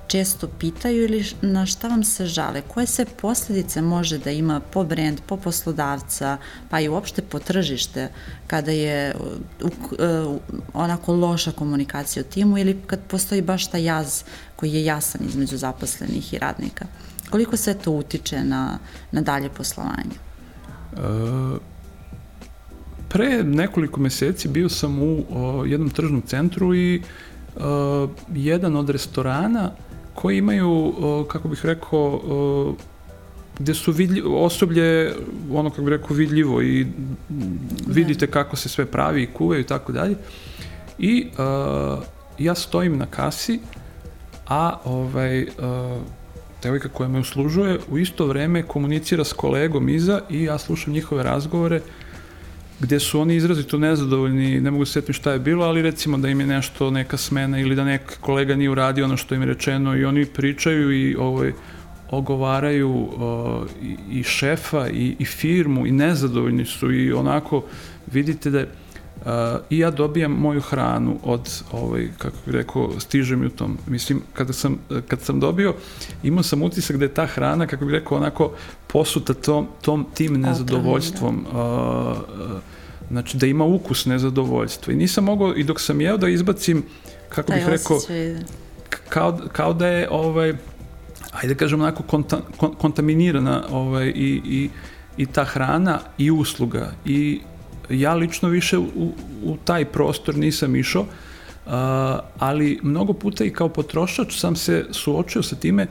često 0.06 0.48
pitaju 0.48 1.04
ili 1.04 1.24
na 1.42 1.66
šta 1.66 1.88
vam 1.88 2.04
se 2.04 2.26
žale? 2.26 2.62
Koje 2.68 2.86
se 2.86 3.04
posledice 3.04 3.82
može 3.82 4.18
da 4.18 4.30
ima 4.30 4.60
po 4.60 4.84
brand, 4.84 5.20
po 5.26 5.36
poslodavca, 5.36 6.36
pa 6.70 6.80
i 6.80 6.88
uopšte 6.88 7.22
po 7.22 7.38
tržište 7.38 8.08
kada 8.46 8.70
je 8.70 9.14
uh, 9.62 9.70
uh, 10.26 10.36
onako 10.74 11.14
loša 11.14 11.52
komunikacija 11.52 12.22
u 12.22 12.32
timu 12.32 12.58
ili 12.58 12.80
kad 12.86 13.00
postoji 13.08 13.42
baš 13.42 13.70
taj 13.70 13.84
jaz 13.84 14.22
koji 14.56 14.72
je 14.72 14.84
jasan 14.84 15.20
između 15.28 15.56
zaposlenih 15.56 16.34
i 16.34 16.38
radnika? 16.38 16.86
Koliko 17.30 17.56
se 17.56 17.74
to 17.74 17.90
utiče 17.90 18.44
na, 18.44 18.78
na 19.12 19.20
dalje 19.20 19.48
poslovanje? 19.48 20.16
Uh 20.92 21.72
pre 23.12 23.44
nekoliko 23.44 24.00
meseci 24.00 24.48
bio 24.48 24.68
sam 24.68 25.02
u 25.02 25.24
o, 25.30 25.64
jednom 25.64 25.90
tržnom 25.90 26.22
centru 26.22 26.74
i 26.74 27.02
o, 27.56 28.08
jedan 28.34 28.76
od 28.76 28.90
restorana 28.90 29.70
koji 30.14 30.38
imaju, 30.38 30.94
kako 31.28 31.48
bih 31.48 31.66
rekao, 31.66 32.20
gde 33.58 33.74
su 33.74 33.92
vidljivo, 33.92 34.44
osoblje, 34.44 35.14
ono 35.52 35.70
kako 35.70 35.82
bih 35.82 35.90
rekao, 35.90 36.16
vidljivo 36.16 36.62
i 36.62 36.86
vidite 37.86 38.26
kako 38.26 38.56
se 38.56 38.68
sve 38.68 38.86
pravi 38.86 39.22
i 39.22 39.26
kuvaju 39.26 39.60
i 39.60 39.66
tako 39.66 39.92
dalje. 39.92 40.16
I 40.98 41.26
o, 41.38 42.02
ja 42.38 42.54
stojim 42.54 42.98
na 42.98 43.06
kasi, 43.06 43.60
a 44.48 44.78
ovaj, 44.84 45.42
o, 45.42 46.00
devojka 46.62 46.88
koja 46.88 47.08
me 47.08 47.18
uslužuje 47.18 47.78
u 47.90 47.98
isto 47.98 48.26
vreme 48.26 48.62
komunicira 48.62 49.24
s 49.24 49.32
kolegom 49.32 49.88
iza 49.88 50.20
i 50.30 50.42
ja 50.42 50.58
slušam 50.58 50.92
njihove 50.92 51.22
razgovore 51.22 51.80
gde 52.80 53.00
su 53.00 53.20
oni 53.20 53.36
izrazito 53.36 53.78
nezadovoljni, 53.78 54.60
ne 54.60 54.70
mogu 54.70 54.84
se 54.84 54.92
setiti 54.92 55.12
šta 55.12 55.32
je 55.32 55.38
bilo, 55.38 55.64
ali 55.64 55.82
recimo 55.82 56.18
da 56.18 56.28
im 56.28 56.40
je 56.40 56.46
nešto, 56.46 56.90
neka 56.90 57.16
smena 57.16 57.60
ili 57.60 57.74
da 57.74 57.84
nek 57.84 58.18
kolega 58.20 58.56
nije 58.56 58.70
uradio 58.70 59.04
ono 59.04 59.16
što 59.16 59.34
im 59.34 59.42
je 59.42 59.46
rečeno 59.46 59.96
i 59.96 60.04
oni 60.04 60.26
pričaju 60.26 60.92
i 60.92 61.16
ovaj, 61.16 61.52
ogovaraju 62.12 62.90
uh, 62.90 63.66
i, 63.82 64.18
i 64.18 64.22
šefa 64.22 64.88
i, 64.88 65.16
i 65.18 65.24
firmu 65.24 65.86
i 65.86 65.92
nezadovoljni 65.92 66.64
su 66.64 66.92
i 66.92 67.12
onako 67.12 67.64
vidite 68.12 68.50
da 68.50 68.64
I 69.70 69.78
ja 69.78 69.90
dobijam 69.90 70.32
moju 70.32 70.60
hranu 70.60 71.18
od, 71.22 71.62
ovaj, 71.72 72.08
kako 72.18 72.36
bih 72.46 72.54
rekao, 72.54 73.00
stiže 73.00 73.36
mi 73.36 73.46
u 73.46 73.50
tom. 73.50 73.78
Mislim, 73.86 74.22
kada 74.32 74.52
sam, 74.52 74.78
kad 75.08 75.20
sam 75.20 75.40
dobio, 75.40 75.74
imao 76.22 76.42
sam 76.42 76.62
utisak 76.62 76.96
da 76.96 77.04
je 77.04 77.14
ta 77.14 77.26
hrana, 77.26 77.66
kako 77.66 77.84
bih 77.84 77.92
rekao, 77.92 78.18
onako 78.18 78.52
posuta 78.86 79.34
tom, 79.34 79.68
tom 79.80 80.06
tim 80.14 80.40
nezadovoljstvom. 80.40 81.46
Uh, 81.46 82.16
znači, 83.10 83.36
da 83.36 83.46
ima 83.46 83.64
ukus 83.64 84.06
nezadovoljstva. 84.06 84.92
I 84.92 84.96
nisam 84.96 85.24
mogao, 85.24 85.54
i 85.56 85.64
dok 85.64 85.80
sam 85.80 86.00
jeo 86.00 86.16
da 86.16 86.28
izbacim, 86.28 86.82
kako 87.28 87.48
Taj 87.48 87.58
bih 87.58 87.68
rekao, 87.68 87.98
kao, 89.08 89.38
kao 89.52 89.72
da 89.74 89.86
je, 89.86 90.08
ovaj, 90.10 90.54
ajde 91.32 91.54
da 91.54 91.54
kažem, 91.54 91.80
onako 91.80 92.02
konta, 92.02 92.40
kon, 92.56 92.74
kontaminirana 92.74 93.62
ovaj, 93.70 94.06
i, 94.06 94.40
i, 94.44 94.70
i 95.16 95.26
ta 95.26 95.44
hrana 95.44 96.00
i 96.18 96.30
usluga 96.30 96.92
i 97.04 97.40
ja 97.92 98.14
lično 98.14 98.48
više 98.48 98.78
u, 98.78 99.12
u 99.44 99.56
taj 99.64 99.84
prostor 99.84 100.36
nisam 100.36 100.76
išao, 100.76 101.02
uh, 101.02 101.72
ali 102.38 102.78
mnogo 102.82 103.12
puta 103.12 103.44
i 103.44 103.50
kao 103.50 103.68
potrošač 103.68 104.38
sam 104.38 104.56
se 104.56 104.86
suočio 104.90 105.42
sa 105.42 105.56
time 105.56 105.86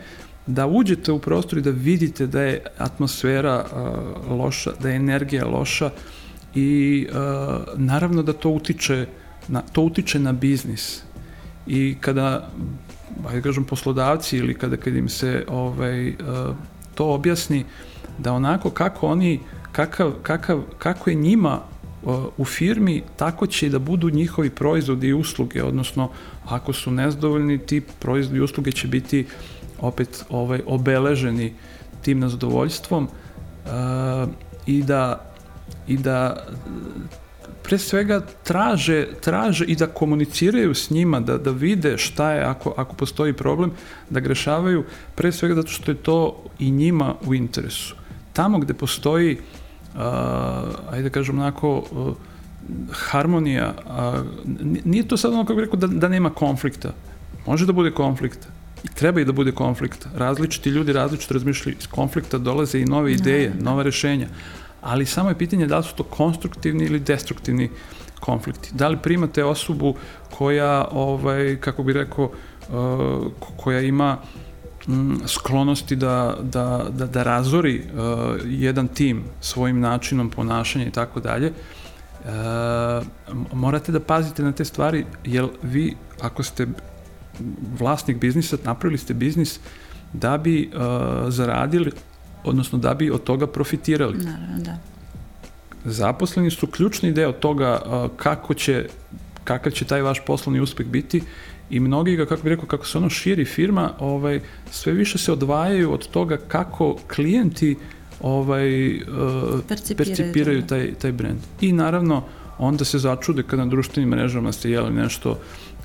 da 0.48 0.68
uđete 0.68 1.12
u 1.12 1.20
prostor 1.20 1.60
i 1.60 1.62
da 1.62 1.70
vidite 1.70 2.28
da 2.28 2.42
je 2.42 2.64
atmosfera 2.78 3.66
uh, 3.66 4.38
loša, 4.38 4.72
da 4.80 4.90
je 4.90 4.96
energija 4.96 5.46
loša 5.46 5.90
i 6.56 7.08
uh, 7.10 7.16
naravno 7.76 8.24
da 8.24 8.34
to 8.34 8.50
utiče 8.50 9.06
na, 9.48 9.62
to 9.62 9.82
utiče 9.82 10.20
na 10.20 10.32
biznis. 10.34 11.04
I 11.68 11.96
kada 12.00 12.50
ajde 13.28 13.42
kažem 13.42 13.64
poslodavci 13.64 14.38
ili 14.38 14.54
kada 14.54 14.78
kad 14.78 14.96
im 14.96 15.10
se 15.10 15.46
ovaj 15.48 16.10
uh, 16.10 16.16
to 16.96 17.14
objasni 17.14 17.66
da 18.18 18.34
onako 18.34 18.70
kako 18.70 19.08
oni 19.08 19.40
kakav, 19.72 20.12
kakav, 20.24 20.62
kako 20.78 21.10
je 21.10 21.16
njima 21.16 21.60
u 22.38 22.46
firmi, 22.46 23.04
tako 23.16 23.48
će 23.48 23.70
da 23.70 23.80
budu 23.80 24.10
njihovi 24.10 24.50
proizvodi 24.50 25.08
i 25.08 25.14
usluge, 25.14 25.64
odnosno 25.64 26.10
ako 26.46 26.74
su 26.74 26.92
nezadovoljni, 26.92 27.58
ti 27.58 27.82
proizvodi 28.00 28.38
i 28.38 28.42
usluge 28.42 28.72
će 28.72 28.88
biti 28.88 29.26
opet 29.80 30.26
ovaj, 30.30 30.62
obeleženi 30.66 31.54
tim 32.02 32.20
nezadovoljstvom 32.20 33.04
uh, 33.04 34.30
i 34.66 34.84
da 34.84 35.28
i 35.88 35.98
da 35.98 36.48
pre 37.64 37.78
svega 37.78 38.22
traže, 38.44 39.08
traže 39.22 39.66
i 39.66 39.76
da 39.76 39.88
komuniciraju 39.88 40.74
s 40.76 40.90
njima, 40.90 41.20
da, 41.20 41.38
da 41.38 41.52
vide 41.52 41.98
šta 41.98 42.32
je 42.32 42.44
ako, 42.44 42.74
ako 42.78 42.96
postoji 42.96 43.34
problem, 43.34 43.72
da 44.10 44.20
grešavaju, 44.20 44.84
pre 45.16 45.32
svega 45.32 45.56
zato 45.56 45.68
što 45.68 45.92
je 45.92 45.98
to 45.98 46.44
i 46.60 46.72
njima 46.72 47.16
u 47.26 47.36
interesu. 47.36 47.96
Tamo 48.34 48.60
gde 48.60 48.74
postoji 48.74 49.38
uh, 49.38 49.61
uh, 49.96 50.02
ajde 50.92 51.04
da 51.04 51.10
kažem 51.10 51.40
onako, 51.40 51.84
uh, 51.92 52.14
harmonija, 52.92 53.74
uh, 53.86 54.26
nije 54.86 55.08
to 55.08 55.18
sad 55.18 55.34
ono 55.34 55.44
kako 55.44 55.56
bih 55.56 55.64
rekao 55.64 55.80
da, 55.80 55.88
da 55.88 56.08
nema 56.08 56.30
konflikta. 56.30 56.94
Može 57.46 57.66
da 57.66 57.74
bude 57.74 57.92
konflikta. 57.92 58.48
I 58.84 58.88
treba 58.88 59.22
i 59.22 59.26
da 59.26 59.32
bude 59.32 59.52
konflikt. 59.52 60.08
Različiti 60.16 60.70
ljudi 60.70 60.94
različito 60.94 61.34
razmišljaju. 61.34 61.78
Iz 61.80 61.88
konflikta 61.88 62.38
dolaze 62.38 62.80
i 62.80 62.86
nove 62.86 63.14
ideje, 63.14 63.50
da, 63.50 63.56
da. 63.56 63.64
nove 63.64 63.84
rešenja. 63.84 64.28
Ali 64.82 65.06
samo 65.06 65.30
je 65.30 65.38
pitanje 65.38 65.68
da 65.68 65.78
li 65.78 65.84
su 65.84 65.96
to 65.96 66.04
konstruktivni 66.04 66.86
ili 66.86 67.00
destruktivni 67.00 67.70
konflikti. 68.20 68.70
Da 68.74 68.88
li 68.88 68.98
primate 68.98 69.44
osobu 69.44 69.96
koja, 70.30 70.88
ovaj, 70.92 71.58
kako 71.60 71.84
bih 71.84 71.96
rekao, 71.96 72.26
uh, 72.26 73.32
koja 73.58 73.82
ima 73.82 74.18
uh, 74.22 74.51
sklonosti 75.28 75.96
da, 75.96 76.38
da, 76.42 76.86
da, 76.90 77.06
da 77.06 77.24
razori 77.24 77.82
uh, 77.82 78.02
jedan 78.46 78.88
tim 78.88 79.24
svojim 79.42 79.80
načinom 79.80 80.30
ponašanja 80.30 80.86
i 80.86 80.92
tako 80.92 81.20
dalje, 81.20 81.52
uh, 81.52 82.30
morate 83.54 83.92
da 83.92 84.00
pazite 84.00 84.44
na 84.44 84.52
te 84.52 84.66
stvari, 84.66 85.06
jer 85.26 85.48
vi, 85.64 85.96
ako 86.22 86.44
ste 86.44 86.68
vlasnik 87.80 88.18
biznisa, 88.18 88.58
napravili 88.64 88.98
ste 88.98 89.14
biznis 89.14 89.60
da 90.14 90.38
bi 90.38 90.72
uh, 90.74 90.82
zaradili, 91.30 91.92
odnosno 92.44 92.80
da 92.80 92.94
bi 92.94 93.12
od 93.12 93.24
toga 93.24 93.48
profitirali. 93.48 94.18
Naravno, 94.18 94.64
da. 94.64 94.78
Zaposleni 95.86 96.52
su 96.52 96.68
ključni 96.68 97.12
deo 97.12 97.32
toga 97.32 97.82
uh, 97.86 98.18
kako 98.18 98.54
će, 98.54 98.88
kakav 99.44 99.72
će 99.72 99.86
taj 99.86 100.02
vaš 100.02 100.26
poslovni 100.26 100.60
uspeh 100.60 100.88
biti 100.88 101.22
i 101.72 101.80
mnogi 101.80 102.16
ga, 102.16 102.26
kako 102.26 102.44
bih 102.44 102.50
rekao, 102.50 102.66
kako 102.66 102.86
se 102.86 102.98
ono 102.98 103.10
širi 103.10 103.46
firma, 103.46 103.92
ovaj, 104.00 104.40
sve 104.72 104.94
više 104.94 105.18
se 105.18 105.32
odvajaju 105.32 105.94
od 105.94 106.08
toga 106.08 106.38
kako 106.38 106.98
klijenti 107.16 107.76
ovaj, 108.22 108.96
uh, 108.96 109.02
percipiraju, 109.68 110.18
percipiraju 110.18 110.62
da. 110.62 110.68
taj, 110.68 110.94
taj 110.94 111.12
brand. 111.12 111.40
I 111.62 111.72
naravno, 111.72 112.24
onda 112.58 112.86
se 112.86 113.00
začude 113.00 113.44
kada 113.44 113.66
na 113.66 113.70
društvenim 113.70 114.10
mrežama 114.10 114.52
ste 114.52 114.72
jeli 114.72 114.94
nešto 114.94 115.40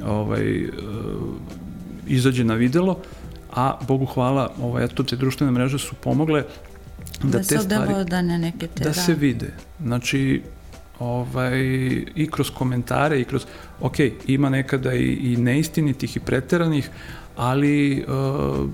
ovaj, 0.04 0.64
uh, 0.64 0.70
izađe 2.06 2.44
na 2.44 2.54
videlo, 2.54 2.98
a 3.52 3.78
Bogu 3.88 4.06
hvala, 4.06 4.50
ovaj, 4.60 4.84
eto, 4.84 5.02
te 5.02 5.16
društvene 5.16 5.52
mreže 5.52 5.78
su 5.78 5.94
pomogle 5.94 6.44
da, 7.22 7.38
da 7.38 7.38
te 7.38 7.58
stvari, 7.58 8.04
da, 8.08 8.22
ne 8.22 8.38
neke 8.38 8.66
te, 8.66 8.84
da, 8.84 8.88
da 8.88 8.94
se 8.94 9.14
vide. 9.14 9.54
Znači, 9.80 10.42
ovaj, 10.98 11.60
i 12.14 12.28
kroz 12.30 12.50
komentare 12.50 13.20
i 13.20 13.24
kroz, 13.24 13.46
ok, 13.80 13.96
ima 14.26 14.50
nekada 14.50 14.94
i, 14.94 15.12
i 15.12 15.36
neistinitih 15.36 16.16
i 16.16 16.20
preteranih, 16.20 16.90
ali 17.36 18.04
uh, 18.08 18.68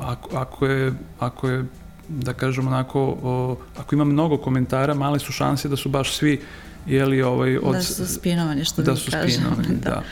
ako, 0.00 0.36
ako, 0.36 0.66
je, 0.66 0.92
ako 1.18 1.48
je 1.48 1.64
da 2.08 2.32
kažem 2.32 2.66
onako, 2.66 3.08
uh, 3.08 3.80
ako 3.80 3.94
ima 3.94 4.04
mnogo 4.04 4.36
komentara, 4.36 4.94
male 4.94 5.18
su 5.18 5.32
šanse 5.32 5.68
da 5.68 5.76
su 5.76 5.88
baš 5.88 6.12
svi 6.12 6.40
jeli 6.86 7.22
ovaj 7.22 7.58
od 7.58 7.74
da 7.74 7.82
su 7.82 8.06
spinovani 8.06 8.64
što 8.64 8.82
da 8.82 8.96
su 8.96 9.10
spinovani, 9.10 9.76
da. 9.84 9.90
da. 9.90 10.02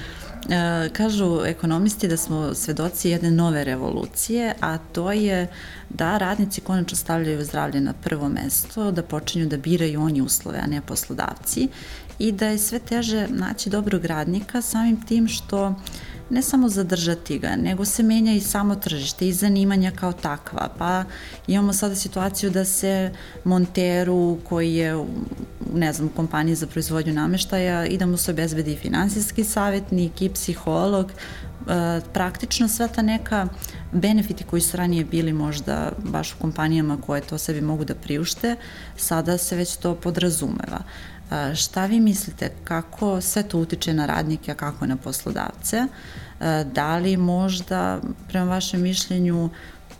E, 0.48 0.88
kažu 0.92 1.40
ekonomisti 1.46 2.09
da 2.09 2.16
smo 2.16 2.54
svedoci 2.54 3.11
jedne 3.11 3.30
nove 3.30 3.64
revolucije, 3.64 4.54
a 4.61 4.78
to 4.78 5.12
je 5.12 5.48
da 5.90 6.18
radnici 6.18 6.61
konačno 6.61 6.96
stavljaju 6.96 7.44
zdravlje 7.44 7.80
na 7.80 7.92
prvo 7.92 8.28
mesto, 8.28 8.90
da 8.90 9.02
počinju 9.02 9.46
da 9.46 9.57
biraju 9.57 10.02
oni 10.02 10.20
uslove, 10.20 10.59
a 10.59 10.66
ne 10.66 10.80
poslodavci 10.80 11.68
i 12.18 12.33
da 12.33 12.46
je 12.46 12.59
sve 12.59 12.78
teže 12.78 13.26
naći 13.28 13.70
dobrog 13.70 14.04
radnika 14.04 14.62
samim 14.62 15.02
tim 15.07 15.28
što 15.28 15.68
uh, 15.68 15.74
ne 16.30 16.42
samo 16.42 16.68
zadržati 16.68 17.38
ga, 17.38 17.56
nego 17.56 17.84
se 17.84 18.02
menja 18.02 18.32
i 18.32 18.40
samo 18.40 18.74
tržište 18.74 19.28
i 19.28 19.32
zanimanja 19.32 19.90
kao 19.90 20.12
takva. 20.12 20.68
Pa 20.78 21.04
imamo 21.46 21.72
sada 21.72 21.94
situaciju 21.94 22.50
da 22.50 22.64
se 22.64 23.12
monteru 23.44 24.38
koji 24.48 24.74
je 24.74 25.04
ne 25.74 25.92
znam, 25.92 26.08
kompaniji 26.08 26.54
za 26.54 26.66
proizvodnju 26.66 27.12
nameštaja 27.12 27.87
i 27.87 27.98
da 27.98 28.06
mu 28.06 28.16
se 28.16 28.30
obezbedi 28.30 28.76
finansijski 28.76 29.44
savjetnik 29.44 30.22
i 30.22 30.28
psiholog, 30.28 31.10
e, 31.10 32.00
praktično 32.12 32.68
sva 32.68 32.88
ta 32.88 33.02
neka 33.02 33.48
benefiti 33.92 34.44
koji 34.44 34.62
su 34.62 34.76
ranije 34.76 35.04
bili 35.04 35.32
možda 35.32 35.92
baš 35.98 36.32
u 36.32 36.37
kompanijama 36.38 37.00
koje 37.00 37.20
to 37.20 37.38
sebi 37.38 37.60
mogu 37.60 37.84
da 37.84 37.94
priušte, 37.94 38.56
sada 38.96 39.38
se 39.38 39.56
već 39.56 39.76
to 39.76 39.94
podrazumeva. 39.94 40.82
Šta 41.55 41.87
vi 41.87 42.01
mislite, 42.01 42.51
kako 42.64 43.20
sve 43.20 43.42
to 43.42 43.59
utiče 43.59 43.94
na 43.94 44.07
radnike, 44.07 44.53
a 44.53 44.55
kako 44.55 44.87
na 44.87 44.97
poslodavce? 44.97 45.87
Da 46.73 46.97
li 46.97 47.16
možda, 47.16 48.01
prema 48.29 48.51
vašem 48.51 48.83
mišljenju, 48.83 49.51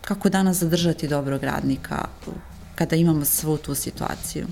kako 0.01 0.29
danas 0.29 0.57
zadržati 0.57 1.07
dobrog 1.07 1.43
radnika 1.43 2.07
kada 2.75 2.95
imamo 2.95 3.25
svu 3.25 3.57
tu 3.57 3.75
situaciju? 3.75 4.47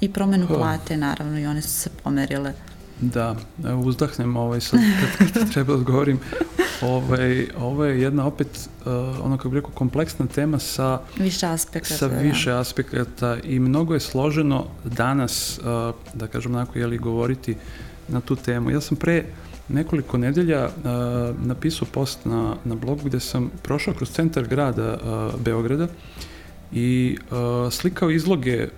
I 0.00 0.12
promenu 0.12 0.46
plate, 0.46 0.96
naravno, 0.96 1.38
i 1.38 1.46
one 1.46 1.62
su 1.62 1.70
se 1.70 1.90
pomerile. 2.04 2.52
Da, 3.00 3.36
uzdahnem 3.84 4.36
ovaj 4.36 4.60
sad 4.60 4.80
kad, 5.18 5.32
kad 5.32 5.50
treba 5.52 5.72
da 5.72 5.78
odgovorim. 5.78 6.20
Ovaj, 6.82 7.48
ovo 7.58 7.84
je 7.84 8.00
jedna 8.00 8.26
opet, 8.26 8.68
uh, 8.80 8.92
ono 9.24 9.36
kako 9.36 9.48
bih 9.48 9.56
rekao, 9.56 9.70
kompleksna 9.70 10.26
tema 10.26 10.58
sa 10.58 11.00
više 11.18 11.46
aspekata. 11.46 11.94
Sa 11.94 12.08
da. 12.08 12.18
više 12.18 12.50
ja. 12.50 12.60
aspekata 12.60 13.36
i 13.44 13.58
mnogo 13.58 13.94
je 13.94 14.00
složeno 14.00 14.66
danas, 14.84 15.58
uh, 15.58 15.94
da 16.14 16.26
kažem 16.26 16.54
onako, 16.54 16.78
jeli 16.78 16.98
govoriti 16.98 17.56
na 18.08 18.20
tu 18.20 18.36
temu. 18.36 18.70
Ja 18.70 18.80
sam 18.80 18.96
pre 18.96 19.24
nekoliko 19.68 20.18
nedelja 20.18 20.64
uh, 20.64 21.46
napisao 21.46 21.88
post 21.92 22.24
na, 22.24 22.56
na 22.64 22.74
blogu 22.74 23.00
gde 23.04 23.20
sam 23.20 23.50
prošao 23.62 23.94
kroz 23.94 24.10
centar 24.10 24.46
grada 24.46 24.98
uh, 25.04 25.40
Beograda 25.40 25.88
i 26.72 27.18
uh, 27.30 27.72
slikao 27.72 28.10
izloge 28.10 28.68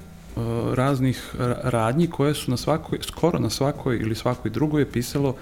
raznih 0.74 1.34
radnji 1.62 2.06
koje 2.06 2.34
su 2.34 2.50
na 2.50 2.56
svakoj, 2.56 2.98
skoro 3.02 3.38
na 3.38 3.50
svakoj 3.50 3.96
ili 3.96 4.14
svakoj 4.14 4.50
drugoj 4.50 4.82
je 4.82 4.90
pisalo 4.90 5.36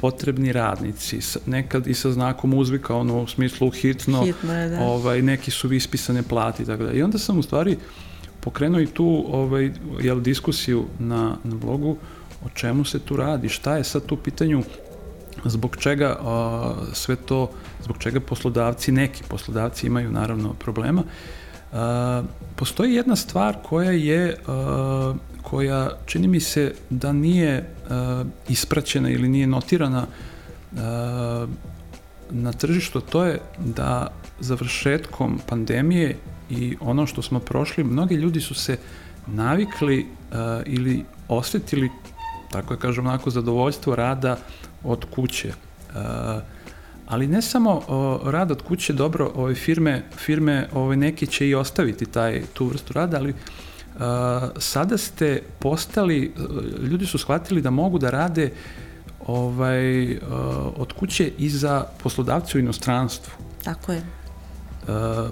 potrebni 0.00 0.52
radnici, 0.52 1.18
nekad 1.46 1.86
i 1.86 1.94
sa 1.94 2.10
znakom 2.10 2.54
uzvika, 2.54 2.96
ono 2.96 3.22
u 3.22 3.26
smislu 3.26 3.70
hitno, 3.70 4.24
hitno 4.24 4.54
je, 4.54 4.68
da. 4.68 4.80
ovaj, 4.80 5.22
neki 5.22 5.50
su 5.50 5.72
ispisane 5.72 6.22
plati 6.22 6.62
i 6.62 6.66
tako 6.66 6.84
da. 6.84 6.92
I 6.92 7.02
onda 7.02 7.18
sam 7.18 7.38
u 7.38 7.42
stvari 7.42 7.76
pokrenuo 8.40 8.80
i 8.80 8.86
tu 8.86 9.24
ovaj, 9.28 9.72
jel, 10.00 10.20
diskusiju 10.20 10.84
na, 10.98 11.36
na 11.44 11.54
blogu 11.54 11.96
o 12.44 12.48
čemu 12.54 12.84
se 12.84 12.98
tu 12.98 13.16
radi, 13.16 13.48
šta 13.48 13.76
je 13.76 13.84
sad 13.84 14.06
tu 14.06 14.16
pitanju 14.16 14.62
zbog 15.44 15.76
čega 15.76 16.16
a, 16.20 16.74
sve 16.92 17.16
to, 17.16 17.50
zbog 17.82 17.98
čega 17.98 18.20
poslodavci, 18.20 18.92
neki 18.92 19.22
poslodavci 19.28 19.86
imaju 19.86 20.12
naravno 20.12 20.54
problema 20.54 21.02
postoji 22.56 22.94
jedna 22.94 23.16
stvar 23.16 23.56
koja 23.62 23.90
je, 23.90 24.36
koja 25.42 25.90
čini 26.06 26.28
mi 26.28 26.40
se 26.40 26.74
da 26.90 27.12
nije 27.12 27.74
ispraćena 28.48 29.10
ili 29.10 29.28
nije 29.28 29.46
notirana 29.46 30.06
na 32.30 32.52
tržištu, 32.52 33.00
to 33.00 33.24
je 33.24 33.40
da 33.58 34.10
završetkom 34.40 35.40
pandemije 35.48 36.16
i 36.50 36.76
ono 36.80 37.06
što 37.06 37.22
smo 37.22 37.40
prošli, 37.40 37.84
mnogi 37.84 38.14
ljudi 38.14 38.40
su 38.40 38.54
se 38.54 38.78
navikli 39.26 40.06
uh, 40.06 40.36
ili 40.66 41.04
osetili, 41.28 41.90
tako 42.50 42.74
da 42.74 42.80
kažem, 42.80 43.06
onako 43.06 43.30
zadovoljstvo 43.30 43.94
rada 43.94 44.36
od 44.84 45.04
kuće. 45.14 45.48
Uh, 45.48 45.94
ali 47.08 47.26
ne 47.26 47.42
samo 47.42 47.76
uh, 47.76 48.30
rad 48.30 48.50
od 48.50 48.62
kuće, 48.62 48.92
dobro, 48.92 49.30
ove 49.34 49.54
firme, 49.54 50.02
firme 50.16 50.68
ove 50.72 50.96
neki 50.96 51.26
će 51.26 51.48
i 51.48 51.54
ostaviti 51.54 52.06
taj, 52.06 52.42
tu 52.52 52.66
vrstu 52.66 52.92
rada, 52.92 53.16
ali 53.16 53.30
uh, 53.30 54.02
sada 54.58 54.98
ste 54.98 55.42
postali, 55.58 56.32
ljudi 56.82 57.06
su 57.06 57.18
shvatili 57.18 57.62
da 57.62 57.70
mogu 57.70 57.98
da 57.98 58.10
rade 58.10 58.50
ovaj, 59.26 60.12
uh, 60.12 60.18
od 60.76 60.92
kuće 60.92 61.30
i 61.38 61.48
za 61.48 61.84
poslodavce 62.02 62.58
u 62.58 62.60
inostranstvu. 62.60 63.32
Tako 63.64 63.92
je. 63.92 63.98
Uh, 63.98 64.88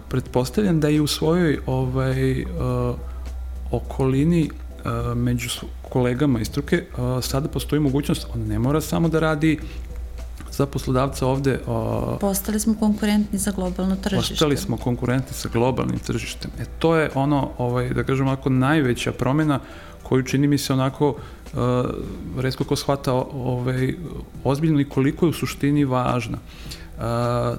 pretpostavljam 0.08 0.80
da 0.80 0.88
i 0.88 1.00
u 1.00 1.06
svojoj 1.06 1.58
ovaj, 1.66 2.42
uh, 2.42 2.48
okolini 3.70 4.50
među 5.14 5.48
kolegama 5.88 6.40
iz 6.40 6.46
struke 6.46 6.84
sada 7.22 7.48
postoji 7.48 7.80
mogućnost, 7.80 8.26
on 8.34 8.40
ne 8.40 8.58
mora 8.58 8.80
samo 8.80 9.08
da 9.08 9.20
radi 9.20 9.58
za 10.56 10.66
poslodavca 10.66 11.26
ovde... 11.26 11.60
Uh, 11.66 12.18
postali 12.20 12.60
smo 12.60 12.74
konkurentni 12.74 13.38
za 13.38 13.52
globalno 13.56 13.96
tržište. 13.96 14.34
Postali 14.34 14.56
smo 14.56 14.76
konkurentni 14.76 15.34
sa 15.34 15.48
globalnim 15.52 15.98
tržištem. 15.98 16.50
E 16.58 16.64
to 16.78 16.96
je 16.96 17.10
ono, 17.14 17.50
ovaj, 17.58 17.90
da 17.90 18.04
kažem 18.04 18.26
ovako, 18.26 18.50
najveća 18.50 19.12
promena 19.12 19.60
koju 20.02 20.22
čini 20.22 20.48
mi 20.48 20.58
se 20.58 20.72
onako 20.72 21.08
uh, 21.08 21.60
redko 22.38 22.64
ko 22.64 22.76
shvata 22.76 23.12
ovaj, 23.12 23.94
ozbiljno 24.44 24.80
i 24.80 24.88
koliko 24.88 25.26
je 25.26 25.30
u 25.30 25.32
suštini 25.32 25.84
važna. 25.84 26.38
Uh, 26.38 27.02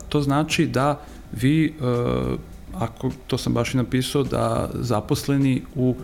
to 0.09 0.21
znači 0.21 0.67
da 0.67 0.99
vi, 1.31 1.73
uh, 1.79 2.39
ako, 2.81 3.11
to 3.27 3.37
sam 3.37 3.53
baš 3.53 3.73
i 3.73 3.77
napisao, 3.77 4.23
da 4.23 4.69
zaposleni 4.73 5.61
u 5.75 5.95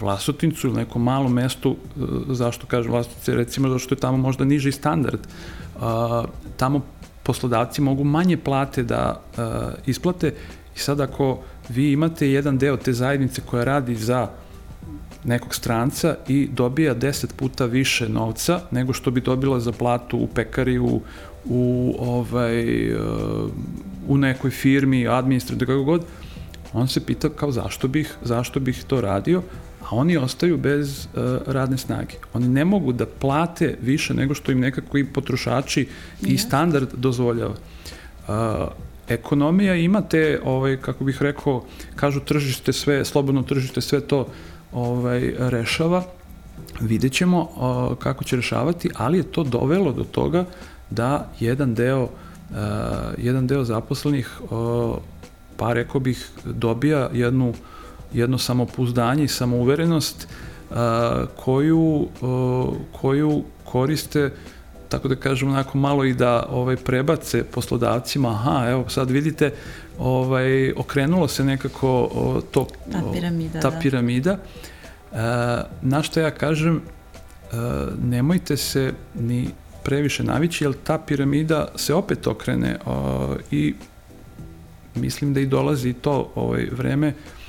Vlasotincu 0.00 0.66
ili 0.66 0.76
nekom 0.76 1.02
malom 1.02 1.32
mestu, 1.32 1.70
uh, 1.70 2.08
zašto 2.28 2.66
kažem 2.66 2.92
Vlasotince, 2.92 3.34
recimo 3.34 3.68
zato 3.68 3.78
što 3.78 3.94
je 3.94 4.00
tamo 4.00 4.16
možda 4.16 4.44
niži 4.44 4.72
standard, 4.72 5.20
uh, 5.76 5.82
tamo 6.56 6.80
poslodavci 7.22 7.80
mogu 7.80 8.04
manje 8.04 8.36
plate 8.36 8.82
da 8.82 9.20
uh, 9.36 9.42
isplate. 9.86 10.34
I 10.76 10.78
sad 10.78 11.00
ako 11.00 11.38
vi 11.68 11.92
imate 11.92 12.30
jedan 12.30 12.58
deo 12.58 12.76
te 12.76 12.92
zajednice 12.92 13.42
koja 13.46 13.64
radi 13.64 13.94
za 13.94 14.28
nekog 15.24 15.54
stranca 15.54 16.16
i 16.28 16.48
dobija 16.52 16.94
10 16.94 17.26
puta 17.36 17.64
više 17.64 18.08
novca 18.08 18.60
nego 18.70 18.92
što 18.92 19.10
bi 19.10 19.20
dobila 19.20 19.60
za 19.60 19.72
platu 19.72 20.18
u 20.18 20.26
pekari, 20.26 20.78
u, 20.78 21.00
u, 21.44 21.94
ovaj, 21.98 22.92
uh, 22.94 23.00
u 24.08 24.18
nekoj 24.18 24.50
firmi, 24.50 25.08
administrator, 25.08 25.66
kako 25.66 25.82
god, 25.84 26.04
on 26.72 26.88
se 26.88 27.06
pita 27.06 27.28
kao 27.28 27.52
zašto 27.52 27.88
bih, 27.88 28.16
zašto 28.22 28.60
bih 28.60 28.84
to 28.86 29.00
radio, 29.00 29.42
oni 29.92 30.16
ostaju 30.16 30.56
bez 30.56 31.06
uh, 31.06 31.22
radne 31.46 31.78
snage. 31.78 32.14
Oni 32.34 32.48
ne 32.48 32.64
mogu 32.64 32.92
da 32.92 33.06
plate 33.06 33.76
više 33.82 34.14
nego 34.14 34.34
što 34.34 34.52
im 34.52 34.60
nekako 34.60 34.98
i 34.98 35.04
potrošači 35.04 35.88
i 36.22 36.38
standard 36.38 36.88
dozvoljava. 36.94 37.54
Uh, 38.28 38.34
ekonomija 39.08 39.74
ima 39.74 40.00
te, 40.00 40.40
ovaj, 40.44 40.76
kako 40.76 41.04
bih 41.04 41.22
rekao, 41.22 41.64
kažu 41.96 42.20
tržište 42.20 42.72
sve, 42.72 43.04
slobodno 43.04 43.42
tržište 43.42 43.80
sve 43.80 44.00
to 44.00 44.26
ovaj, 44.72 45.32
rešava, 45.38 46.04
vidjet 46.80 47.12
ćemo 47.12 47.40
uh, 47.40 47.98
kako 47.98 48.24
će 48.24 48.36
rešavati, 48.36 48.90
ali 48.94 49.18
je 49.18 49.32
to 49.32 49.44
dovelo 49.44 49.92
do 49.92 50.04
toga 50.04 50.44
da 50.90 51.30
jedan 51.40 51.74
deo, 51.74 52.02
uh, 52.02 52.56
jedan 53.18 53.46
deo 53.46 53.64
zaposlenih, 53.64 54.40
uh, 54.50 54.96
pa 55.56 55.72
rekao 55.72 56.00
bih, 56.00 56.28
dobija 56.44 57.10
jednu, 57.12 57.54
jedno 58.14 58.38
samopouzdanje 58.38 59.24
i 59.24 59.28
samouverenost 59.28 60.28
uh, 60.70 60.76
koju, 61.36 62.08
uh, 62.20 62.74
koju 62.92 63.42
koriste 63.64 64.30
tako 64.92 65.08
da 65.08 65.16
kažem 65.16 65.48
onako 65.48 65.78
malo 65.78 66.04
i 66.04 66.14
da 66.14 66.46
ovaj 66.50 66.76
prebace 66.76 67.44
poslodavcima 67.44 68.28
aha 68.28 68.66
evo 68.70 68.88
sad 68.88 69.10
vidite 69.10 69.52
ovaj 69.98 70.72
okrenulo 70.72 71.28
se 71.28 71.44
nekako 71.44 71.88
o, 71.88 72.40
to 72.50 72.66
ta 72.92 73.02
piramida 73.12 73.60
ta 73.60 73.70
da. 73.70 73.78
piramida 73.78 74.32
e, 74.32 74.38
na 75.82 76.02
što 76.02 76.20
ja 76.20 76.30
kažem 76.30 76.76
e, 76.76 77.56
nemojte 78.02 78.56
se 78.56 78.92
ni 79.14 79.48
previše 79.82 80.24
navići, 80.24 80.64
jer 80.64 80.74
ta 80.84 80.98
piramida 80.98 81.68
se 81.76 81.94
opet 81.94 82.26
okrene 82.26 82.78
o, 82.86 83.34
i 83.50 83.74
mislim 84.94 85.34
da 85.34 85.40
i 85.40 85.46
dolazi 85.46 85.92
to 85.92 86.32
ovaj 86.34 86.68
vreme 86.72 87.08
a, 87.08 87.41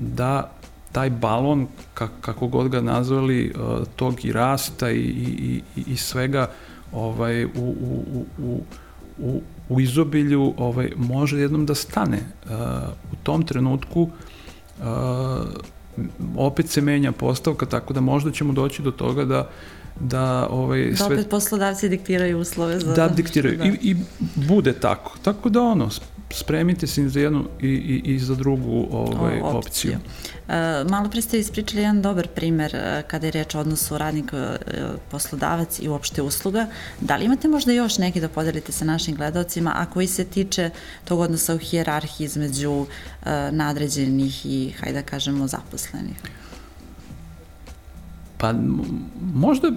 da 0.00 0.50
taj 0.92 1.10
balon, 1.10 1.66
kako 2.20 2.46
god 2.46 2.68
ga 2.68 2.80
nazvali, 2.80 3.54
tog 3.96 4.24
i 4.24 4.32
rasta 4.32 4.90
i, 4.90 4.96
i, 4.96 5.62
i 5.86 5.96
svega 5.96 6.50
ovaj, 6.92 7.44
u, 7.44 7.48
u, 7.56 8.24
u, 8.38 8.60
u, 9.18 9.40
u 9.68 9.80
izobilju 9.80 10.54
ovaj, 10.56 10.92
može 10.96 11.40
jednom 11.40 11.66
da 11.66 11.74
stane. 11.74 12.18
U 13.12 13.16
tom 13.22 13.42
trenutku 13.42 14.08
opet 16.36 16.68
se 16.68 16.80
menja 16.80 17.12
postavka, 17.12 17.66
tako 17.66 17.94
da 17.94 18.00
možda 18.00 18.30
ćemo 18.30 18.52
doći 18.52 18.82
do 18.82 18.90
toga 18.90 19.24
da 19.24 19.48
da 20.00 20.48
ovaj 20.50 20.90
da 20.90 20.96
sve 20.96 21.06
opet 21.06 21.28
poslodavci 21.30 21.88
diktiraju 21.88 22.38
uslove 22.38 22.80
za 22.80 22.94
da 22.94 23.08
diktiraju 23.08 23.58
da. 23.58 23.64
I, 23.64 23.78
i 23.82 23.96
bude 24.34 24.72
tako 24.72 25.18
tako 25.22 25.48
da 25.48 25.62
ono 25.62 25.90
spremite 26.30 26.86
se 26.86 27.08
za 27.08 27.20
jednu 27.20 27.44
i, 27.60 27.66
i, 27.68 28.14
i 28.14 28.18
za 28.18 28.34
drugu 28.34 28.88
ovaj, 28.90 29.40
o, 29.40 29.46
opciju. 29.46 29.58
opciju. 29.58 29.98
E, 30.48 30.84
malo 30.90 31.10
pre 31.10 31.22
ste 31.22 31.38
ispričali 31.38 31.82
jedan 31.82 32.02
dobar 32.02 32.28
primer 32.28 32.74
e, 32.74 33.02
kada 33.08 33.26
je 33.26 33.30
reč 33.30 33.54
o 33.54 33.60
odnosu 33.60 33.98
radnik 33.98 34.32
e, 34.32 34.58
poslodavac 35.10 35.78
i 35.80 35.88
uopšte 35.88 36.22
usluga. 36.22 36.66
Da 37.00 37.16
li 37.16 37.24
imate 37.24 37.48
možda 37.48 37.72
još 37.72 37.98
neki 37.98 38.20
da 38.20 38.28
podelite 38.28 38.72
sa 38.72 38.84
našim 38.84 39.16
gledalcima, 39.16 39.72
a 39.76 39.86
koji 39.86 40.06
se 40.06 40.24
tiče 40.24 40.70
tog 41.04 41.20
odnosa 41.20 41.54
u 41.54 41.58
hijerarhiji 41.58 42.24
između 42.24 42.86
e, 43.26 43.52
nadređenih 43.52 44.46
i, 44.46 44.74
hajde 44.80 45.02
da 45.02 45.08
kažemo, 45.08 45.46
zaposlenih? 45.46 46.16
Pa 48.38 48.54
možda 49.34 49.72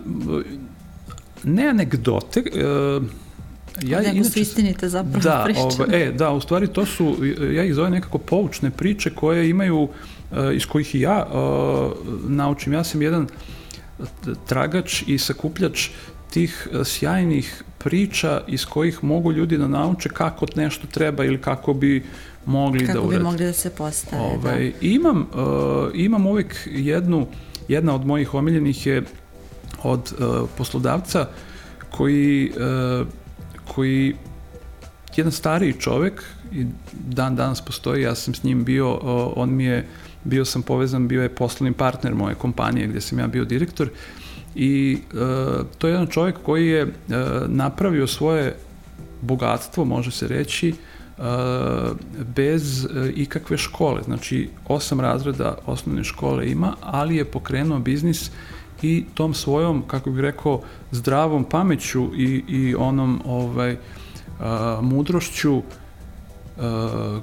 ne 1.43 1.67
anegdote, 1.67 2.39
uh, 2.39 3.03
ja 3.83 4.01
Nego 4.01 4.11
inače, 4.15 4.29
su 4.29 4.39
istinite 4.39 4.89
zapravo 4.89 5.19
da, 5.23 5.41
priče. 5.45 5.83
Ove, 5.83 6.03
e, 6.03 6.11
da, 6.11 6.31
u 6.31 6.41
stvari 6.41 6.67
to 6.67 6.85
su, 6.85 7.15
ja 7.53 7.63
ih 7.63 7.73
zovem 7.73 7.91
nekako 7.91 8.17
poučne 8.17 8.69
priče 8.69 9.09
koje 9.09 9.49
imaju, 9.49 9.81
uh, 9.81 10.37
iz 10.53 10.65
kojih 10.65 10.95
i 10.95 10.99
ja 10.99 11.25
uh, 11.25 11.91
naučim. 12.29 12.73
Ja 12.73 12.83
sam 12.83 13.01
jedan 13.01 13.27
tragač 14.47 15.03
i 15.07 15.17
sakupljač 15.17 15.89
tih 16.29 16.67
sjajnih 16.85 17.63
priča 17.77 18.41
iz 18.47 18.65
kojih 18.65 19.03
mogu 19.03 19.31
ljudi 19.31 19.57
da 19.57 19.67
nauče 19.67 20.09
kako 20.09 20.45
nešto 20.55 20.87
treba 20.87 21.25
ili 21.25 21.41
kako 21.41 21.73
bi 21.73 22.03
mogli 22.45 22.85
kako 22.85 22.93
da 22.93 22.99
urade. 22.99 23.17
Kako 23.17 23.23
bi 23.23 23.31
mogli 23.31 23.45
da 23.45 23.53
se 23.53 23.69
postave, 23.69 24.21
ovaj, 24.21 24.71
da. 24.71 24.87
Imam, 24.87 25.27
uh, 25.33 25.91
imam 25.93 26.25
uvek 26.25 26.67
jednu, 26.71 27.27
jedna 27.71 27.95
od 27.95 28.05
mojih 28.05 28.33
omiljenih 28.33 28.87
je 28.87 29.03
od 29.83 30.13
uh, 30.13 30.49
poslodavca 30.57 31.27
koji 31.89 32.51
uh, 32.51 33.07
koji 33.75 34.15
jedan 35.15 35.31
stariji 35.31 35.73
čovek 35.73 36.23
i 36.51 36.65
dan 36.93 37.35
danas 37.35 37.61
postoji, 37.61 38.03
ja 38.03 38.15
sam 38.15 38.33
s 38.33 38.43
njim 38.43 38.63
bio, 38.63 38.93
on 39.35 39.55
mi 39.55 39.63
je, 39.63 39.87
bio 40.23 40.45
sam 40.45 40.61
povezan, 40.61 41.07
bio 41.07 41.21
je 41.21 41.35
poslovni 41.35 41.73
partner 41.73 42.15
moje 42.15 42.35
kompanije 42.35 42.87
gde 42.87 43.01
sam 43.01 43.19
ja 43.19 43.27
bio 43.27 43.45
direktor 43.45 43.89
i 44.55 44.97
e, 45.13 45.17
to 45.77 45.87
je 45.87 45.91
jedan 45.91 46.07
čovek 46.07 46.35
koji 46.43 46.67
je 46.67 46.81
e, 46.81 46.87
napravio 47.47 48.07
svoje 48.07 48.55
bogatstvo, 49.21 49.85
može 49.85 50.11
se 50.11 50.27
reći, 50.27 50.69
e, 50.69 50.73
bez 52.35 52.85
e, 52.85 53.11
ikakve 53.15 53.57
škole. 53.57 54.01
Znači, 54.03 54.49
osam 54.67 54.99
razreda 54.99 55.57
osnovne 55.65 56.03
škole 56.03 56.51
ima, 56.51 56.75
ali 56.81 57.15
je 57.15 57.25
pokrenuo 57.25 57.79
biznis 57.79 58.31
i 58.81 59.05
tom 59.13 59.33
svojom, 59.33 59.83
kako 59.87 60.11
bih 60.11 60.21
rekao, 60.21 60.61
zdravom 60.91 61.43
pameću 61.43 62.09
i, 62.15 62.43
i 62.47 62.75
onom 62.75 63.21
ovaj, 63.25 63.77
a, 64.39 64.79
mudrošću 64.81 65.61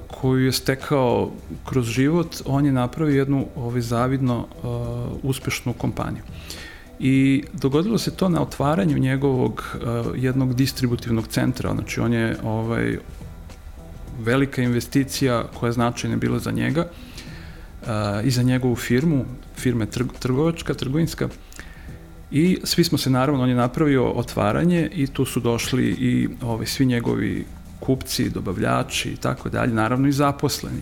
koju 0.07 0.45
je 0.45 0.51
stekao 0.51 1.31
kroz 1.65 1.85
život, 1.85 2.35
on 2.45 2.65
je 2.65 2.71
napravio 2.71 3.17
jednu 3.17 3.45
ovaj, 3.55 3.81
zavidno 3.81 4.47
uspešnu 5.23 5.73
kompaniju. 5.73 6.23
I 6.99 7.43
dogodilo 7.53 7.97
se 7.97 8.15
to 8.15 8.29
na 8.29 8.41
otvaranju 8.41 8.97
njegovog 8.97 9.63
uh, 9.75 9.81
jednog 10.15 10.53
distributivnog 10.53 11.27
centra, 11.27 11.73
znači 11.73 11.99
on 11.99 12.13
je 12.13 12.37
ovaj, 12.43 12.97
velika 14.19 14.61
investicija 14.61 15.43
koja 15.53 15.67
je 15.67 15.73
značajna 15.73 16.17
bila 16.17 16.39
za 16.39 16.51
njega 16.51 16.85
uh, 17.81 17.87
i 18.23 18.31
za 18.31 18.43
njegovu 18.43 18.75
firmu, 18.75 19.25
firme 19.57 19.85
trg, 19.85 20.07
trgovačka, 20.19 20.73
trgovinska. 20.73 21.29
I 22.31 22.57
svi 22.63 22.83
smo 22.83 22.97
se 22.97 23.09
naravno, 23.09 23.43
on 23.43 23.49
je 23.49 23.55
napravio 23.55 24.11
otvaranje 24.11 24.89
i 24.93 25.07
tu 25.07 25.25
su 25.25 25.39
došli 25.39 25.85
i 25.85 26.29
ovaj, 26.41 26.65
svi 26.65 26.85
njegovi 26.85 27.45
kupci, 27.79 28.29
dobavljači 28.29 29.09
i 29.09 29.15
tako 29.15 29.49
dalje, 29.49 29.73
naravno 29.73 30.07
i 30.07 30.11
zaposleni. 30.11 30.81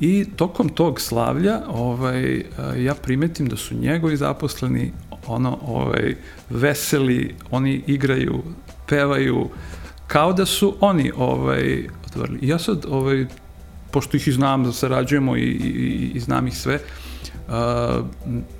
I 0.00 0.24
tokom 0.36 0.68
tog 0.68 1.00
slavlja 1.00 1.60
ovaj, 1.68 2.44
ja 2.76 2.94
primetim 2.94 3.48
da 3.48 3.56
su 3.56 3.74
njegovi 3.74 4.16
zaposleni 4.16 4.92
ono, 5.26 5.58
ovaj, 5.66 6.14
veseli, 6.50 7.34
oni 7.50 7.82
igraju, 7.86 8.42
pevaju, 8.86 9.48
kao 10.06 10.32
da 10.32 10.46
su 10.46 10.74
oni 10.80 11.12
ovaj, 11.16 11.88
otvorili. 12.06 12.38
Ja 12.42 12.58
sad, 12.58 12.84
ovaj, 12.88 13.26
pošto 13.90 14.16
ih 14.16 14.28
i 14.28 14.32
znam 14.32 14.64
da 14.64 14.72
sarađujemo 14.72 15.36
i, 15.36 15.40
i, 15.40 16.10
i 16.14 16.20
znam 16.20 16.46
ih 16.46 16.58
sve, 16.58 16.78
Uh, 17.48 17.52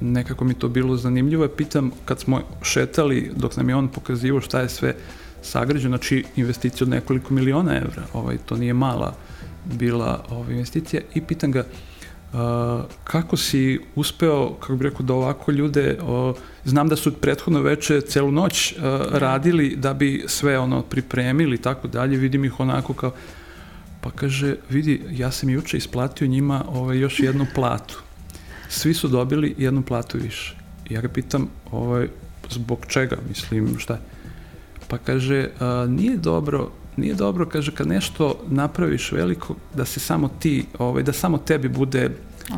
nekako 0.00 0.44
mi 0.44 0.54
to 0.54 0.68
bilo 0.68 0.96
zanimljivo. 0.96 1.44
Ja 1.44 1.50
pitam, 1.56 1.90
kad 2.04 2.20
smo 2.20 2.40
šetali, 2.62 3.30
dok 3.36 3.56
nam 3.56 3.68
je 3.68 3.76
on 3.76 3.88
pokazivo 3.88 4.40
šta 4.40 4.60
je 4.60 4.68
sve 4.68 4.94
sagrađeno, 5.42 5.96
znači 5.96 6.24
investicija 6.36 6.84
od 6.84 6.88
nekoliko 6.88 7.34
miliona 7.34 7.76
evra, 7.76 8.02
ovaj, 8.12 8.36
to 8.46 8.56
nije 8.56 8.74
mala 8.74 9.14
bila 9.64 10.24
ova 10.30 10.52
investicija, 10.52 11.02
i 11.14 11.20
pitam 11.20 11.52
ga, 11.52 11.60
Uh, 11.60 11.95
kako 13.04 13.36
si 13.36 13.80
uspeo, 13.94 14.54
kako 14.60 14.72
bih 14.72 14.82
rekao, 14.82 15.06
da 15.06 15.14
ovako 15.14 15.52
ljude, 15.52 15.98
uh, 16.02 16.36
znam 16.64 16.88
da 16.88 16.96
su 16.96 17.12
prethodno 17.12 17.60
veče 17.60 18.00
celu 18.00 18.30
noć 18.32 18.72
uh, 18.72 18.82
radili 19.12 19.76
da 19.76 19.94
bi 19.94 20.24
sve 20.26 20.58
ono 20.58 20.82
pripremili 20.82 21.54
i 21.54 21.62
tako 21.62 21.88
dalje, 21.88 22.16
vidim 22.16 22.44
ih 22.44 22.60
onako 22.60 22.92
kao, 22.92 23.12
pa 24.00 24.10
kaže, 24.10 24.56
vidi, 24.70 25.02
ja 25.10 25.30
sam 25.30 25.48
juče 25.50 25.76
isplatio 25.76 26.26
njima 26.26 26.64
ovaj, 26.68 26.98
još 26.98 27.20
jednu 27.20 27.46
platu. 27.54 28.02
Svi 28.68 28.94
su 28.94 29.08
dobili 29.08 29.54
jednu 29.58 29.82
platu 29.82 30.18
više. 30.18 30.56
I 30.90 30.94
ja 30.94 31.00
ga 31.00 31.08
pitam, 31.08 31.48
ovaj, 31.72 32.08
zbog 32.50 32.86
čega, 32.88 33.16
mislim, 33.28 33.78
šta 33.78 33.94
je? 33.94 34.00
Pa 34.88 34.98
kaže, 34.98 35.48
uh, 35.60 35.90
nije 35.90 36.16
dobro 36.16 36.70
nije 36.96 37.14
dobro, 37.14 37.46
kaže, 37.46 37.74
kad 37.74 37.88
nešto 37.88 38.34
napraviš 38.48 39.12
veliko, 39.12 39.54
da 39.74 39.84
se 39.84 40.00
samo 40.00 40.28
ti, 40.38 40.66
ovaj, 40.78 41.02
da 41.02 41.12
samo 41.12 41.38
tebi 41.38 41.68
bude 41.68 42.10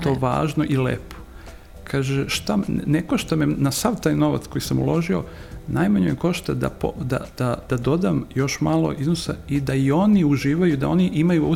to 0.02 0.08
lepo. 0.10 0.26
važno 0.26 0.64
i 0.68 0.76
lepo. 0.76 1.16
Kaže, 1.84 2.28
šta, 2.28 2.58
ne 2.86 3.02
košta 3.06 3.36
me 3.36 3.46
na 3.46 3.70
sav 3.70 4.00
taj 4.00 4.16
novac 4.16 4.46
koji 4.46 4.62
sam 4.62 4.78
uložio, 4.78 5.22
najmanje 5.66 6.06
me 6.06 6.16
košta 6.16 6.54
da, 6.54 6.68
po, 6.68 6.92
da, 7.00 7.26
da, 7.38 7.58
da 7.70 7.76
dodam 7.76 8.24
još 8.34 8.60
malo 8.60 8.94
iznosa 8.98 9.34
i 9.48 9.60
da 9.60 9.74
i 9.74 9.92
oni 9.92 10.24
uživaju, 10.24 10.76
da 10.76 10.88
oni 10.88 11.10
imaju 11.14 11.54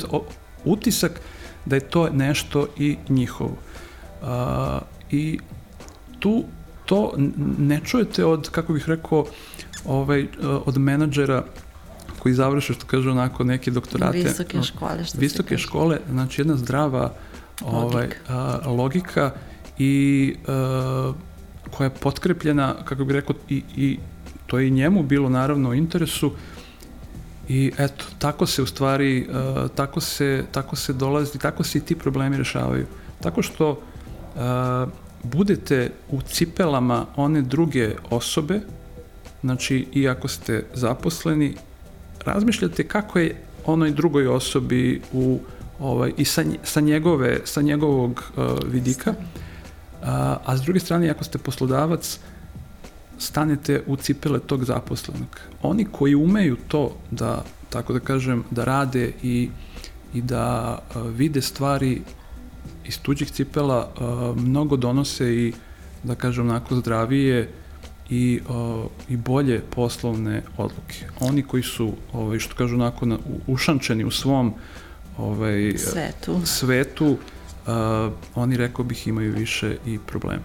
utisak 0.64 1.20
da 1.66 1.76
je 1.76 1.80
to 1.80 2.10
nešto 2.10 2.66
i 2.78 2.96
njihovo. 3.08 3.56
Uh, 4.22 4.28
I 5.10 5.38
tu 6.18 6.44
to 6.86 7.12
ne 7.58 7.80
čujete 7.84 8.24
od, 8.24 8.50
kako 8.50 8.72
bih 8.72 8.88
rekao, 8.88 9.26
ovaj, 9.84 10.26
od 10.64 10.78
menadžera 10.78 11.44
koji 12.22 12.34
završe, 12.34 12.74
što 12.74 12.86
kaže 12.86 13.10
onako, 13.10 13.44
neke 13.44 13.70
doktorate. 13.70 14.18
Visoke 14.18 14.62
škole, 14.62 15.04
što 15.04 15.18
Visoke 15.18 15.58
škole, 15.58 15.98
znači 16.10 16.40
jedna 16.40 16.56
zdrava 16.56 17.12
ovaj, 17.64 18.08
a, 18.28 18.58
logika 18.66 19.30
i 19.78 20.34
a, 20.46 21.12
koja 21.70 21.86
je 21.86 21.94
potkrepljena, 22.00 22.74
kako 22.84 23.04
bih 23.04 23.14
rekao, 23.14 23.36
i, 23.48 23.62
i 23.76 23.98
to 24.46 24.58
je 24.58 24.68
i 24.68 24.70
njemu 24.70 25.02
bilo 25.02 25.28
naravno 25.28 25.70
u 25.70 25.74
interesu 25.74 26.30
i 27.48 27.72
eto, 27.78 28.04
tako 28.18 28.46
se 28.46 28.62
u 28.62 28.66
stvari, 28.66 29.26
a, 29.32 29.66
tako, 29.74 30.00
se, 30.00 30.44
tako 30.52 30.76
se 30.76 30.92
dolazi, 30.92 31.38
tako 31.38 31.64
se 31.64 31.78
i 31.78 31.80
ti 31.80 31.96
problemi 31.96 32.36
rešavaju. 32.36 32.86
Tako 33.20 33.42
što 33.42 33.80
a, 34.36 34.86
budete 35.22 35.90
u 36.10 36.22
cipelama 36.22 37.06
one 37.16 37.42
druge 37.42 37.94
osobe, 38.10 38.60
znači 39.42 39.86
i 39.92 40.08
ako 40.08 40.28
ste 40.28 40.64
zaposleni, 40.74 41.54
razmišljate 42.24 42.88
kako 42.88 43.18
je 43.18 43.36
onoj 43.66 43.90
drugoj 43.90 44.26
osobi 44.26 45.00
u 45.12 45.40
ovaj, 45.80 46.12
i 46.16 46.24
sa, 46.24 46.44
sa, 46.62 46.80
njegove, 46.80 47.40
sa 47.44 47.62
njegovog 47.62 48.22
uh, 48.36 48.44
vidika, 48.72 49.14
a, 50.02 50.36
a 50.44 50.56
s 50.56 50.60
druge 50.60 50.80
strane, 50.80 51.10
ako 51.10 51.24
ste 51.24 51.38
poslodavac, 51.38 52.18
stanete 53.18 53.82
u 53.86 53.96
cipele 53.96 54.38
tog 54.40 54.64
zaposlenog. 54.64 55.40
Oni 55.62 55.84
koji 55.84 56.14
umeju 56.14 56.56
to 56.68 56.96
da, 57.10 57.44
tako 57.70 57.92
da 57.92 58.00
kažem, 58.00 58.44
da 58.50 58.64
rade 58.64 59.12
i, 59.22 59.50
i 60.14 60.22
da 60.22 60.78
uh, 60.78 61.02
vide 61.10 61.42
stvari 61.42 62.02
iz 62.84 62.98
tuđih 63.02 63.30
cipela, 63.30 63.88
uh, 63.88 64.36
mnogo 64.42 64.76
donose 64.76 65.34
i, 65.34 65.52
da 66.02 66.14
kažem, 66.14 66.48
onako 66.50 66.76
zdravije 66.76 67.48
i, 68.12 68.40
uh, 68.48 68.90
i 69.08 69.16
bolje 69.16 69.60
poslovne 69.70 70.42
odluke. 70.56 71.06
Oni 71.20 71.42
koji 71.42 71.62
su, 71.62 71.92
ovaj, 72.12 72.38
što 72.38 72.54
kažu 72.54 72.74
onako, 72.74 73.06
na, 73.06 73.18
ušančeni 73.46 74.04
u 74.04 74.10
svom 74.10 74.54
ovaj, 75.18 75.74
svetu, 75.78 76.40
svetu 76.44 77.06
uh, 77.06 78.12
oni 78.34 78.56
rekao 78.56 78.84
bih 78.84 79.06
imaju 79.08 79.32
više 79.32 79.76
i 79.86 79.98
problema. 80.06 80.42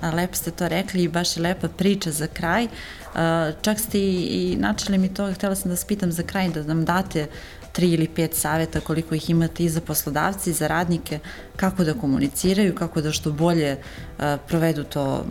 A 0.00 0.10
lepo 0.10 0.34
ste 0.34 0.50
to 0.50 0.68
rekli 0.68 1.02
i 1.02 1.08
baš 1.08 1.36
je 1.36 1.42
lepa 1.42 1.68
priča 1.68 2.10
za 2.10 2.26
kraj. 2.26 2.64
Uh, 2.64 3.20
čak 3.62 3.78
ste 3.78 3.98
i, 3.98 4.22
i 4.22 4.56
načeli 4.56 4.98
mi 4.98 5.14
to, 5.14 5.32
htela 5.32 5.54
sam 5.54 5.70
da 5.70 5.76
spitam 5.76 6.12
za 6.12 6.22
kraj 6.22 6.48
da 6.48 6.62
nam 6.62 6.84
date 6.84 7.26
tri 7.74 7.90
ili 7.90 8.08
pet 8.08 8.34
saveta 8.34 8.80
koliko 8.80 9.14
ih 9.14 9.30
imate 9.30 9.64
i 9.64 9.68
za 9.68 9.80
poslodavci 9.80 10.50
i 10.50 10.52
za 10.52 10.66
radnike, 10.66 11.18
kako 11.56 11.84
da 11.84 11.94
komuniciraju, 11.94 12.74
kako 12.74 13.00
da 13.00 13.12
što 13.12 13.32
bolje 13.32 13.76
uh, 13.76 14.24
provedu 14.48 14.84
to. 14.84 15.24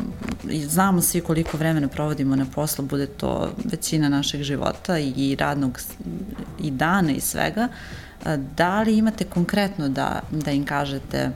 Znamo 0.67 1.01
svi 1.01 1.21
koliko 1.21 1.57
vremena 1.57 1.87
provodimo 1.87 2.35
na 2.35 2.45
poslu, 2.55 2.85
bude 2.85 3.07
to 3.07 3.53
većina 3.65 4.09
našeg 4.09 4.43
života 4.43 4.99
i, 4.99 5.35
radnog 5.39 5.79
i 6.59 6.71
dana 6.71 7.11
i 7.11 7.19
svega. 7.19 7.67
Uh, 7.71 8.03
Da 8.55 8.81
li 8.81 8.97
imate 8.97 9.23
konkretno 9.23 9.89
da, 9.89 10.21
da 10.31 10.51
im 10.51 10.65
kažete 10.65 11.31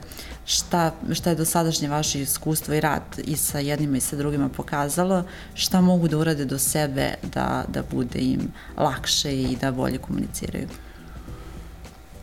šta, 0.46 0.94
šta 1.12 1.30
je 1.30 1.36
do 1.36 1.44
sadašnje 1.44 1.88
vaše 1.88 2.20
iskustvo 2.20 2.74
i 2.74 2.80
rad 2.80 3.02
i 3.24 3.36
sa 3.36 3.58
jednima 3.58 3.96
i 3.96 4.00
sa 4.00 4.16
drugima 4.16 4.48
pokazalo, 4.48 5.24
šta 5.54 5.80
mogu 5.80 6.08
da 6.08 6.18
urade 6.18 6.44
do 6.44 6.58
sebe 6.58 7.14
da, 7.34 7.64
da 7.68 7.82
bude 7.90 8.18
im 8.18 8.52
lakše 8.76 9.32
i 9.42 9.56
da 9.60 9.72
bolje 9.72 9.98
komuniciraju? 9.98 10.68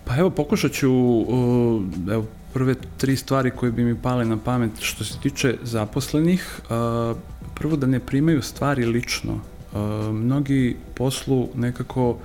Pa 0.05 0.17
evo, 0.17 0.29
pokušat 0.29 0.71
ću, 0.71 0.91
evo, 2.11 2.25
prve 2.53 2.75
tri 2.97 3.15
stvari 3.15 3.51
koje 3.51 3.71
bi 3.71 3.83
mi 3.83 3.95
pale 4.01 4.25
na 4.25 4.37
pamet 4.37 4.71
što 4.79 5.03
se 5.03 5.19
tiče 5.19 5.57
zaposlenih. 5.63 6.59
Prvo 7.53 7.75
da 7.75 7.87
ne 7.87 7.99
primaju 7.99 8.41
stvari 8.41 8.85
lično. 8.85 9.39
Mnogi 10.11 10.75
poslu 10.95 11.49
nekako 11.55 12.17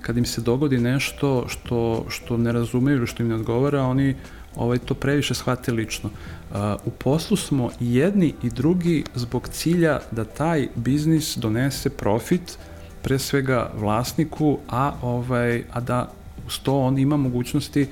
kad 0.00 0.16
im 0.16 0.24
se 0.24 0.40
dogodi 0.40 0.78
nešto 0.78 1.44
što, 1.48 2.06
što 2.08 2.36
ne 2.36 2.52
razumeju 2.52 2.96
ili 2.96 3.06
što 3.06 3.22
im 3.22 3.28
ne 3.28 3.34
odgovara, 3.34 3.82
oni 3.82 4.14
ovaj, 4.56 4.78
to 4.78 4.94
previše 4.94 5.34
shvate 5.34 5.72
lično. 5.72 6.10
Uh, 6.10 6.56
u 6.84 6.90
poslu 6.90 7.36
smo 7.36 7.70
jedni 7.80 8.34
i 8.42 8.50
drugi 8.50 9.04
zbog 9.14 9.48
cilja 9.48 10.00
da 10.10 10.24
taj 10.24 10.68
biznis 10.74 11.36
donese 11.36 11.90
profit 11.90 12.58
pre 13.02 13.18
svega 13.18 13.70
vlasniku, 13.76 14.58
a, 14.68 14.92
ovaj, 15.02 15.64
a 15.72 15.80
da 15.80 16.12
uz 16.46 16.58
to 16.62 16.80
on 16.80 16.98
ima 16.98 17.16
mogućnosti 17.16 17.86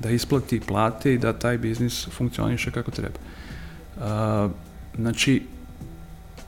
da 0.00 0.10
isplati 0.10 0.60
plate 0.60 1.14
i 1.14 1.18
da 1.18 1.32
taj 1.32 1.58
biznis 1.58 2.08
funkcioniše 2.10 2.70
kako 2.70 2.90
treba. 2.90 3.18
Uh, 3.96 4.50
znači, 4.96 5.42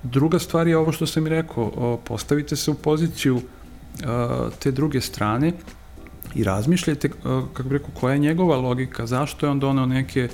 druga 0.02 0.38
stvar 0.38 0.68
je 0.68 0.76
ovo 0.76 0.92
što 0.92 1.06
sam 1.06 1.26
i 1.26 1.30
rekao, 1.30 2.00
postavite 2.04 2.56
se 2.56 2.70
u 2.70 2.74
poziciju 2.74 3.40
te 4.58 4.70
druge 4.70 5.00
strane 5.00 5.52
i 6.34 6.44
razmišljajte, 6.44 7.08
kako 7.52 7.62
bih 7.62 7.72
rekao, 7.72 7.90
koja 8.00 8.12
je 8.12 8.18
njegova 8.18 8.56
logika, 8.56 9.06
zašto 9.06 9.46
je 9.46 9.50
on 9.50 9.60
doneo 9.60 9.86
neke 9.86 10.28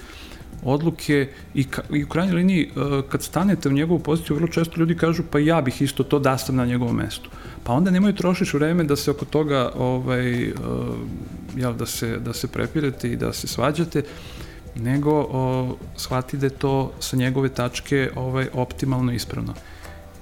odluke 0.65 1.29
i, 1.55 1.65
ka, 1.65 1.83
i 1.93 2.05
u 2.05 2.09
krajnjoj 2.09 2.37
liniji 2.37 2.71
kad 3.09 3.23
stanete 3.23 3.69
u 3.69 3.73
njegovu 3.73 3.99
poziciju, 3.99 4.37
vrlo 4.37 4.49
često 4.49 4.81
ljudi 4.81 4.97
kažu 4.97 5.23
pa 5.31 5.39
ja 5.39 5.61
bih 5.61 5.83
isto 5.83 6.05
to 6.05 6.19
da 6.19 6.39
sam 6.39 6.57
na 6.57 6.67
njegovom 6.67 6.97
mestu. 6.97 7.31
Pa 7.65 7.73
onda 7.73 7.91
nemoj 7.91 8.15
trošiš 8.17 8.55
vreme 8.55 8.85
da 8.85 8.97
se 8.97 9.11
oko 9.11 9.25
toga 9.25 9.73
ovaj, 9.77 10.53
jel, 11.57 11.75
da, 11.75 11.87
se, 11.87 12.19
da 12.19 12.33
se 12.33 12.49
prepirate 12.49 13.13
i 13.13 13.17
da 13.17 13.33
se 13.33 13.47
svađate, 13.47 14.03
nego 14.75 15.11
o, 15.13 15.77
shvati 15.97 16.37
da 16.37 16.47
je 16.47 16.51
to 16.51 16.93
sa 17.01 17.17
njegove 17.17 17.49
tačke 17.49 18.11
ovaj, 18.17 18.49
optimalno 18.53 19.13
ispravno. 19.13 19.55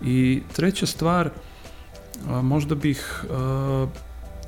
I 0.05 0.43
treća 0.53 0.87
stvar, 0.87 1.31
možda 2.43 2.75
bih 2.75 3.25
a, 3.31 3.87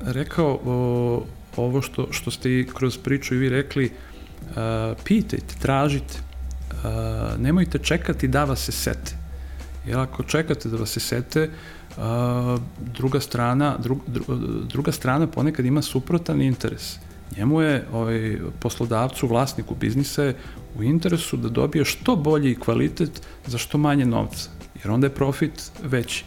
rekao 0.01 0.59
o, 0.65 1.23
ovo 1.57 1.81
što, 1.81 2.07
što 2.11 2.31
ste 2.31 2.59
i 2.59 2.67
kroz 2.73 2.97
priču 2.97 3.35
i 3.35 3.37
vi 3.37 3.49
rekli, 3.49 3.85
a, 3.85 4.08
pitajte, 5.03 5.55
tražite, 5.61 6.19
a, 6.83 7.35
nemojte 7.37 7.79
čekati 7.79 8.27
da 8.27 8.43
vas 8.43 8.59
se 8.59 8.71
sete. 8.71 9.15
Jer 9.85 9.99
ako 9.99 10.23
čekate 10.23 10.69
da 10.69 10.77
vas 10.77 10.89
se 10.89 10.99
sete, 10.99 11.49
Uh, 11.97 12.61
druga 12.93 13.19
strana, 13.19 13.77
dru, 13.77 13.97
druga 14.67 14.91
strana 14.91 15.27
ponekad 15.27 15.65
ima 15.65 15.81
suprotan 15.81 16.41
interes. 16.41 16.97
Njemu 17.37 17.61
je 17.61 17.85
ovaj, 17.93 18.37
poslodavcu, 18.59 19.27
vlasniku 19.27 19.75
biznisa 19.75 20.23
je 20.23 20.35
u 20.77 20.83
interesu 20.83 21.37
da 21.37 21.49
dobije 21.49 21.85
što 21.85 22.15
bolji 22.15 22.55
kvalitet 22.55 23.21
za 23.45 23.57
što 23.57 23.77
manje 23.77 24.05
novca, 24.05 24.49
jer 24.83 24.91
onda 24.91 25.07
je 25.07 25.15
profit 25.15 25.71
veći. 25.83 26.25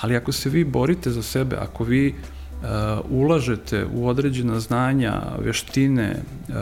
Ali 0.00 0.16
ako 0.16 0.32
se 0.32 0.50
vi 0.50 0.64
borite 0.64 1.10
za 1.10 1.22
sebe, 1.22 1.56
ako 1.56 1.84
vi 1.84 2.14
uh, 2.14 2.66
ulažete 3.10 3.86
u 3.94 4.08
određena 4.08 4.60
znanja, 4.60 5.22
veštine, 5.38 6.16
uh, 6.48 6.54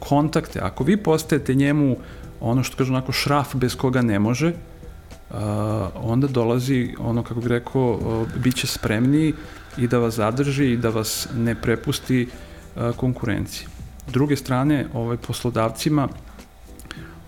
kontakte, 0.00 0.60
ako 0.62 0.84
vi 0.84 0.96
postajete 0.96 1.54
njemu 1.54 1.96
ono 2.40 2.62
što 2.62 2.76
kažu 2.76 2.92
onako 2.92 3.12
šraf 3.12 3.54
bez 3.54 3.76
koga 3.76 4.02
ne 4.02 4.18
može, 4.18 4.48
uh, 4.48 5.36
onda 5.94 6.26
dolazi 6.26 6.94
ono 6.98 7.22
kako 7.22 7.40
bih 7.40 7.48
rekao, 7.48 7.90
uh, 7.92 8.28
bit 8.42 8.56
će 8.56 8.66
spremniji 8.66 9.34
i 9.78 9.86
da 9.86 9.98
vas 9.98 10.14
zadrži 10.14 10.72
i 10.72 10.76
da 10.76 10.88
vas 10.88 11.28
ne 11.34 11.54
prepusti 11.54 12.26
uh, 12.26 12.96
konkurenciji. 12.96 13.66
Druge 14.08 14.36
strane, 14.36 14.86
ovaj, 14.94 15.16
poslodavcima, 15.16 16.08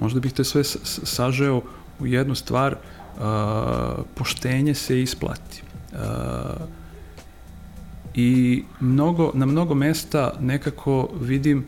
možda 0.01 0.21
bih 0.21 0.33
te 0.33 0.45
sve 0.45 0.65
sažeo 1.05 1.63
u 2.01 2.07
jednu 2.07 2.35
stvar, 2.35 2.77
uh, 2.77 4.05
poštenje 4.15 4.75
se 4.75 5.03
isplati. 5.03 5.63
Uh, 5.93 5.99
I 8.15 8.65
mnogo, 8.81 9.31
na 9.35 9.47
mnogo 9.47 9.75
mesta 9.75 10.33
nekako 10.41 11.09
vidim 11.21 11.65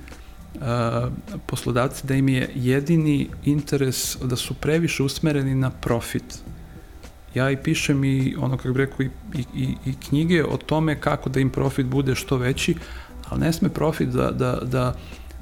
poslodavci 1.47 2.07
da 2.07 2.15
im 2.15 2.29
je 2.29 2.51
jedini 2.55 3.29
interes 3.45 4.17
da 4.23 4.37
su 4.37 4.55
previše 4.55 5.03
usmereni 5.03 5.55
na 5.55 5.71
profit. 5.71 6.39
Ja 7.35 7.51
i 7.51 7.57
pišem 7.57 8.05
i 8.05 8.37
ono 8.39 8.57
kako 8.57 8.69
bih 8.69 8.77
rekao 8.77 9.07
i, 9.07 9.11
i, 9.55 9.77
i 9.87 9.95
knjige 10.09 10.45
o 10.45 10.57
tome 10.57 11.01
kako 11.01 11.31
da 11.31 11.41
im 11.41 11.51
profit 11.51 11.87
bude 11.87 12.15
što 12.15 12.37
veći, 12.37 12.75
ali 13.29 13.41
ne 13.41 13.53
sme 13.53 13.69
profit 13.69 14.09
da, 14.09 14.31
da, 14.31 14.59
da, 14.63 14.95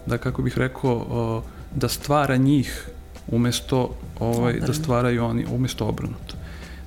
da 0.06 0.18
kako 0.18 0.42
bih 0.42 0.58
rekao, 0.58 1.42
da 1.74 1.88
stvara 1.88 2.36
njih 2.36 2.88
umesto 3.28 3.96
ovaj, 4.20 4.60
da 4.60 4.72
stvaraju 4.72 5.24
oni, 5.24 5.46
umesto 5.50 5.86
obrnuto. 5.86 6.34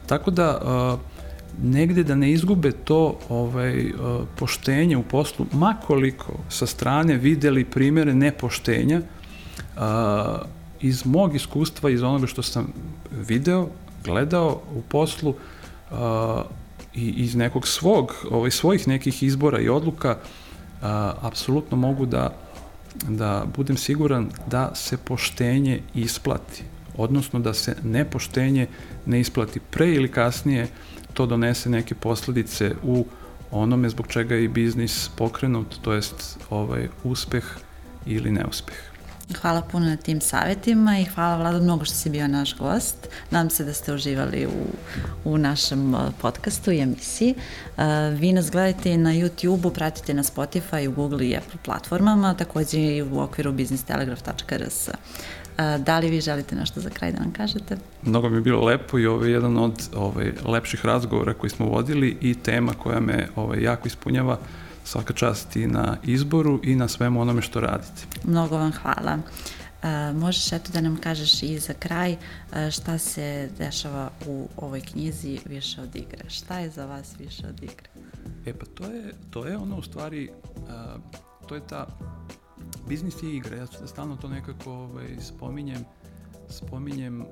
Tako 0.07 0.31
da 0.31 0.57
uh, 0.57 1.14
negde 1.63 2.03
da 2.03 2.15
ne 2.15 2.31
izgube 2.31 2.71
to 2.71 3.19
ovaj, 3.29 3.85
uh, 3.85 4.27
poštenje 4.35 4.97
u 4.97 5.03
poslu, 5.03 5.45
makoliko 5.53 6.33
sa 6.49 6.65
strane 6.65 7.17
videli 7.17 7.65
primere 7.65 8.13
nepoštenja, 8.13 9.01
uh, 9.01 9.81
iz 10.81 11.05
mog 11.05 11.35
iskustva, 11.35 11.89
iz 11.89 12.03
onoga 12.03 12.27
što 12.27 12.43
sam 12.43 12.73
video, 13.11 13.67
gledao 14.03 14.61
u 14.75 14.81
poslu 14.81 15.29
uh, 15.29 15.97
i 16.95 17.09
iz 17.09 17.35
nekog 17.35 17.67
svog, 17.67 18.15
ovaj, 18.31 18.51
svojih 18.51 18.87
nekih 18.87 19.23
izbora 19.23 19.59
i 19.59 19.69
odluka, 19.69 20.17
apsolutno 21.21 21.77
mogu 21.77 22.05
da, 22.05 22.35
da 23.09 23.45
budem 23.55 23.77
siguran 23.77 24.29
da 24.47 24.75
se 24.75 24.97
poštenje 24.97 25.81
isplati, 25.95 26.63
odnosno 26.97 27.39
da 27.39 27.53
se 27.53 27.75
nepoštenje 27.83 28.67
ne 29.05 29.19
isplati 29.19 29.59
pre 29.59 29.93
ili 29.93 30.11
kasnije 30.11 30.63
uh, 30.63 30.94
to 31.15 31.25
donese 31.25 31.69
neke 31.69 31.95
posledice 31.95 32.75
u 32.83 33.05
onome 33.51 33.89
zbog 33.89 34.07
čega 34.07 34.35
je 34.35 34.43
i 34.43 34.47
biznis 34.47 35.09
pokrenut, 35.15 35.75
to 35.81 35.93
jest 35.93 36.39
ovaj 36.49 36.87
uspeh 37.03 37.43
ili 38.05 38.31
neuspeh. 38.31 38.75
Hvala 39.41 39.61
puno 39.61 39.85
na 39.85 39.95
tim 39.95 40.21
savjetima 40.21 40.99
i 40.99 41.05
hvala 41.05 41.37
Vlada 41.37 41.59
mnogo 41.59 41.85
što 41.85 41.95
si 41.95 42.09
bio 42.09 42.27
naš 42.27 42.57
gost. 42.57 43.07
Nadam 43.31 43.49
se 43.49 43.63
da 43.63 43.73
ste 43.73 43.93
uživali 43.93 44.45
u, 44.45 44.67
u 45.23 45.37
našem 45.37 45.95
podcastu 46.21 46.71
i 46.71 46.79
emisiji. 46.79 47.35
Vi 48.11 48.33
nas 48.33 48.51
gledajte 48.51 48.97
na 48.97 49.09
YouTube-u, 49.09 49.71
pratite 49.71 50.13
na 50.13 50.23
Spotify, 50.23 50.87
u 50.87 50.91
Google 50.91 51.27
i 51.27 51.37
Apple 51.37 51.59
platformama, 51.65 52.33
takođe 52.33 52.79
i 52.79 53.03
u 53.03 53.19
okviru 53.19 53.51
businesstelegraf.rs. 53.51 54.89
Da 55.57 55.99
li 55.99 56.09
vi 56.09 56.21
želite 56.21 56.55
nešto 56.55 56.81
za 56.81 56.89
kraj 56.89 57.11
da 57.11 57.19
nam 57.19 57.31
kažete? 57.31 57.77
Mnogo 58.03 58.29
mi 58.29 58.37
je 58.37 58.41
bilo 58.41 58.65
lepo 58.65 58.99
i 58.99 59.05
ovo 59.05 59.25
je 59.25 59.31
jedan 59.31 59.57
od 59.57 59.89
ovaj, 59.95 60.31
lepših 60.45 60.85
razgovora 60.85 61.33
koji 61.33 61.49
smo 61.49 61.65
vodili 61.65 62.17
i 62.21 62.33
tema 62.33 62.73
koja 62.73 62.99
me 62.99 63.27
ovaj, 63.35 63.63
jako 63.63 63.87
ispunjava 63.87 64.37
svaka 64.83 65.13
čast 65.13 65.55
i 65.55 65.67
na 65.67 65.97
izboru 66.03 66.59
i 66.63 66.75
na 66.75 66.87
svemu 66.87 67.21
onome 67.21 67.41
što 67.41 67.59
radite. 67.59 68.01
Mnogo 68.23 68.57
vam 68.57 68.71
hvala. 68.71 69.17
Uh, 69.17 70.21
možeš 70.21 70.53
eto 70.53 70.71
da 70.73 70.81
nam 70.81 70.97
kažeš 70.97 71.43
i 71.43 71.59
za 71.59 71.73
kraj 71.73 72.13
uh, 72.13 72.69
šta 72.71 72.97
se 72.97 73.49
dešava 73.57 74.09
u 74.27 74.47
ovoj 74.57 74.81
knjizi 74.81 75.39
više 75.45 75.81
od 75.81 75.95
igre. 75.95 76.29
Šta 76.29 76.59
je 76.59 76.69
za 76.69 76.85
vas 76.85 77.15
više 77.19 77.47
od 77.47 77.63
igre? 77.63 77.89
E 78.45 78.53
pa 78.53 78.65
to 78.65 78.83
je, 78.83 79.13
to 79.29 79.45
je 79.45 79.57
ono 79.57 79.77
u 79.77 79.81
stvari, 79.81 80.29
uh, 80.55 81.01
to 81.47 81.55
je 81.55 81.61
ta 81.67 81.87
biznis 82.87 83.23
je 83.23 83.35
igra, 83.35 83.57
ja 83.57 83.67
stalno 83.67 84.15
to 84.15 84.27
nekako 84.27 84.71
ovaj, 84.71 85.17
spominjem, 85.19 85.85
spominjem 86.49 87.21
uh, 87.21 87.27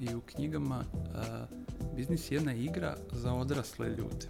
i 0.00 0.14
u 0.14 0.20
knjigama, 0.20 0.84
uh, 0.94 1.96
biznis 1.96 2.30
je 2.30 2.34
jedna 2.34 2.54
igra 2.54 2.96
za 3.12 3.32
odrasle 3.32 3.88
ljude. 3.88 4.26